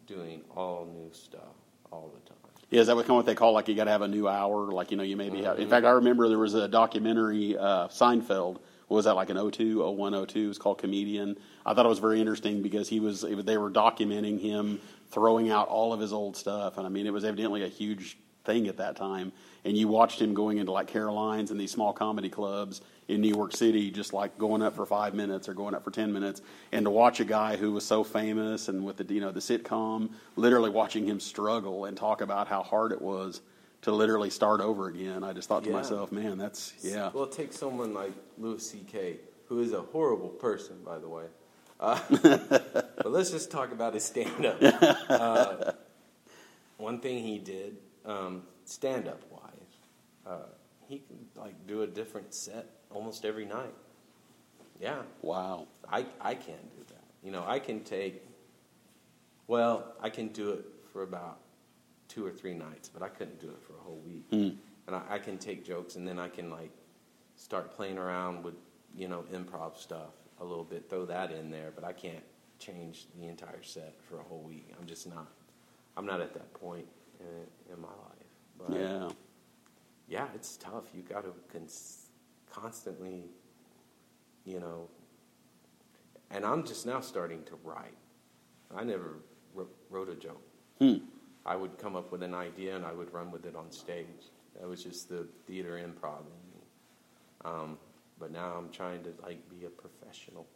doing 0.07 0.43
all 0.57 0.85
new 0.87 1.11
stuff 1.13 1.57
all 1.91 2.13
the 2.15 2.21
time. 2.29 2.38
Yeah, 2.71 2.83
is 2.83 2.89
that 2.89 2.97
what, 2.97 3.07
kind 3.07 3.13
of 3.13 3.17
what 3.17 3.27
they 3.27 3.35
call 3.35 3.53
like 3.53 3.69
you 3.69 3.75
got 3.75 3.85
to 3.85 3.91
have 3.91 4.03
a 4.03 4.09
new 4.09 4.29
hour? 4.29 4.71
Like 4.71 4.91
you 4.91 4.97
know, 4.97 5.03
you 5.03 5.17
maybe 5.17 5.43
have. 5.43 5.59
In 5.59 5.69
fact, 5.69 5.87
I 5.87 5.91
remember 5.91 6.29
there 6.29 6.39
was 6.39 6.55
a 6.55 6.69
documentary 6.69 7.57
uh, 7.57 7.89
Seinfeld. 7.89 8.59
What 8.89 8.97
was 8.97 9.05
that 9.05 9.15
like 9.15 9.31
an 9.31 9.51
02, 9.51 9.83
01, 9.83 10.27
02? 10.27 10.45
It 10.45 10.49
was 10.49 10.59
called 10.59 10.79
Comedian. 10.79 11.37
I 11.65 11.75
thought 11.75 11.87
it 11.87 11.91
was 11.91 11.99
very 11.99 12.21
interesting 12.21 12.63
because 12.63 12.89
he 12.89 13.01
was 13.01 13.23
they 13.23 13.57
were 13.57 13.71
documenting 13.71 14.41
him 14.41 14.81
throwing 15.11 15.51
out 15.51 15.69
all 15.69 15.93
of 15.93 16.01
his 16.01 16.13
old 16.13 16.37
stuff, 16.37 16.77
and 16.77 16.87
I 16.87 16.91
mean 16.91 17.07
it 17.07 17.13
was 17.13 17.25
evidently 17.25 17.65
a 17.65 17.69
huge 17.69 18.19
thing 18.49 18.67
at 18.67 18.79
that 18.79 18.97
time. 18.97 19.31
And 19.65 19.77
you 19.77 19.87
watched 19.89 20.21
him 20.21 20.33
going 20.35 20.59
into 20.59 20.73
like 20.73 20.87
Caroline's 20.89 21.51
and 21.51 21.61
these 21.61 21.71
small 21.71 21.93
comedy 21.93 22.31
clubs 22.31 22.81
in 23.07 23.21
New 23.21 23.29
York 23.35 23.55
City, 23.55 23.91
just 23.91 24.13
like 24.13 24.39
going 24.39 24.63
up 24.63 24.75
for 24.75 24.87
five 24.87 25.15
minutes 25.15 25.49
or 25.49 25.55
going 25.55 25.75
up 25.75 25.85
for 25.85 25.91
ten 25.91 26.13
minutes, 26.13 26.41
and 26.73 26.85
to 26.87 26.91
watch 26.91 27.21
a 27.21 27.25
guy 27.25 27.57
who 27.57 27.73
was 27.73 27.85
so 27.85 28.03
famous 28.03 28.69
and 28.69 28.85
with 28.85 28.97
the 28.97 29.15
you 29.15 29.21
know 29.21 29.31
the 29.31 29.41
sitcom, 29.41 30.11
literally 30.37 30.71
watching 30.71 31.05
him 31.07 31.21
struggle 31.21 31.85
and 31.85 31.97
talk 31.97 32.21
about 32.23 32.49
how 32.49 32.63
hard 32.63 32.93
it 32.93 33.03
was 33.03 33.41
to 33.83 33.93
literally 33.93 34.31
start 34.31 34.61
over 34.61 34.89
again. 34.89 35.23
I 35.23 35.33
just 35.33 35.49
thought 35.49 35.63
to 35.65 35.71
Yeah. 35.71 35.77
myself, 35.77 36.11
man, 36.11 36.39
that's 36.39 36.73
yeah, 36.83 37.11
Well, 37.13 37.27
take 37.27 37.53
someone 37.53 37.93
like 37.95 38.13
Louis 38.39 38.59
C.K., 38.67 39.19
who 39.49 39.61
is 39.61 39.73
a 39.73 39.83
horrible 39.83 40.31
person, 40.31 40.77
by 40.85 40.99
the 40.99 41.09
way. 41.09 41.25
Uh, 41.79 41.99
but 42.23 43.07
let's 43.07 43.31
just 43.31 43.51
talk 43.53 43.71
about 43.73 43.95
his 43.95 44.05
stand 44.05 44.47
up. 44.47 44.59
Uh, 45.09 45.73
one 46.77 47.01
thing 47.01 47.23
he 47.25 47.39
did, 47.39 47.77
um, 48.09 48.43
stand 48.65 49.07
up 49.07 49.23
wise, 49.31 49.77
uh, 50.27 50.47
he 50.89 50.99
can 50.99 51.19
like 51.37 51.55
do 51.67 51.83
a 51.83 51.87
different 51.87 52.35
set 52.35 52.67
almost 52.91 53.25
every 53.25 53.45
night. 53.45 53.75
Yeah, 54.81 55.03
wow, 55.23 55.67
I, 55.89 56.07
I 56.21 56.35
can't 56.35 56.71
do 56.77 56.85
that. 56.89 57.05
You 57.23 57.31
know, 57.31 57.45
I 57.47 57.59
can 57.59 57.81
take, 57.81 58.23
well, 59.47 59.95
I 60.01 60.09
can 60.09 60.29
do 60.29 60.51
it 60.51 60.65
for 60.93 61.03
about 61.03 61.41
two 62.09 62.25
or 62.25 62.31
three 62.31 62.55
nights, 62.55 62.89
but 62.89 63.03
I 63.03 63.09
couldn't 63.09 63.41
do 63.41 63.49
it 63.49 63.63
for 63.63 63.75
a 63.75 63.81
whole 63.81 64.01
week. 64.07 64.25
Hmm. 64.31 64.57
And 64.87 64.97
I, 64.97 65.17
I 65.17 65.19
can 65.19 65.37
take 65.37 65.65
jokes 65.65 65.97
and 65.97 66.09
then 66.09 66.19
I 66.19 66.29
can 66.29 66.51
like 66.51 66.71
start 67.37 67.77
playing 67.77 67.99
around 67.99 68.43
with, 68.45 68.55
you 68.97 69.09
know, 69.09 69.25
improv 69.33 69.77
stuff 69.77 70.15
a 70.41 70.45
little 70.45 70.65
bit, 70.65 70.89
throw 70.89 71.05
that 71.07 71.33
in 71.33 71.51
there, 71.51 71.73
but 71.75 71.85
I 71.85 71.93
can't 71.93 72.25
change 72.59 73.07
the 73.21 73.27
entire 73.27 73.63
set 73.63 73.95
for 74.09 74.21
a 74.21 74.23
whole 74.23 74.43
week. 74.43 74.73
I'm 74.81 74.87
just 74.87 75.09
not, 75.09 75.27
I'm 75.97 76.07
not 76.07 76.21
at 76.21 76.33
that 76.35 76.55
point 76.55 76.87
in, 77.21 77.75
in 77.75 77.81
my 77.81 77.89
life. 77.89 78.29
But 78.59 78.79
yeah, 78.79 79.09
yeah, 80.09 80.27
it's 80.35 80.57
tough. 80.57 80.85
You 80.95 81.03
got 81.03 81.25
to 81.25 81.33
cons- 81.53 82.09
constantly, 82.51 83.25
you 84.45 84.61
know. 84.61 84.89
And 86.31 86.45
I'm 86.45 86.65
just 86.65 86.87
now 86.87 87.01
starting 87.01 87.43
to 87.45 87.55
write. 87.65 87.97
I 88.75 88.85
never 88.85 89.17
wrote, 89.55 89.75
wrote 89.89 90.09
a 90.09 90.15
joke. 90.15 90.43
Hmm. 90.79 90.97
I 91.47 91.57
would 91.57 91.79
come 91.79 91.97
up 91.97 92.13
with 92.13 92.23
an 92.23 92.35
idea 92.35 92.77
and 92.77 92.85
I 92.85 92.93
would 92.93 93.13
run 93.15 93.31
with 93.31 93.47
it 93.47 93.57
on 93.57 93.71
stage. 93.71 94.31
That 94.59 94.69
was 94.69 94.83
just 94.83 95.09
the 95.09 95.27
theater 95.47 95.81
improv. 95.83 96.25
Um, 97.45 97.79
but 98.19 98.31
now 98.31 98.55
I'm 98.59 98.69
trying 98.71 99.03
to 99.05 99.15
like 99.23 99.49
be 99.49 99.65
a 99.65 99.71
professional 99.71 100.47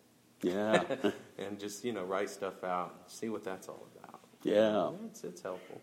yeah, 0.42 0.83
and 1.38 1.59
just 1.59 1.85
you 1.85 1.92
know 1.92 2.05
write 2.05 2.29
stuff 2.29 2.64
out, 2.64 2.94
see 3.07 3.29
what 3.29 3.44
that's 3.44 3.68
all 3.68 3.87
about. 3.96 4.20
yeah. 4.42 4.90
it's 5.07 5.25
it's 5.25 5.42
helpful. 5.42 5.81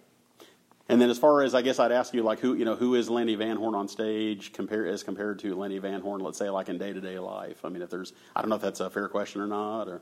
And 0.89 0.99
then 0.99 1.12
as 1.12 1.19
far 1.19 1.43
as 1.43 1.54
I 1.54 1.62
guess 1.62 1.78
I'd 1.80 1.91
ask 1.91 2.13
you 2.15 2.23
like 2.23 2.39
who 2.39 2.56
you 2.56 2.65
know 2.65 2.75
who 2.75 2.95
is 2.95 3.10
Lenny 3.10 3.38
Vanhorn 3.38 3.75
on 3.75 3.88
stage 3.88 4.52
compared 4.54 4.88
as 4.89 5.04
compared 5.04 5.38
to 5.39 5.54
Lenny 5.56 5.80
Vanhorn, 5.80 6.21
let's 6.21 6.38
say 6.39 6.49
like 6.49 6.67
in 6.67 6.78
day 6.80 6.91
to 6.91 6.99
day 6.99 7.19
life. 7.19 7.63
I 7.63 7.69
mean, 7.69 7.84
if 7.84 7.89
there's 7.91 8.12
I 8.36 8.41
don't 8.41 8.49
know 8.49 8.56
if 8.56 8.62
that's 8.62 8.80
a 8.80 8.89
fair 8.89 9.08
question 9.08 9.39
or 9.39 9.47
not, 9.47 9.88
or 9.88 10.02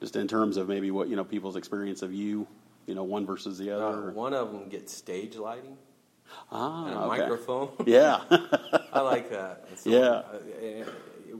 just 0.00 0.14
in 0.14 0.28
terms 0.28 0.58
of 0.58 0.68
maybe 0.68 0.90
what 0.90 1.08
you 1.08 1.16
know 1.16 1.24
people's 1.24 1.56
experience 1.56 2.02
of 2.02 2.12
you, 2.12 2.46
you 2.86 2.94
know, 2.94 3.02
one 3.02 3.24
versus 3.24 3.56
the 3.58 3.70
Uh, 3.72 3.78
other. 3.78 4.10
one 4.10 4.34
of 4.34 4.52
them 4.52 4.68
gets 4.68 4.94
stage 4.94 5.36
lighting 5.36 5.78
ah, 6.52 6.84
and 6.86 6.94
a 6.94 6.98
okay. 7.00 7.20
microphone. 7.20 7.70
Yeah, 7.86 8.20
I 8.92 9.00
like 9.00 9.30
that. 9.30 9.64
It's 9.72 9.86
Yeah. 9.86 9.98
uh, 10.00 10.38
eh, 10.62 10.84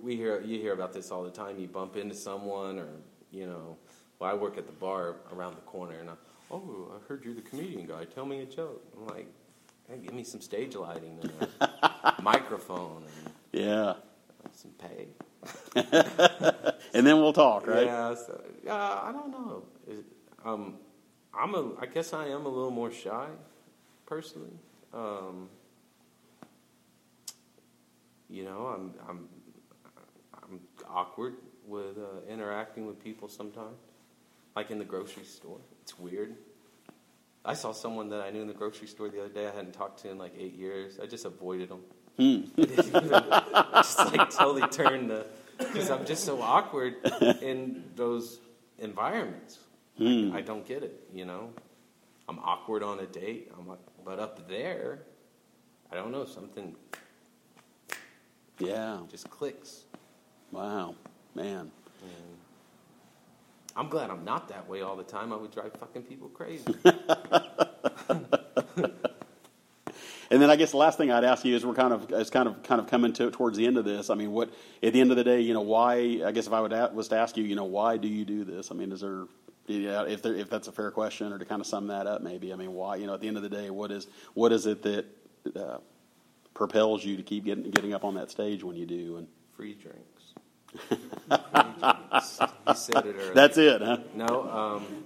we 0.03 0.17
hear 0.17 0.41
you 0.41 0.59
hear 0.59 0.73
about 0.73 0.95
this 0.95 1.11
all 1.11 1.23
the 1.23 1.31
time. 1.31 1.59
You 1.59 1.69
bump 1.69 1.97
into 1.97 2.15
someone, 2.15 2.79
or 2.79 2.89
you 3.31 3.45
know, 3.47 3.77
well, 4.19 4.31
I 4.31 4.35
work 4.35 4.57
at 4.57 4.65
the 4.67 4.73
bar 4.73 5.17
around 5.35 5.55
the 5.57 5.61
corner, 5.63 5.97
and 6.01 6.09
I, 6.09 6.15
oh, 6.51 6.93
I 6.95 7.07
heard 7.09 7.25
you're 7.25 7.35
the 7.35 7.43
comedian 7.43 7.87
guy. 7.87 8.05
Tell 8.05 8.27
me 8.27 8.41
a 8.41 8.47
joke. 8.47 8.83
I'm 8.97 9.07
like, 9.07 9.27
hey, 9.89 9.99
give 9.99 10.15
me 10.15 10.25
some 10.25 10.41
stage 10.41 10.75
lighting 10.75 11.19
and 11.23 11.49
a 11.61 12.15
microphone 12.23 13.03
and 13.25 13.33
yeah. 13.53 13.95
some 14.53 14.73
pay. 14.73 15.09
And 16.95 17.07
then 17.07 17.17
we'll 17.17 17.33
talk, 17.33 17.67
right? 17.67 17.87
Yeah, 17.87 18.15
so, 18.15 18.41
uh, 18.67 18.73
I 18.73 19.13
don't 19.13 19.31
know. 19.31 19.63
Um, 20.45 20.77
I'm 21.35 21.55
a. 21.55 21.73
I 21.81 21.87
guess 21.87 22.13
I 22.13 22.27
am 22.29 22.47
a 22.47 22.49
little 22.49 22.71
more 22.71 22.91
shy, 22.91 23.29
personally. 24.07 24.59
Um, 24.95 25.49
you 28.29 28.45
know, 28.45 28.67
I'm 28.67 28.95
I'm 29.09 29.29
I'm 30.43 30.61
awkward 30.89 31.35
with 31.67 31.99
uh, 31.99 32.31
interacting 32.33 32.87
with 32.87 33.03
people 33.03 33.29
sometimes, 33.29 33.79
like 34.57 34.71
in 34.71 34.79
the 34.79 34.85
grocery 34.85 35.25
store. 35.25 35.61
It's 35.88 35.98
weird. 35.98 36.35
I 37.46 37.55
saw 37.55 37.72
someone 37.72 38.11
that 38.11 38.20
I 38.20 38.29
knew 38.29 38.42
in 38.42 38.46
the 38.46 38.53
grocery 38.53 38.87
store 38.87 39.09
the 39.09 39.20
other 39.20 39.33
day. 39.33 39.48
I 39.48 39.53
hadn't 39.57 39.72
talked 39.72 40.01
to 40.03 40.11
in 40.11 40.18
like 40.18 40.35
eight 40.38 40.53
years. 40.53 41.01
I 41.03 41.07
just 41.07 41.24
avoided 41.24 41.70
them. 41.70 41.81
Hmm. 42.18 42.40
I 42.59 43.70
just 43.77 43.98
like 43.98 44.29
totally 44.29 44.68
turned 44.68 45.09
the 45.09 45.24
because 45.57 45.90
I'm 45.90 46.05
just 46.05 46.27
so 46.27 46.42
awkward 46.42 46.96
in 47.40 47.85
those 47.96 48.40
environments. 48.79 49.61
Hmm. 49.96 50.31
I 50.35 50.42
don't 50.42 50.66
get 50.66 50.83
it, 50.83 51.09
you 51.11 51.24
know. 51.24 51.55
I'm 52.29 52.38
awkward 52.40 52.83
on 52.83 53.01
a 53.01 53.07
date. 53.07 53.51
I'm 53.59 53.66
like, 53.66 53.79
but 54.05 54.18
up 54.18 54.46
there, 54.46 55.05
I 55.90 55.94
don't 55.94 56.12
know. 56.12 56.27
Something 56.27 56.77
Yeah. 58.59 58.98
just 59.11 59.31
clicks. 59.31 59.85
Wow, 60.53 60.96
man. 61.35 61.70
And 62.03 62.38
I'm 63.79 63.88
glad 63.88 64.11
I'm 64.11 64.25
not 64.25 64.49
that 64.51 64.69
way 64.69 64.83
all 64.83 64.97
the 64.97 65.05
time. 65.05 65.33
I 65.33 65.37
would 65.37 65.53
drive 65.53 65.73
fucking 65.81 66.03
people 66.05 66.29
crazy. 66.29 66.75
And 70.31 70.43
then 70.43 70.51
I 70.51 70.57
guess 70.57 70.73
the 70.73 70.77
last 70.77 70.99
thing 70.99 71.11
I'd 71.11 71.25
ask 71.25 71.45
you 71.45 71.57
is 71.57 71.64
we're 71.64 71.75
kind 71.75 71.93
of 71.95 72.12
is 72.12 72.31
kind 72.31 72.49
of 72.49 72.62
kind 72.62 72.81
of 72.81 72.87
coming 72.87 73.14
to 73.14 73.31
towards 73.31 73.57
the 73.57 73.67
end 73.67 73.79
of 73.79 73.87
this. 73.87 74.11
I 74.11 74.14
mean, 74.14 74.33
what 74.33 74.51
at 74.83 74.93
the 74.93 75.01
end 75.01 75.11
of 75.11 75.17
the 75.17 75.25
day, 75.25 75.41
you 75.41 75.55
know, 75.55 75.62
why? 75.62 76.21
I 76.25 76.33
guess 76.33 76.47
if 76.47 76.53
I 76.53 76.61
would 76.61 76.73
a- 76.73 76.91
was 76.93 77.09
to 77.09 77.17
ask 77.17 77.37
you, 77.38 77.45
you 77.45 77.57
know, 77.57 77.64
why 77.64 77.97
do 77.97 78.09
you 78.09 78.27
do 78.27 78.45
this? 78.45 78.71
I 78.71 78.75
mean, 78.75 78.93
is 78.93 79.01
there, 79.01 79.25
yeah, 79.67 80.05
if 80.05 80.23
there, 80.23 80.35
if 80.35 80.51
that's 80.51 80.69
a 80.69 80.73
fair 80.73 80.91
question, 80.91 81.33
or 81.33 81.38
to 81.38 81.47
kind 81.47 81.62
of 81.62 81.67
sum 81.67 81.87
that 81.87 82.07
up, 82.07 82.23
maybe. 82.23 82.53
I 82.53 82.57
mean, 82.57 82.75
why? 82.75 82.97
You 82.97 83.07
know, 83.07 83.14
at 83.14 83.23
the 83.23 83.29
end 83.29 83.38
of 83.38 83.43
the 83.43 83.49
day, 83.49 83.71
what 83.71 83.91
is 83.91 84.07
what 84.35 84.53
is 84.53 84.67
it 84.67 84.83
that 84.83 85.07
uh, 85.57 85.79
propels 86.53 87.05
you 87.05 87.17
to 87.17 87.23
keep 87.23 87.45
getting 87.47 87.71
getting 87.71 87.95
up 87.95 88.05
on 88.05 88.14
that 88.17 88.31
stage 88.31 88.62
when 88.62 88.77
you 88.77 88.85
do? 88.85 89.17
And 89.17 89.29
Free 89.57 89.75
drinks. 89.75 90.35
Said 92.75 93.07
it 93.07 93.17
earlier. 93.19 93.35
that's 93.35 93.57
it, 93.59 93.81
huh? 93.81 93.99
No, 94.15 94.49
um, 94.51 95.05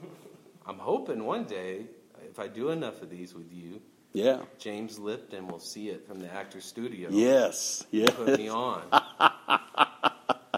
I'm 0.66 0.79
hoping 0.79 1.25
one 1.25 1.44
day, 1.44 1.87
if 2.29 2.38
I 2.38 2.48
do 2.48 2.70
enough 2.70 3.03
of 3.03 3.11
these 3.11 3.35
with 3.35 3.53
you, 3.53 3.81
Yeah. 4.12 4.40
James 4.59 4.98
Lipton 4.98 5.46
will 5.48 5.59
see 5.61 5.88
it 5.88 6.07
from 6.07 6.20
the 6.20 6.33
actor's 6.33 6.64
studio. 6.64 7.09
Yes. 7.11 7.87
Yeah. 7.90 8.11
Put 8.11 8.38
me 8.38 8.48
on. 8.48 8.83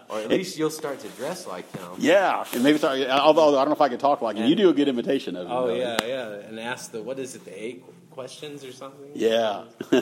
or 0.09 0.19
at 0.21 0.29
least 0.29 0.59
you'll 0.59 0.71
start 0.71 0.99
to 1.01 1.09
dress 1.11 1.47
like 1.47 1.71
him. 1.77 1.89
Yeah. 1.99 2.45
And 2.53 2.63
maybe 2.65 2.79
start. 2.79 3.01
although 3.09 3.51
I 3.59 3.61
don't 3.65 3.69
know 3.69 3.75
if 3.75 3.81
I 3.81 3.89
could 3.89 4.01
talk 4.01 4.23
like 4.23 4.37
you. 4.37 4.45
You 4.45 4.57
do 4.57 4.69
a 4.71 4.75
good 4.75 4.89
imitation 4.89 5.37
of 5.37 5.47
him. 5.47 5.53
Oh 5.53 5.67
though. 5.69 5.75
yeah, 5.75 5.97
yeah, 6.05 6.29
and 6.49 6.59
ask 6.59 6.91
the 6.93 7.03
what 7.03 7.19
is 7.19 7.35
it, 7.37 7.45
the 7.45 7.65
eight 7.65 7.85
questions 8.15 8.65
or 8.65 8.73
something? 8.73 9.11
Yeah. 9.15 9.65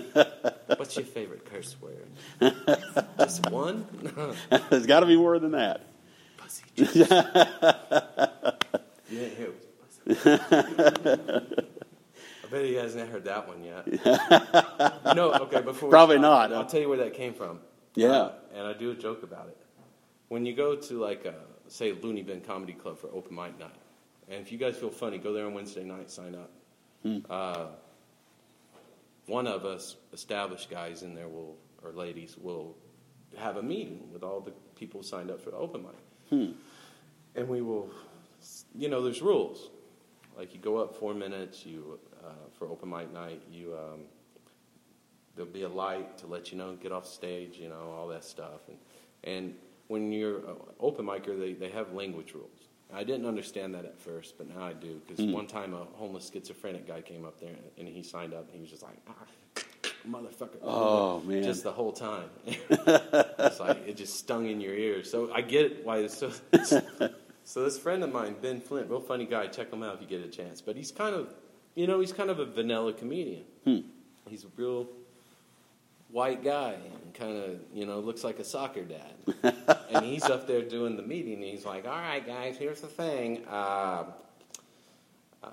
What's 0.77 0.97
your 0.97 1.07
favorite 1.07 1.47
curse 1.47 1.75
word? 1.81 2.07
Just 3.19 3.51
one? 3.51 3.87
There's 4.71 4.87
got 4.87 5.01
to 5.01 5.07
be 5.07 5.17
more 5.17 5.39
than 5.39 5.53
that. 5.53 5.87
Pussy. 6.37 6.63
juice. 6.77 6.95
you 6.95 7.05
didn't 9.19 9.37
hear 9.37 9.47
it 9.47 9.55
was 9.81 9.99
pussy. 10.05 10.31
I 12.45 12.51
bet 12.51 12.65
he 12.67 12.75
hasn't 12.75 13.11
heard 13.11 13.25
that 13.25 13.49
one 13.49 13.65
yet. 13.65 13.87
no, 15.17 15.33
okay. 15.33 15.63
Before 15.63 15.89
Probably 15.89 16.19
stop, 16.19 16.51
not. 16.51 16.53
I'll 16.53 16.67
tell 16.67 16.81
you 16.81 16.91
where 16.91 16.99
that 16.99 17.15
came 17.15 17.33
from. 17.33 17.61
Yeah. 17.95 18.09
Uh, 18.11 18.33
and 18.55 18.67
I 18.67 18.75
do 18.75 18.91
a 18.91 18.95
joke 18.95 19.23
about 19.23 19.49
it. 19.49 19.57
When 20.29 20.45
you 20.45 20.55
go 20.55 20.77
to 20.77 21.01
like 21.01 21.25
a 21.25 21.35
say 21.69 21.93
Loony 21.93 22.23
Bin 22.23 22.43
Comedy 22.43 22.75
Club 22.75 22.99
for 22.99 23.09
open 23.09 23.35
mic 23.35 23.59
night, 23.59 23.71
and 24.29 24.41
if 24.43 24.53
you 24.53 24.59
guys 24.59 24.77
feel 24.77 24.91
funny, 24.91 25.17
go 25.17 25.33
there 25.33 25.47
on 25.47 25.55
Wednesday 25.55 25.85
night, 25.85 26.11
sign 26.11 26.35
up. 26.35 26.51
Hmm. 27.03 27.19
Uh, 27.29 27.67
one 29.27 29.47
of 29.47 29.65
us 29.65 29.97
established 30.13 30.71
guys 30.71 31.03
in 31.03 31.15
there 31.15 31.29
will 31.29 31.57
or 31.83 31.93
ladies 31.93 32.37
will 32.39 32.77
have 33.37 33.57
a 33.57 33.63
meeting 33.63 34.09
with 34.13 34.23
all 34.23 34.41
the 34.41 34.53
people 34.77 35.03
signed 35.03 35.31
up 35.31 35.41
for 35.41 35.51
the 35.51 35.57
open 35.57 35.83
mic, 35.83 35.93
Hmm. 36.31 36.53
and 37.35 37.49
we 37.49 37.61
will, 37.63 37.91
you 38.75 38.89
know, 38.89 39.03
there's 39.03 39.23
rules. 39.23 39.71
Like 40.37 40.55
you 40.55 40.61
go 40.61 40.79
up 40.79 40.97
four 40.97 41.15
minutes, 41.15 41.65
you 41.67 41.99
uh, 42.25 42.29
for 42.59 42.69
open 42.69 42.91
mic 42.91 43.13
night, 43.13 43.43
you 43.51 43.75
um, 43.77 44.01
there'll 45.35 45.51
be 45.51 45.63
a 45.63 45.69
light 45.69 46.19
to 46.19 46.27
let 46.27 46.53
you 46.53 46.59
know 46.59 46.75
get 46.77 46.93
off 46.93 47.07
stage, 47.07 47.57
you 47.59 47.69
know, 47.69 47.95
all 47.97 48.09
that 48.09 48.25
stuff, 48.25 48.69
and 48.69 48.79
and 49.25 49.55
when 49.89 50.11
you're 50.13 50.39
an 50.39 50.57
open 50.81 51.05
micer, 51.07 51.39
they, 51.39 51.53
they 51.53 51.69
have 51.69 51.93
language 51.93 52.33
rules. 52.35 52.62
I 52.95 53.05
didn't 53.05 53.27
understand 53.27 53.75
that 53.75 53.85
at 53.85 53.99
first, 53.99 54.37
but 54.39 54.49
now 54.55 54.63
I 54.65 54.73
do. 54.73 55.01
Because 55.07 55.25
Mm. 55.25 55.33
one 55.33 55.47
time 55.47 55.75
a 55.75 55.85
homeless 55.95 56.31
schizophrenic 56.33 56.87
guy 56.87 57.01
came 57.01 57.25
up 57.25 57.41
there 57.41 57.55
and 57.79 57.89
he 57.89 58.03
signed 58.03 58.35
up 58.35 58.47
and 58.47 58.55
he 58.55 58.61
was 58.61 58.71
just 58.71 58.83
like, 58.83 58.97
ah, 59.09 59.63
motherfucker. 60.09 60.59
Oh, 60.63 61.21
man. 61.21 61.43
Just 61.43 61.63
the 61.63 61.73
whole 61.73 61.93
time. 61.93 62.29
it's 62.47 63.61
like, 63.61 63.87
it 63.87 63.97
just 63.97 64.17
stung 64.19 64.47
in 64.47 64.61
your 64.61 64.75
ears. 64.75 65.11
So 65.11 65.33
I 65.33 65.41
get 65.41 65.67
it 65.67 65.85
why 65.85 65.99
it's 65.99 66.17
so. 66.17 66.31
so 67.45 67.65
this 67.65 67.79
friend 67.79 68.03
of 68.05 68.13
mine, 68.13 68.37
Ben 68.43 68.61
Flint, 68.61 68.91
real 68.91 69.01
funny 69.01 69.27
guy. 69.27 69.47
Check 69.47 69.73
him 69.73 69.83
out 69.83 69.95
if 69.95 70.01
you 70.03 70.07
get 70.07 70.25
a 70.27 70.29
chance. 70.31 70.61
But 70.61 70.77
he's 70.77 70.91
kind 70.93 71.15
of, 71.15 71.33
you 71.75 71.87
know, 71.87 72.01
he's 72.01 72.13
kind 72.13 72.31
of 72.31 72.39
a 72.39 72.45
vanilla 72.45 72.93
comedian. 72.93 73.45
Hmm. 73.65 73.79
He's 74.29 74.45
a 74.45 74.49
real 74.57 74.89
white 76.13 76.45
guy 76.45 76.75
and 76.75 77.15
kind 77.15 77.37
of, 77.37 77.59
you 77.75 77.87
know, 77.87 77.99
looks 77.99 78.23
like 78.23 78.39
a 78.39 78.45
soccer 78.45 78.85
dad. 78.85 79.57
and 79.91 80.05
he's 80.05 80.25
up 80.25 80.47
there 80.47 80.63
doing 80.63 80.97
the 80.97 81.03
meeting, 81.03 81.35
and 81.35 81.45
he's 81.45 81.67
like, 81.67 81.87
"All 81.87 81.93
right, 81.93 82.25
guys, 82.25 82.57
here's 82.57 82.81
the 82.81 82.87
thing. 82.87 83.45
Uh, 83.49 84.05
uh, 85.43 85.49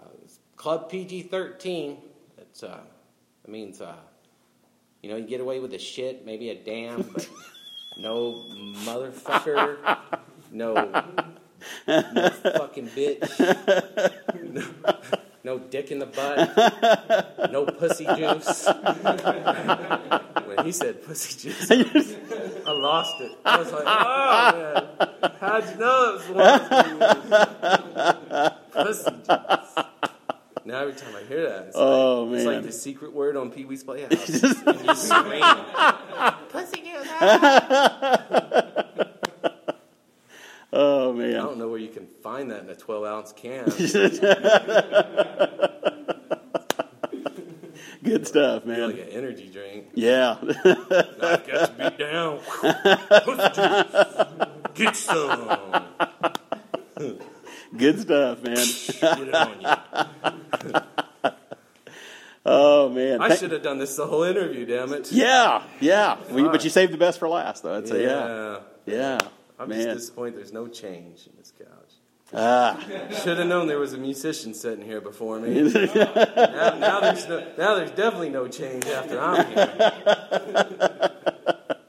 Club 0.55 0.89
PG-13. 0.91 1.97
That's 2.37 2.63
uh, 2.63 2.81
that 3.43 3.51
means 3.51 3.81
uh, 3.81 3.95
you 5.01 5.09
know, 5.09 5.15
you 5.15 5.25
get 5.25 5.41
away 5.41 5.59
with 5.59 5.71
the 5.71 5.79
shit, 5.79 6.25
maybe 6.25 6.49
a 6.49 6.55
damn, 6.55 7.01
but 7.01 7.27
no 7.97 8.43
motherfucker, 8.83 9.97
no, 10.51 10.73
no 11.87 12.29
fucking 12.29 12.89
bitch, 12.89 13.23
no, 15.43 15.57
no 15.57 15.59
dick 15.59 15.91
in 15.91 15.99
the 15.99 16.05
butt, 16.05 17.51
no 17.51 17.65
pussy 17.65 18.05
juice." 18.15 18.67
when 20.45 20.65
he 20.65 20.71
said 20.71 21.03
pussy 21.03 21.49
juice, 21.49 21.69
I 22.65 22.71
lost 22.71 23.21
it. 23.21 23.31
I 23.45 23.57
was 23.59 23.71
like, 23.71 23.83
"Oh 23.87 24.51
man, 25.21 25.31
how'd 25.39 25.69
you 25.69 25.75
know 25.77 26.09
it 26.09 26.13
was 26.13 26.27
one 26.29 26.43
of 26.49 26.69
those 28.73 29.03
pussy 29.03 29.11
juice?" 29.11 29.85
Now 30.65 30.81
every 30.81 30.93
time 30.93 31.15
I 31.15 31.23
hear 31.27 31.49
that, 31.49 31.67
it's, 31.67 31.75
Oh, 31.77 32.23
like, 32.25 32.37
it's 32.37 32.45
like 32.45 32.63
the 32.63 32.71
secret 32.71 33.11
word 33.13 33.35
on 33.37 33.49
Pee 33.49 33.65
Wee's 33.65 33.83
Playhouse. 33.83 34.11
and 34.11 34.81
you 34.85 34.95
scream, 34.95 35.43
pussy 36.49 36.81
juice. 36.81 37.07
ah!" 37.21 38.25
Oh 40.71 41.19
I 41.19 41.31
don't 41.31 41.57
know 41.57 41.67
where 41.67 41.79
you 41.79 41.87
can 41.87 42.05
find 42.21 42.51
that 42.51 42.61
in 42.63 42.69
a 42.69 42.75
12 42.75 43.03
ounce 43.03 43.33
can. 43.33 43.65
Good 48.03 48.18
stuff, 48.29 48.65
man. 48.65 48.87
like 48.87 48.95
an 49.01 49.09
energy 49.09 49.49
drink. 49.51 49.87
Yeah. 49.93 50.37
I've 50.41 51.47
got 51.47 51.47
to 51.47 51.73
beat 51.77 51.97
down. 51.97 52.39
Get 54.73 54.95
some. 54.95 55.85
Good 57.77 57.99
stuff, 58.01 58.41
man. 58.43 58.55
Get 58.55 59.27
it 59.27 59.35
on 59.35 59.61
you. 59.61 60.79
Oh 62.45 62.89
man. 62.89 63.21
I 63.21 63.35
should 63.35 63.51
have 63.51 63.61
done 63.61 63.77
this 63.79 63.95
the 63.95 64.07
whole 64.07 64.23
interview, 64.23 64.65
damn 64.65 64.91
it. 64.93 65.11
Yeah, 65.11 65.61
yeah. 65.81 66.17
We, 66.31 66.43
but 66.43 66.63
you 66.63 66.69
saved 66.71 66.93
the 66.93 66.97
best 66.97 67.19
for 67.19 67.27
last, 67.27 67.61
though. 67.63 67.75
I'd 67.77 67.87
say, 67.87 68.03
yeah, 68.03 68.59
Yeah. 68.87 68.95
yeah. 68.95 69.17
I'm 69.59 69.69
just 69.69 69.85
man. 69.85 69.95
disappointed 69.95 70.37
there's 70.37 70.53
no 70.53 70.67
change 70.67 71.27
in 71.27 71.33
this 71.37 71.38
couch. 71.38 71.38
Ah, 72.31 72.79
Should 73.23 73.39
have 73.39 73.47
known 73.47 73.67
there 73.67 73.79
was 73.79 73.93
a 73.93 73.97
musician 73.97 74.53
sitting 74.53 74.85
here 74.85 75.01
before 75.01 75.39
me. 75.39 75.61
now, 75.73 76.77
now 76.77 76.99
there's 76.99 77.27
no, 77.27 77.39
now 77.57 77.75
there's 77.75 77.91
definitely 77.91 78.29
no 78.29 78.47
change 78.47 78.85
after 78.85 79.19
I'm 79.19 79.47
here. 79.47 81.11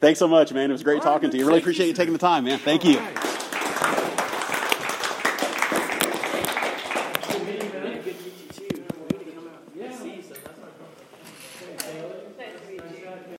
thanks 0.00 0.18
so 0.18 0.26
much, 0.26 0.52
man. 0.52 0.70
It 0.70 0.72
was 0.72 0.82
great 0.82 0.94
All 0.94 1.04
right, 1.04 1.12
talking 1.12 1.30
to 1.30 1.38
you. 1.38 1.46
Really 1.46 1.60
appreciate 1.60 1.86
you, 1.86 1.90
you 1.90 1.96
taking 1.96 2.12
the 2.12 2.18
time, 2.18 2.44
man. 2.44 2.58
Thank 2.58 2.84
you. 2.84 2.98
All 2.98 3.04
right. 3.04 3.40